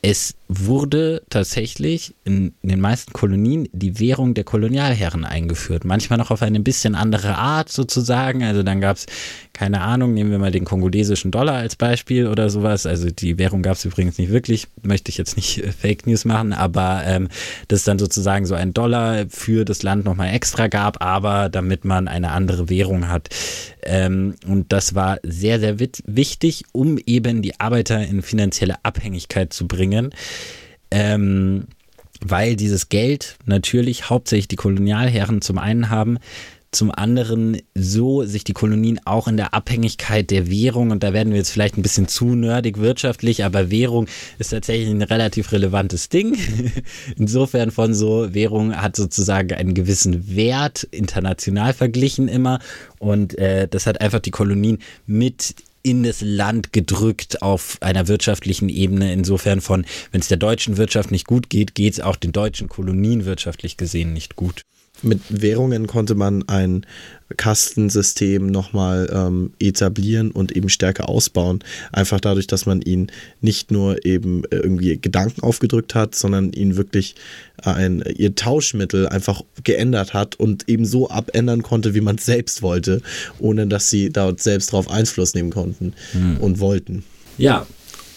Es 0.08 0.36
wurde 0.48 1.24
tatsächlich 1.32 2.14
in, 2.26 2.54
den 2.62 2.80
meisten 2.80 3.12
Kolonien 3.12 3.68
die 3.72 4.00
Währung 4.00 4.36
der 4.36 4.44
Kolonialherren 4.44 5.26
eingeführt. 5.26 5.84
Manchmal 5.84 6.20
noch 6.20 6.30
auf 6.30 6.44
eine 6.44 6.60
bisschen 6.60 6.94
andere 6.94 7.36
Art 7.40 7.70
sozusagen. 7.70 8.44
Also 8.44 8.62
dann 8.62 8.82
gab 8.82 8.98
es, 8.98 9.08
keine 9.54 9.82
Ahnung, 9.82 10.14
nehmen 10.14 10.30
wir 10.30 10.38
mal 10.38 10.52
den 10.52 10.64
kongolesischen 10.64 11.32
Dollar 11.32 11.56
als 11.56 11.76
Beispiel 11.76 12.28
oder 12.28 12.52
sowas. 12.52 12.86
Also 12.86 13.10
die 13.10 13.40
Währung 13.40 13.64
gab 13.64 13.78
es 13.78 13.86
übrigens 13.86 14.20
nicht 14.20 14.30
wirklich, 14.30 14.68
möchte 14.84 15.10
ich 15.10 15.18
jetzt 15.18 15.38
nicht 15.38 15.64
äh, 15.64 15.72
Fake 15.72 16.06
News 16.06 16.24
machen, 16.24 16.54
aber 16.54 17.02
ähm, 17.06 17.28
das 17.68 17.84
dann 17.84 17.98
sozusagen 17.98 18.46
so 18.46 18.54
ein 18.54 18.76
Dollar 18.76 19.26
für 19.30 19.66
das 19.66 19.82
Land 19.82 20.06
nochmal 20.06 20.36
extra 20.36 20.68
gab, 20.68 21.04
aber 21.04 21.50
damit 21.50 21.84
man 21.84 22.08
eine 22.08 22.30
andere 22.30 22.70
Währung 22.70 23.08
hat. 23.08 23.30
Ähm, 23.86 24.36
und 24.48 24.72
das 24.72 24.96
war 24.96 25.20
sehr, 25.24 25.60
sehr 25.60 25.80
wichtig, 25.80 26.64
um 26.72 26.98
eben 27.06 27.42
die 27.42 27.60
Arbeiter 27.60 28.06
in 28.06 28.22
finanzielle 28.22 28.84
Abhängigkeit 28.84 29.54
zu 29.54 29.68
bringen. 29.68 30.12
Ähm, 30.92 31.68
weil 32.22 32.56
dieses 32.56 32.90
Geld 32.90 33.38
natürlich 33.46 34.10
hauptsächlich 34.10 34.48
die 34.48 34.56
Kolonialherren 34.56 35.42
zum 35.42 35.58
einen 35.58 35.90
haben, 35.90 36.18
zum 36.76 36.92
anderen 36.92 37.58
so 37.74 38.24
sich 38.24 38.44
die 38.44 38.54
Kolonien 38.54 39.00
auch 39.06 39.28
in 39.28 39.38
der 39.38 39.54
Abhängigkeit 39.54 40.30
der 40.30 40.50
Währung, 40.50 40.92
und 40.92 41.04
da 41.04 41.14
werden 41.14 41.32
wir 41.32 41.38
jetzt 41.38 41.52
vielleicht 41.52 41.78
ein 41.78 41.82
bisschen 41.82 42.08
zu 42.08 42.36
nerdig 42.36 42.80
wirtschaftlich, 42.80 43.44
aber 43.44 43.72
Währung 43.72 44.08
ist 44.38 44.50
tatsächlich 44.50 44.90
ein 44.90 45.02
relativ 45.02 45.52
relevantes 45.52 46.10
Ding. 46.10 46.38
Insofern 47.18 47.72
von 47.72 47.94
so, 47.94 48.34
Währung 48.34 48.76
hat 48.76 48.96
sozusagen 48.96 49.54
einen 49.54 49.74
gewissen 49.74 50.36
Wert, 50.36 50.84
international 50.92 51.74
verglichen 51.74 52.28
immer, 52.28 52.60
und 53.00 53.38
äh, 53.38 53.68
das 53.68 53.88
hat 53.88 54.02
einfach 54.02 54.20
die 54.20 54.32
Kolonien 54.32 54.80
mit 55.08 55.56
in 55.82 56.02
das 56.04 56.22
Land 56.22 56.74
gedrückt 56.74 57.44
auf 57.44 57.78
einer 57.82 58.08
wirtschaftlichen 58.08 58.70
Ebene. 58.70 59.14
Insofern 59.14 59.62
von, 59.62 59.86
wenn 60.12 60.22
es 60.22 60.28
der 60.28 60.38
deutschen 60.38 60.78
Wirtschaft 60.78 61.12
nicht 61.12 61.28
gut 61.28 61.50
geht, 61.50 61.76
geht 61.76 61.94
es 61.94 62.00
auch 62.00 62.16
den 62.16 62.32
deutschen 62.32 62.70
Kolonien 62.70 63.26
wirtschaftlich 63.26 63.78
gesehen 63.78 64.12
nicht 64.12 64.36
gut. 64.36 64.64
Mit 65.02 65.22
Währungen 65.30 65.88
konnte 65.88 66.16
man 66.16 66.48
ein 66.48 66.86
Kastensystem 67.38 68.48
nochmal 68.48 69.10
ähm, 69.12 69.54
etablieren 69.60 70.32
und 70.32 70.56
eben 70.56 70.70
stärker 70.70 71.10
ausbauen. 71.10 71.60
Einfach 71.92 72.20
dadurch, 72.20 72.48
dass 72.48 72.66
man 72.66 72.82
ihn 72.82 73.12
nicht 73.42 73.72
nur 73.72 74.06
eben 74.06 74.44
irgendwie 74.52 74.98
Gedanken 75.00 75.42
aufgedrückt 75.42 75.96
hat, 75.96 76.16
sondern 76.16 76.54
ihn 76.54 76.78
wirklich 76.78 77.16
ein, 77.58 78.04
ihr 78.16 78.36
Tauschmittel 78.36 79.08
einfach 79.08 79.42
geändert 79.64 80.14
hat 80.14 80.36
und 80.36 80.70
eben 80.70 80.86
so 80.86 81.10
abändern 81.10 81.64
konnte, 81.64 81.96
wie 81.96 82.02
man 82.02 82.18
es 82.18 82.26
selbst 82.26 82.62
wollte, 82.62 83.02
ohne 83.40 83.68
dass 83.68 83.90
sie 83.90 84.12
dort 84.12 84.42
selbst 84.42 84.72
darauf 84.72 84.90
Einfluss 84.90 85.34
nehmen 85.34 85.50
konnten 85.50 85.94
hm. 86.12 86.38
und 86.38 86.60
wollten. 86.60 87.04
Ja, 87.38 87.66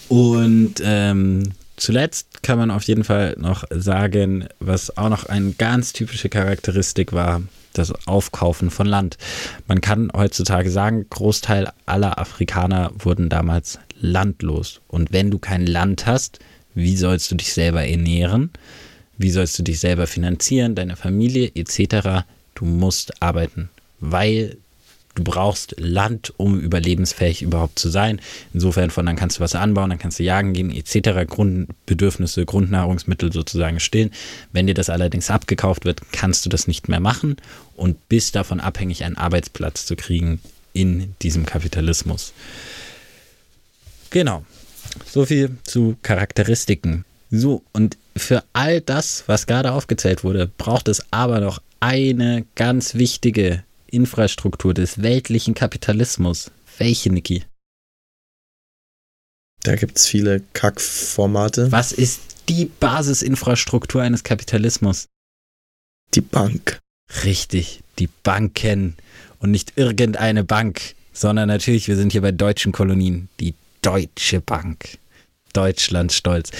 und 0.07 0.75
ähm, 0.83 1.43
Zuletzt 1.79 2.43
kann 2.43 2.57
man 2.57 2.71
auf 2.71 2.83
jeden 2.83 3.05
Fall 3.05 3.37
noch 3.39 3.63
sagen, 3.69 4.49
was 4.59 4.97
auch 4.97 5.07
noch 5.07 5.27
eine 5.27 5.53
ganz 5.53 5.93
typische 5.93 6.27
Charakteristik 6.27 7.13
war, 7.13 7.41
das 7.71 7.93
Aufkaufen 8.05 8.69
von 8.69 8.85
Land. 8.85 9.17
Man 9.65 9.79
kann 9.79 10.11
heutzutage 10.13 10.71
sagen, 10.71 11.05
Großteil 11.09 11.71
aller 11.85 12.19
Afrikaner 12.19 12.91
wurden 12.99 13.29
damals 13.29 13.79
landlos. 13.97 14.81
Und 14.89 15.13
wenn 15.13 15.31
du 15.31 15.39
kein 15.39 15.65
Land 15.65 16.05
hast, 16.05 16.39
wie 16.75 16.97
sollst 16.97 17.31
du 17.31 17.35
dich 17.35 17.53
selber 17.53 17.85
ernähren? 17.85 18.49
Wie 19.17 19.31
sollst 19.31 19.57
du 19.57 19.63
dich 19.63 19.79
selber 19.79 20.05
finanzieren, 20.05 20.75
deine 20.75 20.97
Familie 20.97 21.49
etc.? 21.55 22.25
Du 22.55 22.65
musst 22.65 23.21
arbeiten, 23.21 23.69
weil 24.01 24.57
du 25.19 25.23
brauchst 25.31 25.75
Land, 25.77 26.33
um 26.37 26.59
überlebensfähig 26.59 27.41
überhaupt 27.41 27.77
zu 27.77 27.89
sein. 27.89 28.21
Insofern 28.53 28.89
von 28.89 29.05
dann 29.05 29.15
kannst 29.15 29.37
du 29.37 29.41
was 29.41 29.55
anbauen, 29.55 29.89
dann 29.89 29.99
kannst 29.99 30.19
du 30.19 30.23
jagen 30.23 30.53
gehen, 30.53 30.71
etc. 30.71 31.27
Grundbedürfnisse, 31.27 32.45
Grundnahrungsmittel 32.45 33.31
sozusagen 33.31 33.79
stillen. 33.79 34.11
Wenn 34.51 34.67
dir 34.67 34.73
das 34.73 34.89
allerdings 34.89 35.29
abgekauft 35.29 35.85
wird, 35.85 36.01
kannst 36.11 36.45
du 36.45 36.49
das 36.49 36.67
nicht 36.67 36.89
mehr 36.89 36.99
machen 36.99 37.37
und 37.75 38.09
bist 38.09 38.35
davon 38.35 38.59
abhängig, 38.59 39.03
einen 39.03 39.17
Arbeitsplatz 39.17 39.85
zu 39.85 39.95
kriegen 39.95 40.39
in 40.73 41.15
diesem 41.21 41.45
Kapitalismus. 41.45 42.33
Genau. 44.09 44.45
So 45.05 45.25
viel 45.25 45.57
zu 45.63 45.97
Charakteristiken. 46.01 47.05
So, 47.31 47.61
und 47.73 47.97
für 48.15 48.43
all 48.53 48.81
das, 48.81 49.23
was 49.27 49.45
gerade 49.45 49.71
aufgezählt 49.71 50.23
wurde, 50.23 50.49
braucht 50.57 50.87
es 50.87 51.03
aber 51.11 51.39
noch 51.39 51.61
eine 51.79 52.45
ganz 52.55 52.95
wichtige 52.95 53.63
Infrastruktur 53.89 54.73
des 54.73 55.01
weltlichen 55.01 55.53
Kapitalismus. 55.53 56.51
Welche, 56.77 57.11
Niki? 57.11 57.43
Da 59.63 59.75
gibt 59.75 59.97
es 59.97 60.07
viele 60.07 60.41
Kackformate. 60.53 61.71
Was 61.71 61.91
ist 61.91 62.21
die 62.47 62.65
Basisinfrastruktur 62.65 64.01
eines 64.01 64.23
Kapitalismus? 64.23 65.07
Die 66.13 66.21
Bank. 66.21 66.79
Richtig, 67.25 67.81
die 67.99 68.07
Banken. 68.23 68.95
Und 69.39 69.51
nicht 69.51 69.73
irgendeine 69.75 70.43
Bank, 70.43 70.95
sondern 71.13 71.47
natürlich, 71.47 71.87
wir 71.87 71.95
sind 71.95 72.11
hier 72.11 72.21
bei 72.21 72.31
deutschen 72.31 72.71
Kolonien. 72.71 73.29
Die 73.39 73.53
Deutsche 73.81 74.41
Bank. 74.41 74.97
Deutschland 75.53 76.11
stolz. 76.11 76.51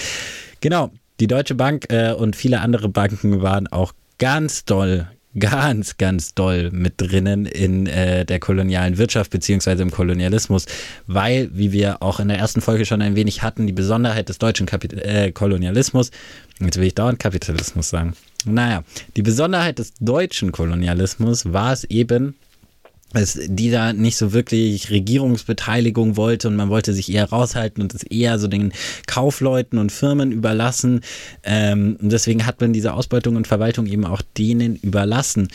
Genau, 0.60 0.90
die 1.20 1.26
Deutsche 1.26 1.54
Bank 1.54 1.86
äh, 1.90 2.12
und 2.12 2.36
viele 2.36 2.60
andere 2.60 2.88
Banken 2.88 3.42
waren 3.42 3.66
auch 3.66 3.92
ganz 4.18 4.64
doll, 4.64 5.10
ganz, 5.38 5.96
ganz 5.96 6.34
doll 6.34 6.70
mit 6.72 6.94
drinnen 6.96 7.46
in 7.46 7.86
äh, 7.86 8.24
der 8.24 8.40
kolonialen 8.40 8.98
Wirtschaft 8.98 9.30
beziehungsweise 9.30 9.82
im 9.82 9.90
Kolonialismus, 9.90 10.66
weil, 11.06 11.50
wie 11.52 11.72
wir 11.72 12.02
auch 12.02 12.18
in 12.18 12.28
der 12.28 12.38
ersten 12.38 12.60
Folge 12.60 12.84
schon 12.84 13.02
ein 13.02 13.14
wenig 13.14 13.42
hatten, 13.42 13.66
die 13.66 13.72
Besonderheit 13.72 14.28
des 14.28 14.38
deutschen 14.38 14.66
Kapit 14.66 14.92
äh, 14.92 15.30
Kolonialismus, 15.30 16.10
jetzt 16.58 16.76
will 16.78 16.86
ich 16.86 16.94
dauernd 16.94 17.18
Kapitalismus 17.20 17.90
sagen, 17.90 18.14
naja, 18.44 18.82
die 19.16 19.22
Besonderheit 19.22 19.78
des 19.78 19.94
deutschen 20.00 20.50
Kolonialismus 20.50 21.52
war 21.52 21.72
es 21.72 21.84
eben, 21.84 22.34
dass 23.12 23.38
die 23.42 23.70
da 23.70 23.92
nicht 23.92 24.16
so 24.16 24.32
wirklich 24.32 24.90
Regierungsbeteiligung 24.90 26.16
wollte 26.16 26.48
und 26.48 26.56
man 26.56 26.68
wollte 26.68 26.92
sich 26.92 27.12
eher 27.12 27.28
raushalten 27.28 27.82
und 27.82 27.94
es 27.94 28.02
eher 28.02 28.38
so 28.38 28.46
den 28.46 28.72
Kaufleuten 29.06 29.78
und 29.78 29.90
Firmen 29.90 30.32
überlassen. 30.32 31.00
Ähm, 31.42 31.96
und 32.00 32.10
deswegen 32.12 32.46
hat 32.46 32.60
man 32.60 32.72
diese 32.72 32.94
Ausbeutung 32.94 33.36
und 33.36 33.46
Verwaltung 33.46 33.86
eben 33.86 34.04
auch 34.04 34.22
denen 34.36 34.76
überlassen. 34.76 35.48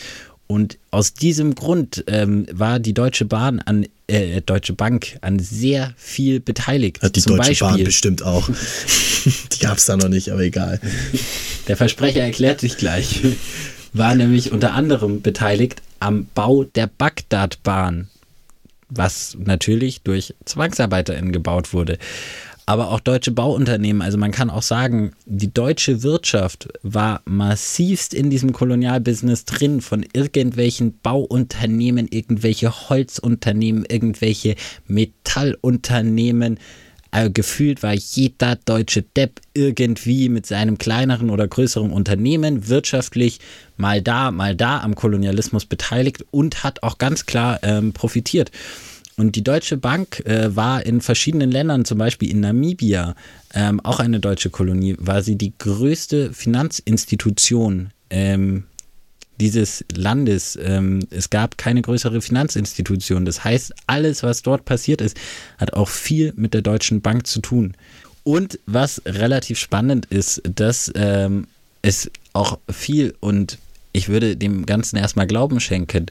Und 0.48 0.78
aus 0.90 1.14
diesem 1.14 1.54
Grund 1.56 2.04
ähm, 2.06 2.46
war 2.52 2.78
die 2.78 2.94
Deutsche 2.94 3.24
Bahn 3.24 3.60
an 3.60 3.86
äh, 4.06 4.40
Deutsche 4.42 4.74
Bank 4.74 5.18
an 5.20 5.40
sehr 5.40 5.92
viel 5.96 6.38
beteiligt. 6.38 7.02
Hat 7.02 7.16
die 7.16 7.20
Zum 7.20 7.36
Deutsche 7.36 7.48
Beispiel, 7.50 7.68
Bahn 7.68 7.84
bestimmt 7.84 8.22
auch. 8.22 8.48
die 9.52 9.58
gab 9.58 9.78
es 9.78 9.86
da 9.86 9.96
noch 9.96 10.08
nicht, 10.08 10.30
aber 10.30 10.42
egal. 10.42 10.80
Der 11.66 11.76
Versprecher 11.76 12.20
erklärt 12.20 12.60
sich 12.60 12.76
gleich. 12.76 13.22
War 13.92 14.14
nämlich 14.14 14.52
unter 14.52 14.74
anderem 14.74 15.22
beteiligt 15.22 15.82
am 16.00 16.26
Bau 16.34 16.64
der 16.64 16.86
Bagdadbahn, 16.86 18.08
was 18.88 19.36
natürlich 19.38 20.02
durch 20.02 20.34
ZwangsarbeiterInnen 20.44 21.32
gebaut 21.32 21.72
wurde 21.72 21.98
aber 22.66 22.90
auch 22.90 22.98
deutsche 22.98 23.30
Bauunternehmen. 23.30 24.02
Also 24.02 24.18
man 24.18 24.32
kann 24.32 24.50
auch 24.50 24.62
sagen, 24.62 25.12
die 25.24 25.54
deutsche 25.54 26.02
Wirtschaft 26.02 26.68
war 26.82 27.22
massivst 27.24 28.12
in 28.12 28.28
diesem 28.28 28.52
Kolonialbusiness 28.52 29.44
drin, 29.44 29.80
von 29.80 30.04
irgendwelchen 30.12 30.98
Bauunternehmen, 31.00 32.08
irgendwelche 32.10 32.88
Holzunternehmen, 32.88 33.84
irgendwelche 33.88 34.56
Metallunternehmen. 34.88 36.58
Also 37.10 37.30
gefühlt 37.32 37.82
war 37.82 37.92
jeder 37.94 38.56
deutsche 38.56 39.02
Depp 39.02 39.40
irgendwie 39.54 40.28
mit 40.28 40.46
seinem 40.46 40.78
kleineren 40.78 41.30
oder 41.30 41.46
größeren 41.46 41.90
Unternehmen 41.90 42.68
wirtschaftlich 42.68 43.40
mal 43.76 44.02
da, 44.02 44.30
mal 44.30 44.54
da 44.54 44.80
am 44.80 44.94
Kolonialismus 44.94 45.64
beteiligt 45.64 46.24
und 46.30 46.64
hat 46.64 46.82
auch 46.82 46.98
ganz 46.98 47.26
klar 47.26 47.60
ähm, 47.62 47.92
profitiert. 47.92 48.50
Und 49.16 49.34
die 49.34 49.44
Deutsche 49.44 49.78
Bank 49.78 50.20
äh, 50.26 50.54
war 50.54 50.84
in 50.84 51.00
verschiedenen 51.00 51.50
Ländern, 51.50 51.86
zum 51.86 51.96
Beispiel 51.98 52.30
in 52.30 52.40
Namibia, 52.40 53.14
ähm, 53.54 53.80
auch 53.80 53.98
eine 53.98 54.20
deutsche 54.20 54.50
Kolonie, 54.50 54.94
war 54.98 55.22
sie 55.22 55.36
die 55.36 55.54
größte 55.56 56.34
Finanzinstitution 56.34 57.92
ähm, 58.10 58.64
dieses 59.40 59.84
Landes. 59.94 60.58
Ähm, 60.62 61.00
es 61.10 61.30
gab 61.30 61.58
keine 61.58 61.82
größere 61.82 62.20
Finanzinstitution. 62.20 63.24
Das 63.24 63.44
heißt, 63.44 63.74
alles, 63.86 64.22
was 64.22 64.42
dort 64.42 64.64
passiert 64.64 65.00
ist, 65.00 65.16
hat 65.58 65.72
auch 65.72 65.88
viel 65.88 66.32
mit 66.36 66.54
der 66.54 66.62
Deutschen 66.62 67.00
Bank 67.00 67.26
zu 67.26 67.40
tun. 67.40 67.74
Und 68.24 68.58
was 68.66 69.02
relativ 69.06 69.58
spannend 69.58 70.06
ist, 70.06 70.42
dass 70.54 70.90
ähm, 70.96 71.46
es 71.82 72.10
auch 72.32 72.58
viel 72.68 73.14
und 73.20 73.58
ich 73.92 74.08
würde 74.08 74.36
dem 74.36 74.66
Ganzen 74.66 74.96
erstmal 74.96 75.26
Glauben 75.26 75.60
schenken, 75.60 76.06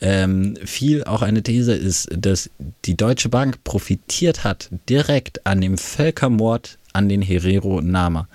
ähm, 0.00 0.56
viel 0.64 1.04
auch 1.04 1.22
eine 1.22 1.42
These 1.42 1.74
ist, 1.74 2.08
dass 2.16 2.50
die 2.84 2.96
Deutsche 2.96 3.28
Bank 3.28 3.64
profitiert 3.64 4.44
hat 4.44 4.70
direkt 4.88 5.44
an 5.46 5.60
dem 5.60 5.76
Völkermord 5.76 6.78
an 6.92 7.08
den 7.08 7.22
Herero 7.22 7.80
Nama. 7.80 8.28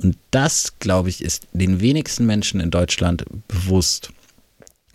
Und 0.00 0.16
das, 0.30 0.78
glaube 0.78 1.08
ich, 1.08 1.22
ist 1.22 1.46
den 1.52 1.80
wenigsten 1.80 2.26
Menschen 2.26 2.60
in 2.60 2.70
Deutschland 2.70 3.24
bewusst. 3.48 4.10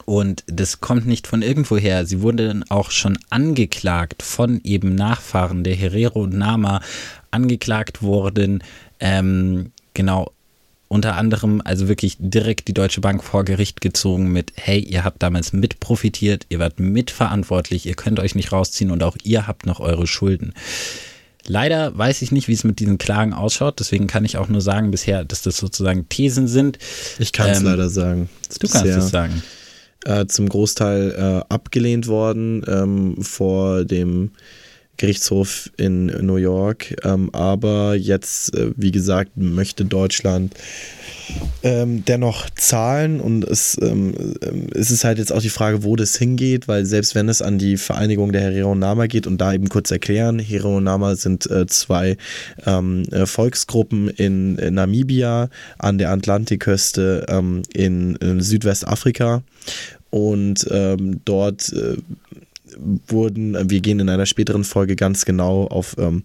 Und 0.05 0.43
das 0.47 0.81
kommt 0.81 1.05
nicht 1.05 1.27
von 1.27 1.41
irgendwoher. 1.41 2.05
Sie 2.05 2.21
wurden 2.21 2.69
auch 2.69 2.91
schon 2.91 3.17
angeklagt 3.29 4.21
von 4.21 4.61
eben 4.63 4.95
Nachfahren 4.95 5.63
der 5.63 5.75
Herero 5.75 6.27
Nama, 6.27 6.81
angeklagt 7.31 8.01
worden, 8.01 8.63
ähm, 8.99 9.71
genau 9.93 10.31
unter 10.93 11.15
anderem 11.15 11.59
also 11.65 11.87
wirklich 11.87 12.17
direkt 12.19 12.67
die 12.67 12.73
Deutsche 12.73 13.01
Bank 13.01 13.23
vor 13.23 13.43
Gericht 13.45 13.81
gezogen 13.81 14.31
mit, 14.31 14.53
hey, 14.55 14.79
ihr 14.79 15.03
habt 15.03 15.23
damals 15.23 15.51
mit 15.51 15.79
profitiert, 15.79 16.45
ihr 16.49 16.59
wart 16.59 16.79
mitverantwortlich, 16.79 17.87
ihr 17.87 17.95
könnt 17.95 18.19
euch 18.19 18.35
nicht 18.35 18.51
rausziehen 18.51 18.91
und 18.91 19.01
auch 19.01 19.17
ihr 19.23 19.47
habt 19.47 19.65
noch 19.65 19.79
eure 19.79 20.05
Schulden. 20.05 20.53
Leider 21.47 21.97
weiß 21.97 22.21
ich 22.21 22.31
nicht, 22.31 22.47
wie 22.47 22.53
es 22.53 22.63
mit 22.63 22.79
diesen 22.79 22.97
Klagen 22.97 23.33
ausschaut, 23.33 23.79
deswegen 23.79 24.07
kann 24.07 24.23
ich 24.23 24.37
auch 24.37 24.47
nur 24.47 24.61
sagen 24.61 24.91
bisher, 24.91 25.25
dass 25.25 25.41
das 25.41 25.57
sozusagen 25.57 26.07
Thesen 26.07 26.47
sind. 26.47 26.79
Ich 27.19 27.33
kann 27.33 27.49
es 27.49 27.59
ähm, 27.59 27.65
leider 27.65 27.89
sagen. 27.89 28.29
Du 28.59 28.67
kannst 28.67 28.85
es 28.85 29.09
sagen. 29.09 29.43
Äh, 30.05 30.25
zum 30.27 30.49
Großteil 30.49 31.11
äh, 31.11 31.53
abgelehnt 31.53 32.07
worden 32.07 32.63
ähm, 32.67 33.21
vor 33.21 33.85
dem 33.85 34.31
Gerichtshof 34.97 35.71
in 35.77 36.05
New 36.05 36.35
York. 36.35 36.95
Ähm, 37.03 37.29
aber 37.33 37.95
jetzt, 37.95 38.55
äh, 38.55 38.71
wie 38.75 38.91
gesagt, 38.91 39.31
möchte 39.35 39.85
Deutschland 39.85 40.53
ähm, 41.63 42.03
dennoch 42.05 42.49
zahlen 42.51 43.19
und 43.19 43.43
es, 43.43 43.77
ähm, 43.81 44.35
ähm, 44.41 44.67
es 44.73 44.91
ist 44.91 45.03
halt 45.03 45.17
jetzt 45.17 45.31
auch 45.31 45.41
die 45.41 45.49
Frage, 45.49 45.83
wo 45.83 45.95
das 45.95 46.15
hingeht, 46.15 46.67
weil 46.67 46.85
selbst 46.85 47.15
wenn 47.15 47.29
es 47.29 47.41
an 47.41 47.57
die 47.57 47.77
Vereinigung 47.77 48.31
der 48.31 48.41
Herero 48.41 48.75
Nama 48.75 49.07
geht 49.07 49.27
und 49.27 49.39
da 49.39 49.53
eben 49.53 49.69
kurz 49.69 49.89
erklären, 49.91 50.39
Herero 50.39 50.79
Nama 50.79 51.15
sind 51.15 51.49
äh, 51.49 51.65
zwei 51.67 52.17
ähm, 52.65 53.03
äh, 53.11 53.25
Volksgruppen 53.25 54.09
in, 54.09 54.57
in, 54.57 54.73
Namibia 54.75 55.49
an 55.77 55.97
der 55.97 56.11
Atlantikküste 56.11 57.25
ähm, 57.29 57.63
in, 57.73 58.15
in 58.17 58.41
Südwestafrika 58.41 59.43
und 60.09 60.67
ähm, 60.69 61.21
dort 61.25 61.71
äh, 61.73 61.97
wurden, 63.07 63.69
wir 63.69 63.81
gehen 63.81 63.99
in 63.99 64.09
einer 64.09 64.25
späteren 64.25 64.63
Folge 64.63 64.95
ganz 64.95 65.25
genau 65.25 65.67
auf 65.67 65.95
ähm, 65.97 66.23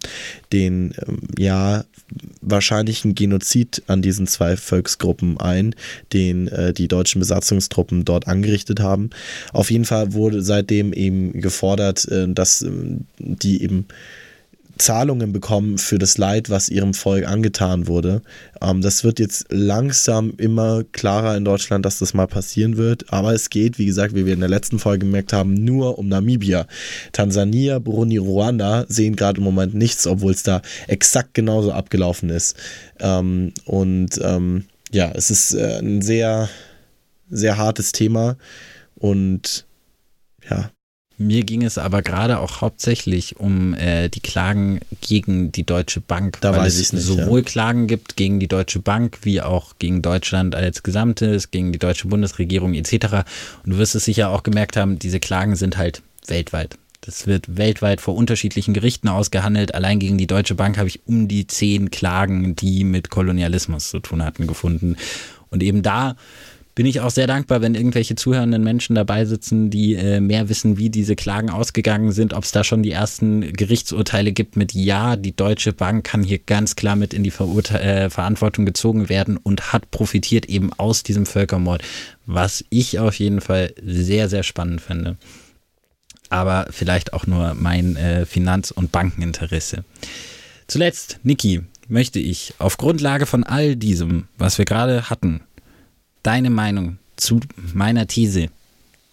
den, 0.52 0.94
ähm, 1.06 1.20
ja, 1.38 1.84
wahrscheinlichen 2.40 3.14
Genozid 3.14 3.82
an 3.86 4.02
diesen 4.02 4.26
zwei 4.26 4.56
Volksgruppen 4.56 5.38
ein, 5.38 5.74
den 6.12 6.48
äh, 6.48 6.72
die 6.72 6.88
deutschen 6.88 7.18
Besatzungstruppen 7.18 8.04
dort 8.04 8.26
angerichtet 8.26 8.80
haben. 8.80 9.10
Auf 9.52 9.70
jeden 9.70 9.84
Fall 9.84 10.12
wurde 10.14 10.42
seitdem 10.42 10.92
eben 10.92 11.40
gefordert, 11.40 12.06
äh, 12.08 12.26
dass 12.28 12.62
äh, 12.62 12.70
die 13.18 13.62
eben 13.62 13.86
Zahlungen 14.78 15.32
bekommen 15.32 15.78
für 15.78 15.98
das 15.98 16.18
Leid, 16.18 16.50
was 16.50 16.68
ihrem 16.68 16.94
Volk 16.94 17.26
angetan 17.26 17.86
wurde. 17.86 18.22
Ähm, 18.62 18.80
das 18.80 19.04
wird 19.04 19.18
jetzt 19.18 19.46
langsam 19.50 20.32
immer 20.36 20.84
klarer 20.92 21.36
in 21.36 21.44
Deutschland, 21.44 21.84
dass 21.84 21.98
das 21.98 22.14
mal 22.14 22.26
passieren 22.26 22.76
wird. 22.76 23.12
Aber 23.12 23.34
es 23.34 23.50
geht, 23.50 23.78
wie 23.78 23.86
gesagt, 23.86 24.14
wie 24.14 24.26
wir 24.26 24.34
in 24.34 24.40
der 24.40 24.48
letzten 24.48 24.78
Folge 24.78 25.06
gemerkt 25.06 25.32
haben, 25.32 25.54
nur 25.54 25.98
um 25.98 26.08
Namibia. 26.08 26.66
Tansania, 27.12 27.78
Burundi, 27.78 28.16
Ruanda 28.16 28.84
sehen 28.88 29.16
gerade 29.16 29.38
im 29.38 29.44
Moment 29.44 29.74
nichts, 29.74 30.06
obwohl 30.06 30.32
es 30.32 30.42
da 30.42 30.62
exakt 30.86 31.34
genauso 31.34 31.72
abgelaufen 31.72 32.30
ist. 32.30 32.56
Ähm, 33.00 33.52
und 33.64 34.20
ähm, 34.22 34.64
ja, 34.90 35.10
es 35.14 35.30
ist 35.30 35.54
äh, 35.54 35.78
ein 35.78 36.02
sehr, 36.02 36.48
sehr 37.30 37.58
hartes 37.58 37.92
Thema. 37.92 38.36
Und 38.96 39.66
ja, 40.48 40.70
mir 41.18 41.42
ging 41.42 41.64
es 41.64 41.78
aber 41.78 42.02
gerade 42.02 42.38
auch 42.38 42.60
hauptsächlich 42.60 43.36
um 43.36 43.74
äh, 43.74 44.08
die 44.08 44.20
Klagen 44.20 44.80
gegen 45.00 45.50
die 45.50 45.64
Deutsche 45.64 46.00
Bank, 46.00 46.38
da 46.40 46.56
weil 46.56 46.66
es 46.66 46.92
nicht, 46.92 47.04
sowohl 47.04 47.40
ja. 47.40 47.44
Klagen 47.44 47.88
gibt 47.88 48.16
gegen 48.16 48.38
die 48.38 48.46
Deutsche 48.46 48.78
Bank 48.78 49.18
wie 49.22 49.42
auch 49.42 49.74
gegen 49.78 50.00
Deutschland 50.00 50.54
als 50.54 50.84
Gesamtes, 50.84 51.50
gegen 51.50 51.72
die 51.72 51.78
deutsche 51.78 52.06
Bundesregierung 52.06 52.74
etc. 52.74 53.24
Und 53.64 53.72
du 53.72 53.78
wirst 53.78 53.96
es 53.96 54.04
sicher 54.04 54.30
auch 54.30 54.44
gemerkt 54.44 54.76
haben, 54.76 54.98
diese 54.98 55.18
Klagen 55.18 55.56
sind 55.56 55.76
halt 55.76 56.02
weltweit. 56.28 56.78
Das 57.00 57.26
wird 57.26 57.56
weltweit 57.56 58.00
vor 58.00 58.14
unterschiedlichen 58.14 58.74
Gerichten 58.74 59.08
ausgehandelt. 59.08 59.74
Allein 59.74 59.98
gegen 59.98 60.18
die 60.18 60.26
Deutsche 60.26 60.54
Bank 60.54 60.78
habe 60.78 60.88
ich 60.88 61.00
um 61.06 61.26
die 61.26 61.46
zehn 61.46 61.90
Klagen, 61.90 62.54
die 62.54 62.84
mit 62.84 63.10
Kolonialismus 63.10 63.90
zu 63.90 64.00
tun 64.00 64.22
hatten, 64.22 64.46
gefunden. 64.46 64.96
Und 65.50 65.62
eben 65.62 65.82
da 65.82 66.16
bin 66.78 66.86
ich 66.86 67.00
auch 67.00 67.10
sehr 67.10 67.26
dankbar, 67.26 67.60
wenn 67.60 67.74
irgendwelche 67.74 68.14
zuhörenden 68.14 68.62
Menschen 68.62 68.94
dabei 68.94 69.24
sitzen, 69.24 69.68
die 69.68 69.96
äh, 69.96 70.20
mehr 70.20 70.48
wissen, 70.48 70.78
wie 70.78 70.90
diese 70.90 71.16
Klagen 71.16 71.50
ausgegangen 71.50 72.12
sind, 72.12 72.34
ob 72.34 72.44
es 72.44 72.52
da 72.52 72.62
schon 72.62 72.84
die 72.84 72.92
ersten 72.92 73.52
Gerichtsurteile 73.52 74.30
gibt 74.30 74.54
mit 74.54 74.74
Ja, 74.74 75.16
die 75.16 75.34
Deutsche 75.34 75.72
Bank 75.72 76.04
kann 76.04 76.22
hier 76.22 76.38
ganz 76.38 76.76
klar 76.76 76.94
mit 76.94 77.14
in 77.14 77.24
die 77.24 77.32
Verurte 77.32 77.80
äh, 77.80 78.10
Verantwortung 78.10 78.64
gezogen 78.64 79.08
werden 79.08 79.38
und 79.38 79.72
hat 79.72 79.90
profitiert 79.90 80.46
eben 80.46 80.72
aus 80.72 81.02
diesem 81.02 81.26
Völkermord, 81.26 81.82
was 82.26 82.64
ich 82.70 83.00
auf 83.00 83.18
jeden 83.18 83.40
Fall 83.40 83.74
sehr, 83.84 84.28
sehr 84.28 84.44
spannend 84.44 84.80
finde. 84.80 85.16
Aber 86.30 86.68
vielleicht 86.70 87.12
auch 87.12 87.26
nur 87.26 87.54
mein 87.54 87.96
äh, 87.96 88.24
Finanz- 88.24 88.70
und 88.70 88.92
Bankeninteresse. 88.92 89.82
Zuletzt, 90.68 91.18
Niki, 91.24 91.62
möchte 91.88 92.20
ich 92.20 92.54
auf 92.58 92.76
Grundlage 92.76 93.26
von 93.26 93.42
all 93.42 93.74
diesem, 93.74 94.28
was 94.38 94.58
wir 94.58 94.64
gerade 94.64 95.10
hatten, 95.10 95.40
deine 96.28 96.50
Meinung 96.50 96.98
zu 97.16 97.40
meiner 97.72 98.06
These. 98.06 98.48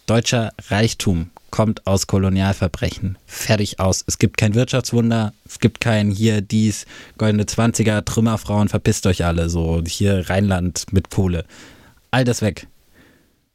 Deutscher 0.04 0.52
Reichtum 0.68 1.30
kommt 1.48 1.86
aus 1.86 2.06
Kolonialverbrechen. 2.06 3.16
Fertig 3.24 3.80
aus. 3.80 4.04
Es 4.06 4.18
gibt 4.18 4.36
kein 4.36 4.54
Wirtschaftswunder, 4.54 5.32
es 5.46 5.58
gibt 5.58 5.80
kein 5.80 6.10
hier, 6.10 6.42
dies, 6.42 6.84
goldene 7.16 7.44
20er, 7.44 8.04
Trümmerfrauen, 8.04 8.68
verpisst 8.68 9.06
euch 9.06 9.24
alle, 9.24 9.48
so 9.48 9.82
hier 9.86 10.28
Rheinland 10.28 10.92
mit 10.92 11.08
Kohle. 11.08 11.46
All 12.10 12.24
das 12.24 12.42
weg. 12.42 12.66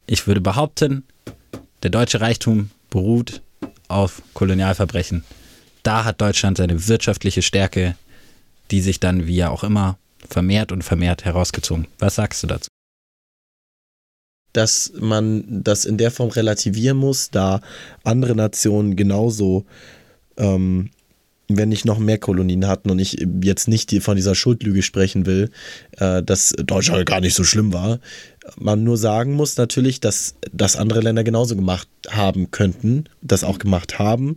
Ich 0.06 0.26
würde 0.26 0.40
behaupten, 0.40 1.04
der 1.84 1.90
deutsche 1.90 2.20
Reichtum 2.20 2.70
beruht 2.90 3.42
auf 3.86 4.22
Kolonialverbrechen. 4.34 5.22
Da 5.84 6.04
hat 6.04 6.20
Deutschland 6.20 6.58
seine 6.58 6.88
wirtschaftliche 6.88 7.42
Stärke, 7.42 7.94
die 8.72 8.80
sich 8.80 8.98
dann, 8.98 9.28
wie 9.28 9.36
ja 9.36 9.50
auch 9.50 9.62
immer, 9.62 9.98
vermehrt 10.28 10.72
und 10.72 10.82
vermehrt 10.82 11.24
herausgezogen. 11.24 11.86
Was 12.00 12.16
sagst 12.16 12.42
du 12.42 12.48
dazu? 12.48 12.66
Dass 14.52 14.92
man 14.98 15.44
das 15.62 15.84
in 15.84 15.98
der 15.98 16.10
Form 16.10 16.30
relativieren 16.30 16.96
muss, 16.96 17.30
da 17.30 17.60
andere 18.04 18.34
Nationen 18.34 18.96
genauso, 18.96 19.64
ähm, 20.36 20.90
wenn 21.48 21.68
nicht 21.68 21.84
noch 21.84 21.98
mehr 21.98 22.18
Kolonien 22.18 22.66
hatten 22.66 22.90
und 22.90 22.98
ich 22.98 23.26
jetzt 23.42 23.68
nicht 23.68 23.92
von 24.02 24.16
dieser 24.16 24.34
Schuldlüge 24.34 24.82
sprechen 24.82 25.26
will, 25.26 25.50
äh, 25.98 26.22
dass 26.22 26.50
Deutschland 26.50 27.06
gar 27.06 27.20
nicht 27.20 27.34
so 27.34 27.44
schlimm 27.44 27.72
war. 27.72 28.00
Man 28.58 28.82
nur 28.82 28.96
sagen 28.96 29.34
muss 29.34 29.56
natürlich, 29.56 30.00
dass 30.00 30.34
das 30.52 30.76
andere 30.76 31.00
Länder 31.00 31.24
genauso 31.24 31.54
gemacht 31.54 31.88
haben 32.08 32.50
könnten, 32.50 33.04
das 33.20 33.44
auch 33.44 33.58
gemacht 33.58 33.98
haben 33.98 34.36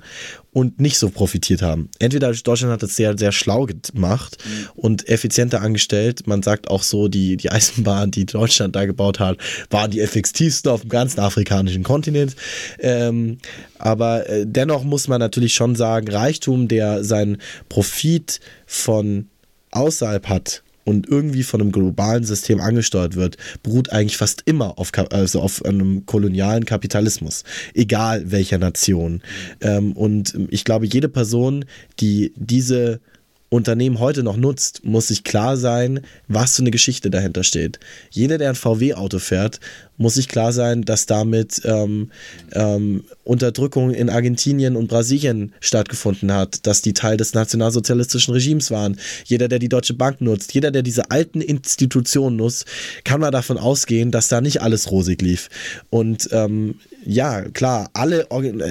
und 0.52 0.80
nicht 0.80 1.00
so 1.00 1.10
profitiert 1.10 1.62
haben. 1.62 1.90
Entweder 2.00 2.32
Deutschland 2.32 2.72
hat 2.72 2.84
es 2.84 2.96
sehr, 2.96 3.18
sehr 3.18 3.32
schlau 3.32 3.66
gemacht 3.66 4.38
und 4.76 5.10
effizienter 5.10 5.62
angestellt. 5.62 6.28
Man 6.28 6.44
sagt 6.44 6.70
auch 6.70 6.84
so, 6.84 7.08
die, 7.08 7.36
die 7.38 7.52
Eisenbahn, 7.52 8.12
die 8.12 8.26
Deutschland 8.26 8.76
da 8.76 8.86
gebaut 8.86 9.20
hat, 9.20 9.38
waren 9.70 9.92
die 9.92 10.02
effektivste 10.02 10.72
auf 10.72 10.82
dem 10.82 10.90
ganzen 10.90 11.20
afrikanischen 11.20 11.84
Kontinent. 11.84 12.36
Ähm, 12.80 13.40
aber 13.80 14.30
äh, 14.30 14.46
dennoch 14.48 14.84
muss 14.84 15.08
man 15.08 15.20
natürlich 15.20 15.56
schon 15.56 15.76
sagen, 15.76 16.08
Reichtum, 16.10 16.68
der 16.68 17.04
seinen 17.04 17.38
Profit 17.70 18.40
von 18.68 19.28
außerhalb 19.72 20.30
hat, 20.30 20.64
und 20.86 21.10
irgendwie 21.10 21.44
von 21.44 21.60
einem 21.60 21.72
globalen 21.72 22.24
System 22.24 22.62
angesteuert 22.62 23.16
wird, 23.16 23.38
beruht 23.64 23.92
eigentlich 23.92 24.18
fast 24.18 24.44
immer 24.46 24.80
auf, 24.80 24.92
also 25.12 25.42
auf 25.42 25.66
einem 25.66 26.06
kolonialen 26.06 26.64
Kapitalismus, 26.64 27.44
egal 27.74 28.32
welcher 28.32 28.60
Nation. 28.60 29.22
Ähm, 29.60 29.92
und 29.92 30.38
ich 30.50 30.64
glaube, 30.64 30.86
jede 30.86 31.10
Person, 31.10 31.66
die 32.00 32.32
diese 32.38 33.02
Unternehmen 33.50 34.00
heute 34.00 34.24
noch 34.24 34.38
nutzt, 34.38 34.84
muss 34.84 35.08
sich 35.08 35.24
klar 35.24 35.56
sein, 35.56 36.02
was 36.28 36.56
für 36.56 36.64
eine 36.64 36.72
Geschichte 36.72 37.10
dahinter 37.10 37.44
steht. 37.44 37.80
Jeder, 38.10 38.38
der 38.38 38.50
ein 38.50 38.56
VW-Auto 38.56 39.20
fährt, 39.20 39.60
muss 39.98 40.16
sich 40.16 40.28
klar 40.28 40.52
sein, 40.52 40.82
dass 40.82 41.06
damit 41.06 41.62
ähm, 41.64 42.12
ähm, 42.52 43.04
Unterdrückung 43.24 43.92
in 43.92 44.10
Argentinien 44.10 44.76
und 44.76 44.88
Brasilien 44.88 45.54
stattgefunden 45.62 46.34
hat, 46.34 46.66
dass 46.68 46.82
die 46.82 46.94
Teil 46.94 47.18
des 47.18 47.34
nationalsozialistischen 47.34 48.34
Regimes 48.34 48.72
waren. 48.72 48.98
Jeder, 49.24 49.48
der 49.48 49.60
die 49.60 49.70
Deutsche 49.70 49.94
Bank 49.94 50.22
nutzt, 50.22 50.54
jeder, 50.54 50.72
der 50.72 50.82
diese 50.82 51.12
alten 51.12 51.40
Institutionen 51.40 52.36
nutzt, 52.36 52.66
kann 53.04 53.22
man 53.22 53.32
davon 53.32 53.58
ausgehen, 53.58 54.12
dass 54.12 54.28
da 54.28 54.42
nicht 54.42 54.62
alles 54.62 54.92
rosig 54.92 55.22
lief. 55.22 55.50
Und 55.90 56.30
ähm, 56.32 56.76
ja, 57.06 57.44
klar, 57.44 57.90
alle, 57.94 58.28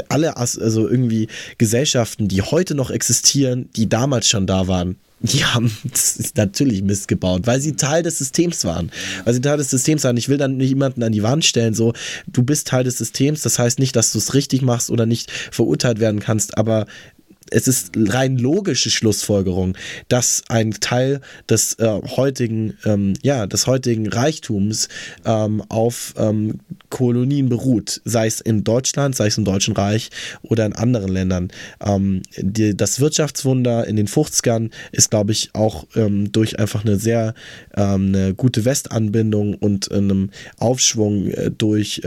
alle 0.09 0.37
also 0.37 0.89
irgendwie 0.89 1.29
Gesellschaften, 1.57 2.29
die 2.29 2.43
heute 2.43 2.75
noch 2.75 2.91
existieren, 2.91 3.69
die 3.77 3.89
damals 3.89 4.29
schon 4.29 4.47
da 4.47 4.64
waren, 4.69 4.97
die 5.21 5.45
haben 5.45 5.75
natürlich 6.37 6.83
Mist 6.83 7.09
gebaut, 7.09 7.43
weil 7.47 7.61
sie 7.61 7.77
Teil 7.77 8.03
des 8.03 8.19
Systems 8.19 8.65
waren. 8.65 8.91
Weil 9.25 9.33
sie 9.33 9.41
Teil 9.41 9.57
des 9.57 9.71
Systems 9.71 10.05
waren. 10.05 10.19
Ich 10.19 10.29
will 10.29 10.37
dann 10.37 10.59
niemanden 10.59 11.03
an 11.03 11.13
die 11.13 11.23
Wand 11.23 11.47
stellen, 11.47 11.73
so, 11.73 11.95
du 12.27 12.43
bist 12.43 12.69
Teil 12.69 12.85
des 12.85 12.99
Systems, 12.99 13.41
das 13.41 13.59
heißt 13.59 13.79
nicht, 13.79 13.97
dass 13.97 14.13
du 14.13 14.19
es 14.19 14.35
richtig 14.35 14.61
machst 14.61 14.91
oder 14.91 15.07
nicht 15.07 15.31
verurteilt 15.31 15.99
werden 15.99 16.21
kannst, 16.21 16.59
aber 16.59 16.87
es 17.55 17.69
ist 17.69 17.93
rein 17.97 18.37
logische 18.37 18.91
Schlussfolgerung, 18.91 19.77
dass 20.09 20.43
ein 20.49 20.73
Teil 20.73 21.21
des 21.49 21.75
äh, 21.79 22.01
heutigen, 22.17 22.77
ähm, 22.85 23.15
ja, 23.23 23.47
des 23.47 23.69
heutigen 23.69 24.09
Reichtums 24.09 24.89
ähm, 25.25 25.63
auf 25.69 26.15
ähm, 26.19 26.61
Kolonien 26.91 27.49
beruht, 27.49 28.01
sei 28.05 28.27
es 28.27 28.41
in 28.41 28.65
Deutschland, 28.65 29.15
sei 29.15 29.29
es 29.29 29.39
im 29.39 29.45
Deutschen 29.45 29.75
Reich 29.75 30.11
oder 30.43 30.67
in 30.67 30.73
anderen 30.73 31.11
Ländern. 31.11 31.49
Ähm, 31.81 32.23
die, 32.37 32.77
das 32.77 32.99
Wirtschaftswunder 32.99 33.87
in 33.87 33.97
den 33.97 34.09
50ern 34.09 34.71
ist, 34.91 35.11
glaube 35.11 35.33
ich, 35.33 35.51
auch 35.53 35.87
ähm, 35.95 36.33
durch 36.33 36.59
einfach 36.59 36.85
eine 36.85 36.97
sehr 36.97 37.35
ähm, 37.77 38.15
eine 38.15 38.35
gute 38.35 38.65
Westanbindung 38.65 39.55
und 39.55 39.93
einem 39.93 40.31
Aufschwung 40.59 41.29
äh, 41.29 41.51
durch 41.51 42.03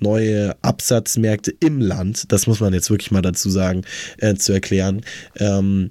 neue 0.00 0.56
Absatzmärkte 0.62 1.52
im 1.60 1.80
Land, 1.80 2.32
das 2.32 2.46
muss 2.46 2.60
man 2.60 2.72
jetzt 2.72 2.90
wirklich 2.90 3.10
mal 3.10 3.22
dazu 3.22 3.50
sagen, 3.50 3.82
äh, 4.18 4.34
zu 4.34 4.52
erklären 4.52 4.85
erklären. 4.86 5.02
Ähm, 5.38 5.90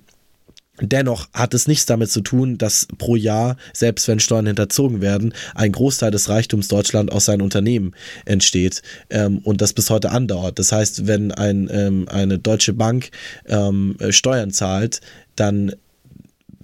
Dennoch 0.81 1.29
hat 1.31 1.53
es 1.53 1.69
nichts 1.69 1.85
damit 1.85 2.11
zu 2.11 2.19
tun, 2.19 2.57
dass 2.57 2.85
pro 2.97 3.15
Jahr, 3.15 3.55
selbst 3.71 4.09
wenn 4.09 4.19
Steuern 4.19 4.45
hinterzogen 4.45 4.99
werden, 4.99 5.33
ein 5.53 5.71
Großteil 5.71 6.11
des 6.11 6.27
Reichtums 6.27 6.67
Deutschland 6.67 7.13
aus 7.13 7.23
seinen 7.23 7.43
Unternehmen 7.43 7.93
entsteht 8.25 8.81
ähm, 9.09 9.37
und 9.37 9.61
das 9.61 9.71
bis 9.71 9.89
heute 9.89 10.11
andauert. 10.11 10.59
Das 10.59 10.73
heißt, 10.73 11.07
wenn 11.07 11.31
ein, 11.31 11.69
ähm, 11.71 12.09
eine 12.09 12.39
deutsche 12.39 12.73
Bank 12.73 13.11
ähm, 13.47 13.95
Steuern 14.09 14.51
zahlt, 14.51 14.99
dann 15.37 15.71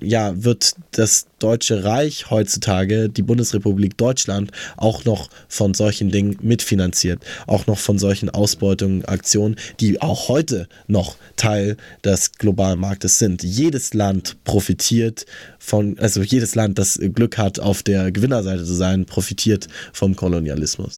ja, 0.01 0.43
wird 0.43 0.75
das 0.91 1.27
Deutsche 1.39 1.83
Reich 1.83 2.29
heutzutage, 2.29 3.09
die 3.09 3.21
Bundesrepublik 3.21 3.97
Deutschland, 3.97 4.51
auch 4.77 5.05
noch 5.05 5.29
von 5.47 5.73
solchen 5.73 6.09
Dingen 6.09 6.37
mitfinanziert. 6.41 7.23
Auch 7.47 7.67
noch 7.67 7.77
von 7.77 7.97
solchen 7.97 8.29
Ausbeutungen, 8.29 9.05
Aktionen, 9.05 9.55
die 9.79 10.01
auch 10.01 10.27
heute 10.27 10.67
noch 10.87 11.17
Teil 11.35 11.77
des 12.03 12.33
globalen 12.33 12.79
Marktes 12.79 13.19
sind. 13.19 13.43
Jedes 13.43 13.93
Land 13.93 14.43
profitiert 14.43 15.25
von, 15.59 15.97
also 15.99 16.21
jedes 16.21 16.55
Land, 16.55 16.79
das 16.79 16.99
Glück 17.13 17.37
hat, 17.37 17.59
auf 17.59 17.83
der 17.83 18.11
Gewinnerseite 18.11 18.65
zu 18.65 18.73
sein, 18.73 19.05
profitiert 19.05 19.67
vom 19.93 20.15
Kolonialismus. 20.15 20.95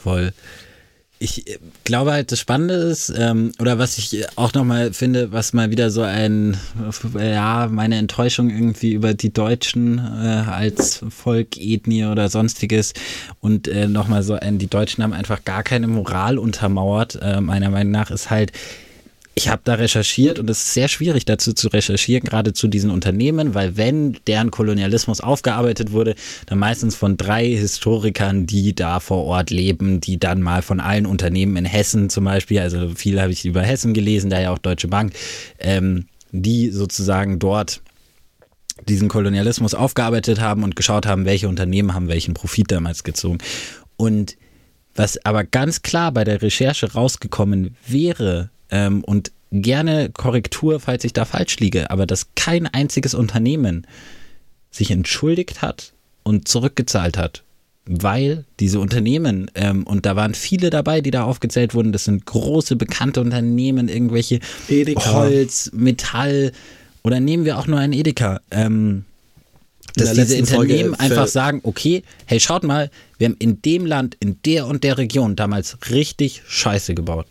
Voll 0.00 0.32
ich 1.18 1.48
äh, 1.48 1.58
glaube 1.84 2.12
halt, 2.12 2.32
das 2.32 2.40
Spannende 2.40 2.74
ist, 2.74 3.12
ähm, 3.16 3.52
oder 3.58 3.78
was 3.78 3.98
ich 3.98 4.24
auch 4.36 4.52
nochmal 4.52 4.92
finde, 4.92 5.32
was 5.32 5.52
mal 5.52 5.70
wieder 5.70 5.90
so 5.90 6.02
ein, 6.02 6.56
ja, 7.18 7.68
meine 7.70 7.96
Enttäuschung 7.96 8.50
irgendwie 8.50 8.92
über 8.92 9.14
die 9.14 9.32
Deutschen 9.32 9.98
äh, 9.98 10.50
als 10.50 11.04
Volk, 11.08 11.56
Ethnie 11.56 12.04
oder 12.06 12.28
sonstiges 12.28 12.94
und 13.40 13.68
äh, 13.68 13.88
nochmal 13.88 14.22
so 14.22 14.34
ein, 14.34 14.58
die 14.58 14.68
Deutschen 14.68 15.02
haben 15.02 15.12
einfach 15.12 15.44
gar 15.44 15.62
keine 15.62 15.88
Moral 15.88 16.38
untermauert, 16.38 17.18
äh, 17.20 17.40
meiner 17.40 17.70
Meinung 17.70 17.92
nach, 17.92 18.10
ist 18.10 18.30
halt, 18.30 18.52
ich 19.38 19.48
habe 19.48 19.62
da 19.64 19.74
recherchiert 19.74 20.40
und 20.40 20.50
es 20.50 20.58
ist 20.58 20.74
sehr 20.74 20.88
schwierig 20.88 21.24
dazu 21.24 21.52
zu 21.52 21.68
recherchieren, 21.68 22.24
gerade 22.24 22.52
zu 22.52 22.66
diesen 22.66 22.90
Unternehmen, 22.90 23.54
weil 23.54 23.76
wenn 23.76 24.18
deren 24.26 24.50
Kolonialismus 24.50 25.20
aufgearbeitet 25.20 25.92
wurde, 25.92 26.16
dann 26.46 26.58
meistens 26.58 26.96
von 26.96 27.16
drei 27.16 27.46
Historikern, 27.46 28.46
die 28.46 28.74
da 28.74 28.98
vor 28.98 29.24
Ort 29.24 29.50
leben, 29.50 30.00
die 30.00 30.18
dann 30.18 30.42
mal 30.42 30.60
von 30.62 30.80
allen 30.80 31.06
Unternehmen 31.06 31.56
in 31.56 31.64
Hessen 31.64 32.10
zum 32.10 32.24
Beispiel, 32.24 32.58
also 32.58 32.90
viel 32.90 33.20
habe 33.20 33.30
ich 33.30 33.44
über 33.44 33.62
Hessen 33.62 33.94
gelesen, 33.94 34.28
da 34.28 34.40
ja 34.40 34.50
auch 34.50 34.58
Deutsche 34.58 34.88
Bank, 34.88 35.12
ähm, 35.60 36.06
die 36.32 36.70
sozusagen 36.70 37.38
dort 37.38 37.80
diesen 38.88 39.08
Kolonialismus 39.08 39.72
aufgearbeitet 39.72 40.40
haben 40.40 40.64
und 40.64 40.74
geschaut 40.74 41.06
haben, 41.06 41.26
welche 41.26 41.48
Unternehmen 41.48 41.94
haben 41.94 42.08
welchen 42.08 42.34
Profit 42.34 42.72
damals 42.72 43.04
gezogen. 43.04 43.38
Und 43.96 44.36
was 44.96 45.24
aber 45.24 45.44
ganz 45.44 45.82
klar 45.82 46.10
bei 46.10 46.24
der 46.24 46.42
Recherche 46.42 46.92
rausgekommen 46.92 47.76
wäre, 47.86 48.50
ähm, 48.70 49.02
und 49.04 49.32
gerne 49.50 50.10
Korrektur, 50.10 50.80
falls 50.80 51.04
ich 51.04 51.12
da 51.12 51.24
falsch 51.24 51.58
liege, 51.58 51.90
aber 51.90 52.06
dass 52.06 52.28
kein 52.34 52.66
einziges 52.66 53.14
Unternehmen 53.14 53.86
sich 54.70 54.90
entschuldigt 54.90 55.62
hat 55.62 55.92
und 56.22 56.48
zurückgezahlt 56.48 57.16
hat, 57.16 57.42
weil 57.86 58.44
diese 58.60 58.80
Unternehmen, 58.80 59.50
ähm, 59.54 59.86
und 59.86 60.04
da 60.04 60.14
waren 60.14 60.34
viele 60.34 60.68
dabei, 60.68 61.00
die 61.00 61.10
da 61.10 61.24
aufgezählt 61.24 61.74
wurden, 61.74 61.92
das 61.92 62.04
sind 62.04 62.26
große, 62.26 62.76
bekannte 62.76 63.20
Unternehmen, 63.20 63.88
irgendwelche 63.88 64.40
Edeka. 64.68 65.12
Holz, 65.14 65.70
Metall 65.72 66.52
oder 67.02 67.20
nehmen 67.20 67.46
wir 67.46 67.58
auch 67.58 67.66
nur 67.66 67.78
einen 67.78 67.94
Edeka, 67.94 68.40
ähm, 68.50 69.04
dass 69.94 70.12
diese 70.12 70.38
Unternehmen 70.38 70.94
einfach 70.94 71.26
sagen, 71.26 71.60
okay, 71.64 72.02
hey, 72.26 72.38
schaut 72.38 72.62
mal, 72.62 72.90
wir 73.16 73.28
haben 73.28 73.36
in 73.38 73.62
dem 73.62 73.86
Land, 73.86 74.16
in 74.20 74.36
der 74.44 74.66
und 74.66 74.84
der 74.84 74.98
Region 74.98 75.34
damals 75.34 75.78
richtig 75.90 76.42
Scheiße 76.46 76.94
gebaut. 76.94 77.26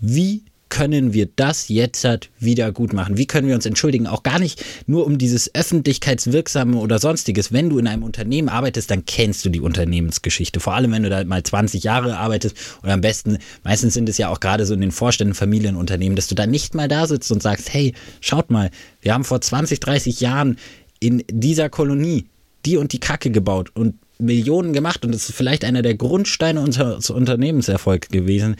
Wie 0.00 0.42
können 0.70 1.12
wir 1.12 1.28
das 1.36 1.68
jetzt 1.68 2.04
halt 2.04 2.30
wieder 2.38 2.72
gut 2.72 2.94
machen? 2.94 3.18
Wie 3.18 3.26
können 3.26 3.46
wir 3.46 3.54
uns 3.54 3.66
entschuldigen? 3.66 4.06
Auch 4.06 4.22
gar 4.22 4.38
nicht 4.38 4.64
nur 4.86 5.04
um 5.04 5.18
dieses 5.18 5.54
öffentlichkeitswirksame 5.54 6.78
oder 6.78 6.98
sonstiges. 6.98 7.52
Wenn 7.52 7.68
du 7.68 7.78
in 7.78 7.86
einem 7.86 8.02
Unternehmen 8.02 8.48
arbeitest, 8.48 8.90
dann 8.90 9.04
kennst 9.04 9.44
du 9.44 9.50
die 9.50 9.60
Unternehmensgeschichte. 9.60 10.60
Vor 10.60 10.74
allem, 10.74 10.92
wenn 10.92 11.02
du 11.02 11.10
da 11.10 11.22
mal 11.24 11.42
20 11.42 11.84
Jahre 11.84 12.16
arbeitest 12.16 12.56
oder 12.82 12.94
am 12.94 13.02
besten, 13.02 13.38
meistens 13.64 13.92
sind 13.92 14.08
es 14.08 14.16
ja 14.16 14.28
auch 14.28 14.40
gerade 14.40 14.64
so 14.64 14.72
in 14.72 14.80
den 14.80 14.92
Vorständen 14.92 15.34
Familienunternehmen, 15.34 16.16
dass 16.16 16.28
du 16.28 16.34
da 16.34 16.46
nicht 16.46 16.74
mal 16.74 16.88
da 16.88 17.06
sitzt 17.06 17.30
und 17.30 17.42
sagst, 17.42 17.74
hey, 17.74 17.92
schaut 18.20 18.50
mal, 18.50 18.70
wir 19.02 19.12
haben 19.12 19.24
vor 19.24 19.40
20, 19.40 19.80
30 19.80 20.20
Jahren 20.20 20.56
in 21.00 21.24
dieser 21.30 21.68
Kolonie 21.68 22.26
die 22.64 22.76
und 22.76 22.92
die 22.92 23.00
Kacke 23.00 23.30
gebaut 23.30 23.70
und 23.74 23.94
Millionen 24.18 24.72
gemacht 24.72 25.04
und 25.04 25.14
das 25.14 25.28
ist 25.28 25.34
vielleicht 25.34 25.64
einer 25.64 25.82
der 25.82 25.94
Grundsteine 25.94 26.60
unseres 26.60 27.10
Unternehmenserfolgs 27.10 28.08
gewesen 28.08 28.56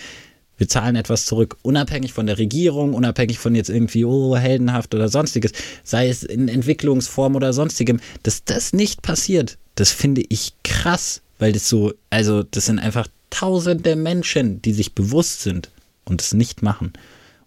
wir 0.61 0.69
zahlen 0.69 0.95
etwas 0.95 1.25
zurück, 1.25 1.57
unabhängig 1.63 2.13
von 2.13 2.27
der 2.27 2.37
Regierung, 2.37 2.93
unabhängig 2.93 3.39
von 3.39 3.55
jetzt 3.55 3.71
irgendwie, 3.71 4.05
oh, 4.05 4.37
heldenhaft 4.37 4.95
oder 4.95 5.09
sonstiges, 5.09 5.53
sei 5.85 6.09
es 6.09 6.23
in 6.23 6.49
Entwicklungsform 6.49 7.35
oder 7.35 7.55
sonstigem, 7.55 7.99
dass 8.23 8.45
das 8.45 8.75
nicht 8.75 9.01
passiert, 9.01 9.57
das 9.75 9.91
finde 9.91 10.23
ich 10.29 10.53
krass, 10.63 11.23
weil 11.39 11.53
das 11.53 11.67
so, 11.67 11.95
also 12.11 12.43
das 12.43 12.67
sind 12.67 12.79
einfach 12.79 13.09
tausende 13.31 13.97
Menschen, 13.97 14.61
die 14.61 14.75
sich 14.75 14.95
bewusst 14.95 15.41
sind 15.41 15.71
und 16.05 16.21
es 16.21 16.35
nicht 16.35 16.63
machen. 16.63 16.93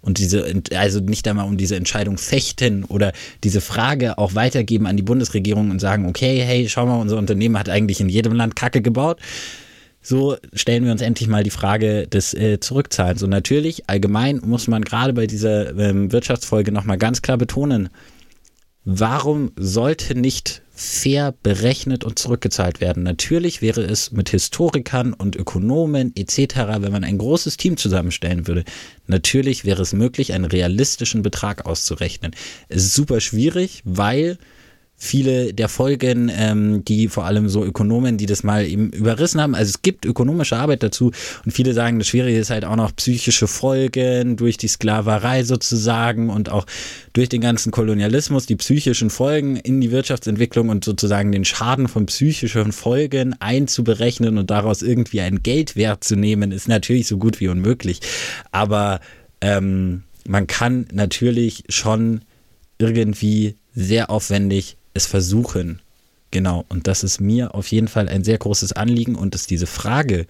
Und 0.01 0.17
diese, 0.17 0.51
also 0.75 0.99
nicht 0.99 1.27
einmal 1.27 1.45
um 1.45 1.55
diese 1.55 1.75
Entscheidung 1.75 2.17
fechten 2.17 2.83
oder 2.83 3.13
diese 3.43 3.61
Frage 3.61 4.17
auch 4.17 4.33
weitergeben 4.33 4.87
an 4.87 4.97
die 4.97 5.03
Bundesregierung 5.03 5.69
und 5.69 5.79
sagen, 5.79 6.07
okay, 6.07 6.41
hey, 6.41 6.67
schau 6.67 6.87
mal, 6.87 6.99
unser 6.99 7.17
Unternehmen 7.17 7.59
hat 7.59 7.69
eigentlich 7.69 8.01
in 8.01 8.09
jedem 8.09 8.33
Land 8.33 8.55
Kacke 8.55 8.81
gebaut 8.81 9.19
so 10.03 10.37
stellen 10.53 10.85
wir 10.85 10.91
uns 10.91 11.01
endlich 11.01 11.29
mal 11.29 11.43
die 11.43 11.49
Frage 11.49 12.07
des 12.07 12.33
äh, 12.33 12.59
Zurückzahlens. 12.59 13.23
Und 13.23 13.29
natürlich, 13.29 13.89
allgemein 13.89 14.41
muss 14.43 14.67
man 14.67 14.83
gerade 14.83 15.13
bei 15.13 15.25
dieser 15.25 15.75
ähm, 15.77 16.11
Wirtschaftsfolge 16.11 16.71
nochmal 16.71 16.97
ganz 16.97 17.21
klar 17.21 17.37
betonen, 17.37 17.89
warum 18.85 19.51
sollte 19.55 20.13
nicht 20.13 20.61
fair 20.75 21.33
berechnet 21.43 22.03
und 22.03 22.17
zurückgezahlt 22.17 22.81
werden. 22.81 23.03
Natürlich 23.03 23.61
wäre 23.61 23.83
es 23.83 24.11
mit 24.11 24.29
Historikern 24.29 25.13
und 25.13 25.35
Ökonomen 25.35 26.13
etc., 26.15 26.55
wenn 26.79 26.91
man 26.91 27.03
ein 27.03 27.19
großes 27.19 27.57
Team 27.57 27.77
zusammenstellen 27.77 28.47
würde, 28.47 28.63
natürlich 29.05 29.65
wäre 29.65 29.83
es 29.83 29.93
möglich, 29.93 30.33
einen 30.33 30.45
realistischen 30.45 31.21
Betrag 31.21 31.65
auszurechnen. 31.67 32.35
Es 32.69 32.85
ist 32.85 32.95
super 32.95 33.21
schwierig, 33.21 33.83
weil 33.85 34.39
viele 35.03 35.53
der 35.53 35.67
Folgen, 35.67 36.31
ähm, 36.33 36.85
die 36.85 37.09
vor 37.09 37.25
allem 37.25 37.49
so 37.49 37.65
Ökonomen, 37.65 38.17
die 38.17 38.25
das 38.25 38.43
mal 38.43 38.65
eben 38.65 38.89
überrissen 38.91 39.41
haben. 39.41 39.53
Also 39.53 39.69
es 39.69 39.81
gibt 39.81 40.05
ökonomische 40.05 40.55
Arbeit 40.55 40.81
dazu 40.81 41.11
und 41.45 41.51
viele 41.51 41.73
sagen, 41.73 41.99
das 41.99 42.07
Schwierige 42.07 42.39
ist 42.39 42.49
halt 42.49 42.63
auch 42.63 42.77
noch 42.77 42.95
psychische 42.95 43.47
Folgen 43.47 44.37
durch 44.37 44.57
die 44.57 44.69
Sklaverei 44.69 45.43
sozusagen 45.43 46.29
und 46.29 46.49
auch 46.49 46.65
durch 47.11 47.27
den 47.27 47.41
ganzen 47.41 47.71
Kolonialismus, 47.71 48.45
die 48.45 48.55
psychischen 48.55 49.09
Folgen 49.09 49.57
in 49.57 49.81
die 49.81 49.91
Wirtschaftsentwicklung 49.91 50.69
und 50.69 50.85
sozusagen 50.85 51.33
den 51.33 51.43
Schaden 51.43 51.89
von 51.89 52.05
psychischen 52.05 52.71
Folgen 52.71 53.35
einzuberechnen 53.39 54.37
und 54.37 54.49
daraus 54.51 54.81
irgendwie 54.81 55.19
einen 55.19 55.43
Geldwert 55.43 56.03
zu 56.03 56.15
nehmen, 56.15 56.53
ist 56.53 56.69
natürlich 56.69 57.07
so 57.07 57.17
gut 57.17 57.41
wie 57.41 57.49
unmöglich. 57.49 57.99
Aber 58.51 59.01
ähm, 59.41 60.03
man 60.25 60.47
kann 60.47 60.87
natürlich 60.93 61.65
schon 61.67 62.21
irgendwie 62.77 63.55
sehr 63.75 64.09
aufwendig 64.09 64.77
es 64.93 65.05
versuchen. 65.05 65.79
Genau, 66.31 66.65
und 66.69 66.87
das 66.87 67.03
ist 67.03 67.21
mir 67.21 67.53
auf 67.53 67.67
jeden 67.67 67.87
Fall 67.87 68.09
ein 68.09 68.23
sehr 68.23 68.37
großes 68.37 68.73
Anliegen 68.73 69.15
und 69.15 69.35
dass 69.35 69.45
diese 69.45 69.67
Frage 69.67 70.25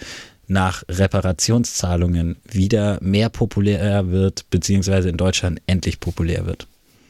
nach 0.47 0.83
Reparationszahlungen 0.89 2.35
wieder 2.43 2.97
mehr 3.01 3.29
populär 3.29 4.11
wird, 4.11 4.49
beziehungsweise 4.49 5.09
in 5.09 5.17
Deutschland 5.17 5.61
endlich 5.67 5.99
populär 5.99 6.45
wird. 6.45 6.67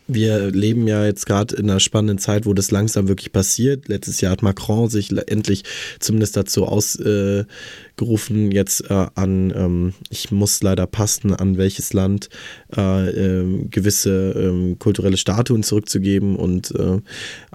Wir 0.07 0.51
leben 0.51 0.87
ja 0.87 1.05
jetzt 1.05 1.25
gerade 1.25 1.55
in 1.55 1.69
einer 1.69 1.79
spannenden 1.79 2.17
Zeit, 2.17 2.45
wo 2.45 2.53
das 2.53 2.71
langsam 2.71 3.07
wirklich 3.07 3.31
passiert. 3.31 3.87
Letztes 3.87 4.19
Jahr 4.21 4.33
hat 4.33 4.41
Macron 4.41 4.89
sich 4.89 5.11
endlich 5.27 5.63
zumindest 5.99 6.35
dazu 6.35 6.65
ausgerufen, 6.65 8.51
äh, 8.51 8.53
jetzt 8.53 8.89
äh, 8.89 9.07
an, 9.15 9.53
ähm, 9.55 9.93
ich 10.09 10.31
muss 10.31 10.61
leider 10.61 10.87
passen, 10.87 11.33
an 11.33 11.57
welches 11.57 11.93
Land 11.93 12.29
äh, 12.75 13.09
ähm, 13.09 13.69
gewisse 13.69 14.33
ähm, 14.37 14.77
kulturelle 14.77 15.17
Statuen 15.17 15.63
zurückzugeben. 15.63 16.35
Und 16.35 16.71
äh, 16.71 16.99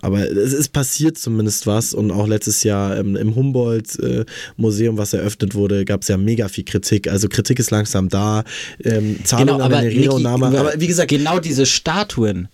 aber 0.02 0.30
es 0.30 0.52
ist 0.52 0.72
passiert 0.72 1.18
zumindest 1.18 1.66
was. 1.66 1.94
Und 1.94 2.10
auch 2.10 2.26
letztes 2.26 2.62
Jahr 2.62 2.96
ähm, 2.96 3.16
im 3.16 3.34
Humboldt-Museum, 3.34 4.98
was 4.98 5.12
eröffnet 5.12 5.54
wurde, 5.54 5.84
gab 5.84 6.02
es 6.02 6.08
ja 6.08 6.16
mega 6.16 6.48
viel 6.48 6.64
Kritik. 6.64 7.08
Also 7.08 7.28
Kritik 7.28 7.58
ist 7.58 7.70
langsam 7.70 8.08
da. 8.08 8.44
Ähm, 8.84 9.18
Zahlungen 9.24 9.62
genau, 9.62 9.76
an 9.76 9.86
Niki, 9.86 10.26
aber 10.26 10.74
wie 10.78 10.86
gesagt, 10.86 11.10
genau 11.10 11.38
diese 11.38 11.66
Statuen 11.66 12.48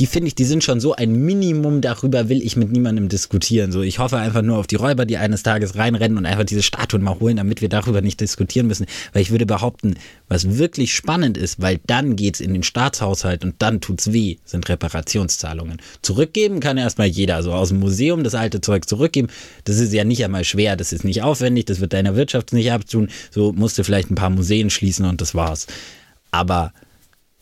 die 0.00 0.06
finde 0.06 0.26
ich, 0.26 0.34
die 0.34 0.44
sind 0.44 0.64
schon 0.64 0.80
so 0.80 0.94
ein 0.94 1.12
Minimum, 1.12 1.80
darüber 1.80 2.28
will 2.28 2.42
ich 2.42 2.56
mit 2.56 2.72
niemandem 2.72 3.08
diskutieren. 3.08 3.70
So, 3.70 3.82
ich 3.82 4.00
hoffe 4.00 4.16
einfach 4.16 4.42
nur 4.42 4.58
auf 4.58 4.66
die 4.66 4.74
Räuber, 4.74 5.04
die 5.06 5.18
eines 5.18 5.44
Tages 5.44 5.76
reinrennen 5.76 6.18
und 6.18 6.26
einfach 6.26 6.44
diese 6.44 6.64
Statuen 6.64 7.02
mal 7.02 7.20
holen, 7.20 7.36
damit 7.36 7.60
wir 7.60 7.68
darüber 7.68 8.00
nicht 8.00 8.20
diskutieren 8.20 8.66
müssen. 8.66 8.86
Weil 9.12 9.22
ich 9.22 9.30
würde 9.30 9.46
behaupten, 9.46 9.94
was 10.28 10.58
wirklich 10.58 10.94
spannend 10.94 11.38
ist, 11.38 11.62
weil 11.62 11.78
dann 11.86 12.16
geht's 12.16 12.40
in 12.40 12.52
den 12.52 12.64
Staatshaushalt 12.64 13.44
und 13.44 13.54
dann 13.60 13.80
tut's 13.80 14.12
weh, 14.12 14.38
sind 14.44 14.68
Reparationszahlungen. 14.68 15.80
Zurückgeben 16.02 16.58
kann 16.58 16.76
erstmal 16.76 17.06
jeder. 17.06 17.44
So 17.44 17.52
aus 17.52 17.68
dem 17.68 17.78
Museum 17.78 18.24
das 18.24 18.34
alte 18.34 18.60
Zeug 18.60 18.88
zurückgeben, 18.88 19.28
das 19.62 19.78
ist 19.78 19.92
ja 19.92 20.02
nicht 20.02 20.24
einmal 20.24 20.42
schwer, 20.42 20.76
das 20.76 20.92
ist 20.92 21.04
nicht 21.04 21.22
aufwendig, 21.22 21.66
das 21.66 21.78
wird 21.78 21.92
deiner 21.92 22.16
Wirtschaft 22.16 22.52
nicht 22.52 22.72
abtun. 22.72 23.10
So 23.30 23.52
musst 23.52 23.78
du 23.78 23.84
vielleicht 23.84 24.10
ein 24.10 24.16
paar 24.16 24.30
Museen 24.30 24.70
schließen 24.70 25.06
und 25.06 25.20
das 25.20 25.36
war's. 25.36 25.68
Aber 26.32 26.72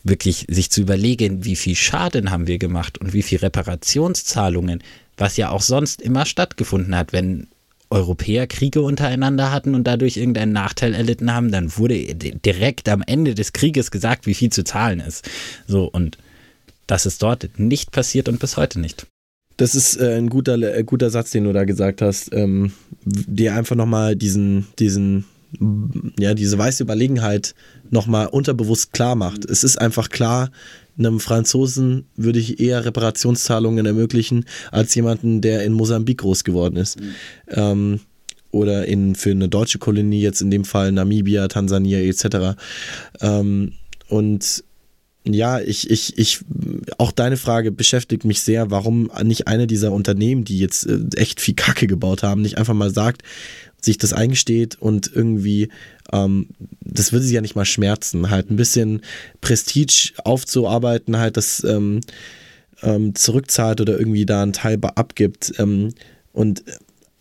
wirklich 0.03 0.45
sich 0.49 0.69
zu 0.69 0.81
überlegen, 0.81 1.45
wie 1.45 1.55
viel 1.55 1.75
Schaden 1.75 2.31
haben 2.31 2.47
wir 2.47 2.57
gemacht 2.57 2.97
und 2.99 3.13
wie 3.13 3.21
viel 3.21 3.39
Reparationszahlungen, 3.39 4.83
was 5.17 5.37
ja 5.37 5.49
auch 5.49 5.61
sonst 5.61 6.01
immer 6.01 6.25
stattgefunden 6.25 6.95
hat, 6.95 7.13
wenn 7.13 7.47
Europäer 7.89 8.47
Kriege 8.47 8.81
untereinander 8.81 9.51
hatten 9.51 9.75
und 9.75 9.85
dadurch 9.85 10.17
irgendeinen 10.17 10.51
Nachteil 10.51 10.95
erlitten 10.95 11.33
haben, 11.33 11.51
dann 11.51 11.77
wurde 11.77 12.15
direkt 12.15 12.89
am 12.89 13.03
Ende 13.05 13.35
des 13.35 13.53
Krieges 13.53 13.91
gesagt, 13.91 14.25
wie 14.25 14.33
viel 14.33 14.51
zu 14.51 14.63
zahlen 14.63 14.99
ist. 14.99 15.29
So 15.67 15.85
und 15.85 16.17
das 16.87 17.05
ist 17.05 17.21
dort 17.21 17.47
nicht 17.57 17.91
passiert 17.91 18.27
und 18.27 18.39
bis 18.39 18.57
heute 18.57 18.79
nicht. 18.79 19.07
Das 19.57 19.75
ist 19.75 19.97
äh, 19.97 20.17
ein 20.17 20.29
guter, 20.29 20.55
äh, 20.55 20.83
guter 20.83 21.11
Satz, 21.11 21.29
den 21.29 21.43
du 21.43 21.53
da 21.53 21.63
gesagt 21.63 22.01
hast, 22.01 22.33
ähm, 22.33 22.73
dir 23.05 23.55
einfach 23.55 23.75
nochmal 23.75 24.15
diesen, 24.15 24.67
diesen 24.79 25.25
ja, 26.19 26.33
diese 26.33 26.57
weiße 26.57 26.83
Überlegenheit 26.83 27.55
nochmal 27.89 28.27
unterbewusst 28.27 28.93
klar 28.93 29.15
macht. 29.15 29.45
Es 29.45 29.63
ist 29.63 29.77
einfach 29.77 30.09
klar, 30.09 30.49
einem 30.97 31.19
Franzosen 31.19 32.05
würde 32.15 32.39
ich 32.39 32.59
eher 32.59 32.85
Reparationszahlungen 32.85 33.85
ermöglichen, 33.85 34.45
als 34.71 34.93
jemanden, 34.95 35.41
der 35.41 35.63
in 35.63 35.73
Mosambik 35.73 36.19
groß 36.19 36.43
geworden 36.43 36.75
ist. 36.75 36.99
Mhm. 36.99 37.13
Ähm, 37.49 37.99
oder 38.51 38.85
in, 38.85 39.15
für 39.15 39.31
eine 39.31 39.49
deutsche 39.49 39.79
Kolonie, 39.79 40.21
jetzt 40.21 40.41
in 40.41 40.51
dem 40.51 40.63
Fall 40.63 40.91
Namibia, 40.91 41.47
Tansania 41.47 41.99
etc. 41.99 42.55
Ähm, 43.19 43.73
und 44.07 44.63
ja, 45.25 45.59
ich, 45.59 45.89
ich, 45.89 46.17
ich, 46.17 46.39
auch 46.97 47.11
deine 47.11 47.37
Frage 47.37 47.71
beschäftigt 47.71 48.25
mich 48.25 48.41
sehr, 48.41 48.69
warum 48.69 49.09
nicht 49.23 49.47
eine 49.47 49.67
dieser 49.67 49.91
Unternehmen, 49.91 50.43
die 50.43 50.59
jetzt 50.59 50.85
äh, 50.85 50.99
echt 51.15 51.39
viel 51.39 51.55
Kacke 51.55 51.87
gebaut 51.87 52.23
haben, 52.23 52.41
nicht 52.41 52.57
einfach 52.57 52.73
mal 52.73 52.93
sagt, 52.93 53.23
sich 53.83 53.97
das 53.97 54.13
eingesteht 54.13 54.77
und 54.79 55.11
irgendwie, 55.13 55.69
ähm, 56.11 56.47
das 56.81 57.11
würde 57.11 57.25
sie 57.25 57.35
ja 57.35 57.41
nicht 57.41 57.55
mal 57.55 57.65
schmerzen, 57.65 58.29
halt 58.29 58.49
ein 58.49 58.55
bisschen 58.55 59.01
Prestige 59.41 60.13
aufzuarbeiten, 60.23 61.17
halt 61.17 61.37
das 61.37 61.63
ähm, 61.63 62.01
ähm, 62.81 63.15
zurückzahlt 63.15 63.81
oder 63.81 63.97
irgendwie 63.97 64.25
da 64.25 64.43
einen 64.43 64.53
Teil 64.53 64.79
abgibt. 64.95 65.53
Ähm, 65.57 65.93
und 66.31 66.63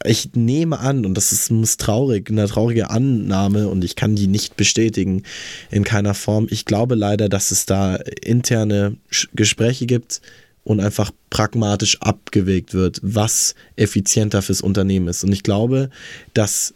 ich 0.04 0.30
nehme 0.34 0.80
an, 0.80 1.04
und 1.04 1.14
das 1.14 1.32
ist 1.32 1.50
muss 1.50 1.76
traurig, 1.76 2.30
eine 2.30 2.48
traurige 2.48 2.90
Annahme 2.90 3.68
und 3.68 3.84
ich 3.84 3.96
kann 3.96 4.16
die 4.16 4.26
nicht 4.26 4.56
bestätigen 4.56 5.22
in 5.70 5.84
keiner 5.84 6.14
Form. 6.14 6.48
Ich 6.50 6.64
glaube 6.64 6.94
leider, 6.94 7.28
dass 7.28 7.50
es 7.50 7.66
da 7.66 7.96
interne 7.96 8.96
Gespräche 9.34 9.86
gibt, 9.86 10.20
und 10.64 10.80
einfach 10.80 11.10
pragmatisch 11.30 12.00
abgewegt 12.00 12.74
wird, 12.74 13.00
was 13.02 13.54
effizienter 13.76 14.42
fürs 14.42 14.60
Unternehmen 14.60 15.08
ist. 15.08 15.24
Und 15.24 15.32
ich 15.32 15.42
glaube, 15.42 15.90
dass 16.34 16.74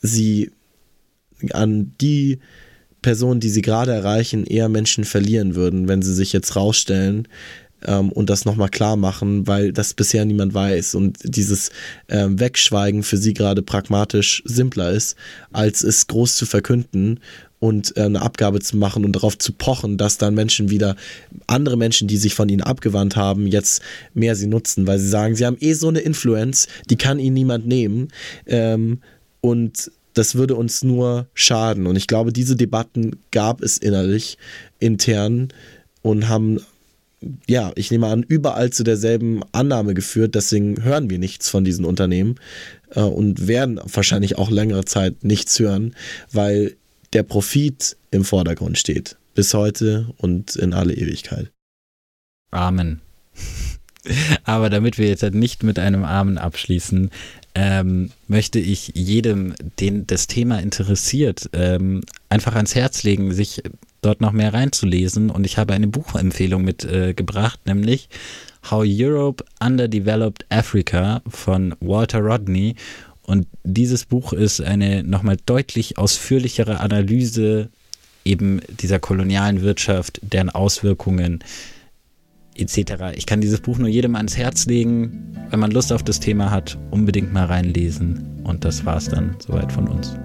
sie 0.00 0.50
an 1.52 1.94
die 2.00 2.38
Personen, 3.02 3.40
die 3.40 3.50
sie 3.50 3.62
gerade 3.62 3.92
erreichen, 3.92 4.44
eher 4.44 4.68
Menschen 4.68 5.04
verlieren 5.04 5.54
würden, 5.54 5.86
wenn 5.86 6.02
sie 6.02 6.14
sich 6.14 6.32
jetzt 6.32 6.56
rausstellen 6.56 7.28
ähm, 7.84 8.10
und 8.10 8.28
das 8.28 8.44
nochmal 8.44 8.70
klar 8.70 8.96
machen, 8.96 9.46
weil 9.46 9.72
das 9.72 9.94
bisher 9.94 10.24
niemand 10.24 10.52
weiß 10.52 10.96
und 10.96 11.18
dieses 11.22 11.70
ähm, 12.08 12.40
Wegschweigen 12.40 13.04
für 13.04 13.16
sie 13.16 13.34
gerade 13.34 13.62
pragmatisch 13.62 14.42
simpler 14.46 14.90
ist, 14.90 15.16
als 15.52 15.84
es 15.84 16.08
groß 16.08 16.36
zu 16.36 16.46
verkünden 16.46 17.20
und 17.60 17.96
äh, 17.96 18.02
eine 18.02 18.22
Abgabe 18.22 18.60
zu 18.60 18.76
machen 18.76 19.04
und 19.04 19.12
darauf 19.12 19.36
zu 19.38 19.52
pochen, 19.52 19.96
dass 19.96 20.18
dann 20.18 20.34
Menschen 20.34 20.70
wieder, 20.70 20.96
andere 21.46 21.76
Menschen, 21.76 22.08
die 22.08 22.16
sich 22.16 22.34
von 22.34 22.48
ihnen 22.48 22.62
abgewandt 22.62 23.16
haben, 23.16 23.46
jetzt 23.46 23.82
mehr 24.14 24.36
sie 24.36 24.46
nutzen, 24.46 24.86
weil 24.86 24.98
sie 24.98 25.08
sagen, 25.08 25.34
sie 25.34 25.46
haben 25.46 25.56
eh 25.60 25.72
so 25.72 25.88
eine 25.88 26.00
Influence, 26.00 26.68
die 26.90 26.96
kann 26.96 27.18
ihnen 27.18 27.34
niemand 27.34 27.66
nehmen 27.66 28.08
ähm, 28.46 29.00
und 29.40 29.90
das 30.14 30.34
würde 30.34 30.56
uns 30.56 30.82
nur 30.82 31.28
schaden. 31.34 31.86
Und 31.86 31.94
ich 31.94 32.08
glaube, 32.08 32.32
diese 32.32 32.56
Debatten 32.56 33.20
gab 33.30 33.62
es 33.62 33.78
innerlich, 33.78 34.36
intern 34.80 35.48
und 36.02 36.28
haben 36.28 36.58
ja, 37.48 37.72
ich 37.74 37.90
nehme 37.90 38.06
an, 38.06 38.22
überall 38.22 38.70
zu 38.70 38.84
derselben 38.84 39.42
Annahme 39.52 39.94
geführt. 39.94 40.34
Deswegen 40.34 40.82
hören 40.84 41.10
wir 41.10 41.18
nichts 41.18 41.48
von 41.48 41.64
diesen 41.64 41.84
Unternehmen 41.84 42.36
äh, 42.94 43.00
und 43.00 43.48
werden 43.48 43.80
wahrscheinlich 43.84 44.38
auch 44.38 44.50
längere 44.50 44.84
Zeit 44.84 45.24
nichts 45.24 45.58
hören, 45.58 45.96
weil 46.30 46.76
der 47.12 47.22
Profit 47.22 47.96
im 48.10 48.24
Vordergrund 48.24 48.78
steht. 48.78 49.16
Bis 49.34 49.54
heute 49.54 50.12
und 50.16 50.56
in 50.56 50.72
alle 50.72 50.94
Ewigkeit. 50.94 51.50
Amen. 52.50 53.00
Aber 54.44 54.70
damit 54.70 54.98
wir 54.98 55.08
jetzt 55.08 55.22
halt 55.22 55.34
nicht 55.34 55.62
mit 55.62 55.78
einem 55.78 56.04
Amen 56.04 56.38
abschließen, 56.38 57.10
ähm, 57.54 58.10
möchte 58.26 58.58
ich 58.58 58.92
jedem, 58.94 59.54
den 59.80 60.06
das 60.06 60.26
Thema 60.26 60.60
interessiert, 60.60 61.50
ähm, 61.52 62.02
einfach 62.28 62.54
ans 62.54 62.74
Herz 62.74 63.02
legen, 63.02 63.32
sich 63.32 63.62
dort 64.00 64.20
noch 64.20 64.32
mehr 64.32 64.54
reinzulesen. 64.54 65.30
Und 65.30 65.44
ich 65.44 65.58
habe 65.58 65.74
eine 65.74 65.88
Buchempfehlung 65.88 66.62
mitgebracht, 66.62 67.60
äh, 67.64 67.74
nämlich 67.74 68.08
How 68.70 68.84
Europe 68.86 69.44
Underdeveloped 69.60 70.46
Africa 70.50 71.22
von 71.26 71.74
Walter 71.80 72.20
Rodney. 72.20 72.76
Und 73.28 73.46
dieses 73.62 74.06
Buch 74.06 74.32
ist 74.32 74.62
eine 74.62 75.02
nochmal 75.02 75.36
deutlich 75.44 75.98
ausführlichere 75.98 76.80
Analyse 76.80 77.68
eben 78.24 78.62
dieser 78.80 79.00
kolonialen 79.00 79.60
Wirtschaft, 79.60 80.18
deren 80.22 80.48
Auswirkungen 80.48 81.44
etc. 82.54 83.12
Ich 83.16 83.26
kann 83.26 83.42
dieses 83.42 83.60
Buch 83.60 83.76
nur 83.76 83.88
jedem 83.88 84.16
ans 84.16 84.38
Herz 84.38 84.64
legen. 84.64 85.36
Wenn 85.50 85.60
man 85.60 85.72
Lust 85.72 85.92
auf 85.92 86.02
das 86.02 86.20
Thema 86.20 86.50
hat, 86.50 86.78
unbedingt 86.90 87.30
mal 87.30 87.44
reinlesen. 87.44 88.40
Und 88.44 88.64
das 88.64 88.86
war's 88.86 89.10
dann 89.10 89.36
soweit 89.46 89.72
von 89.72 89.88
uns. 89.88 90.16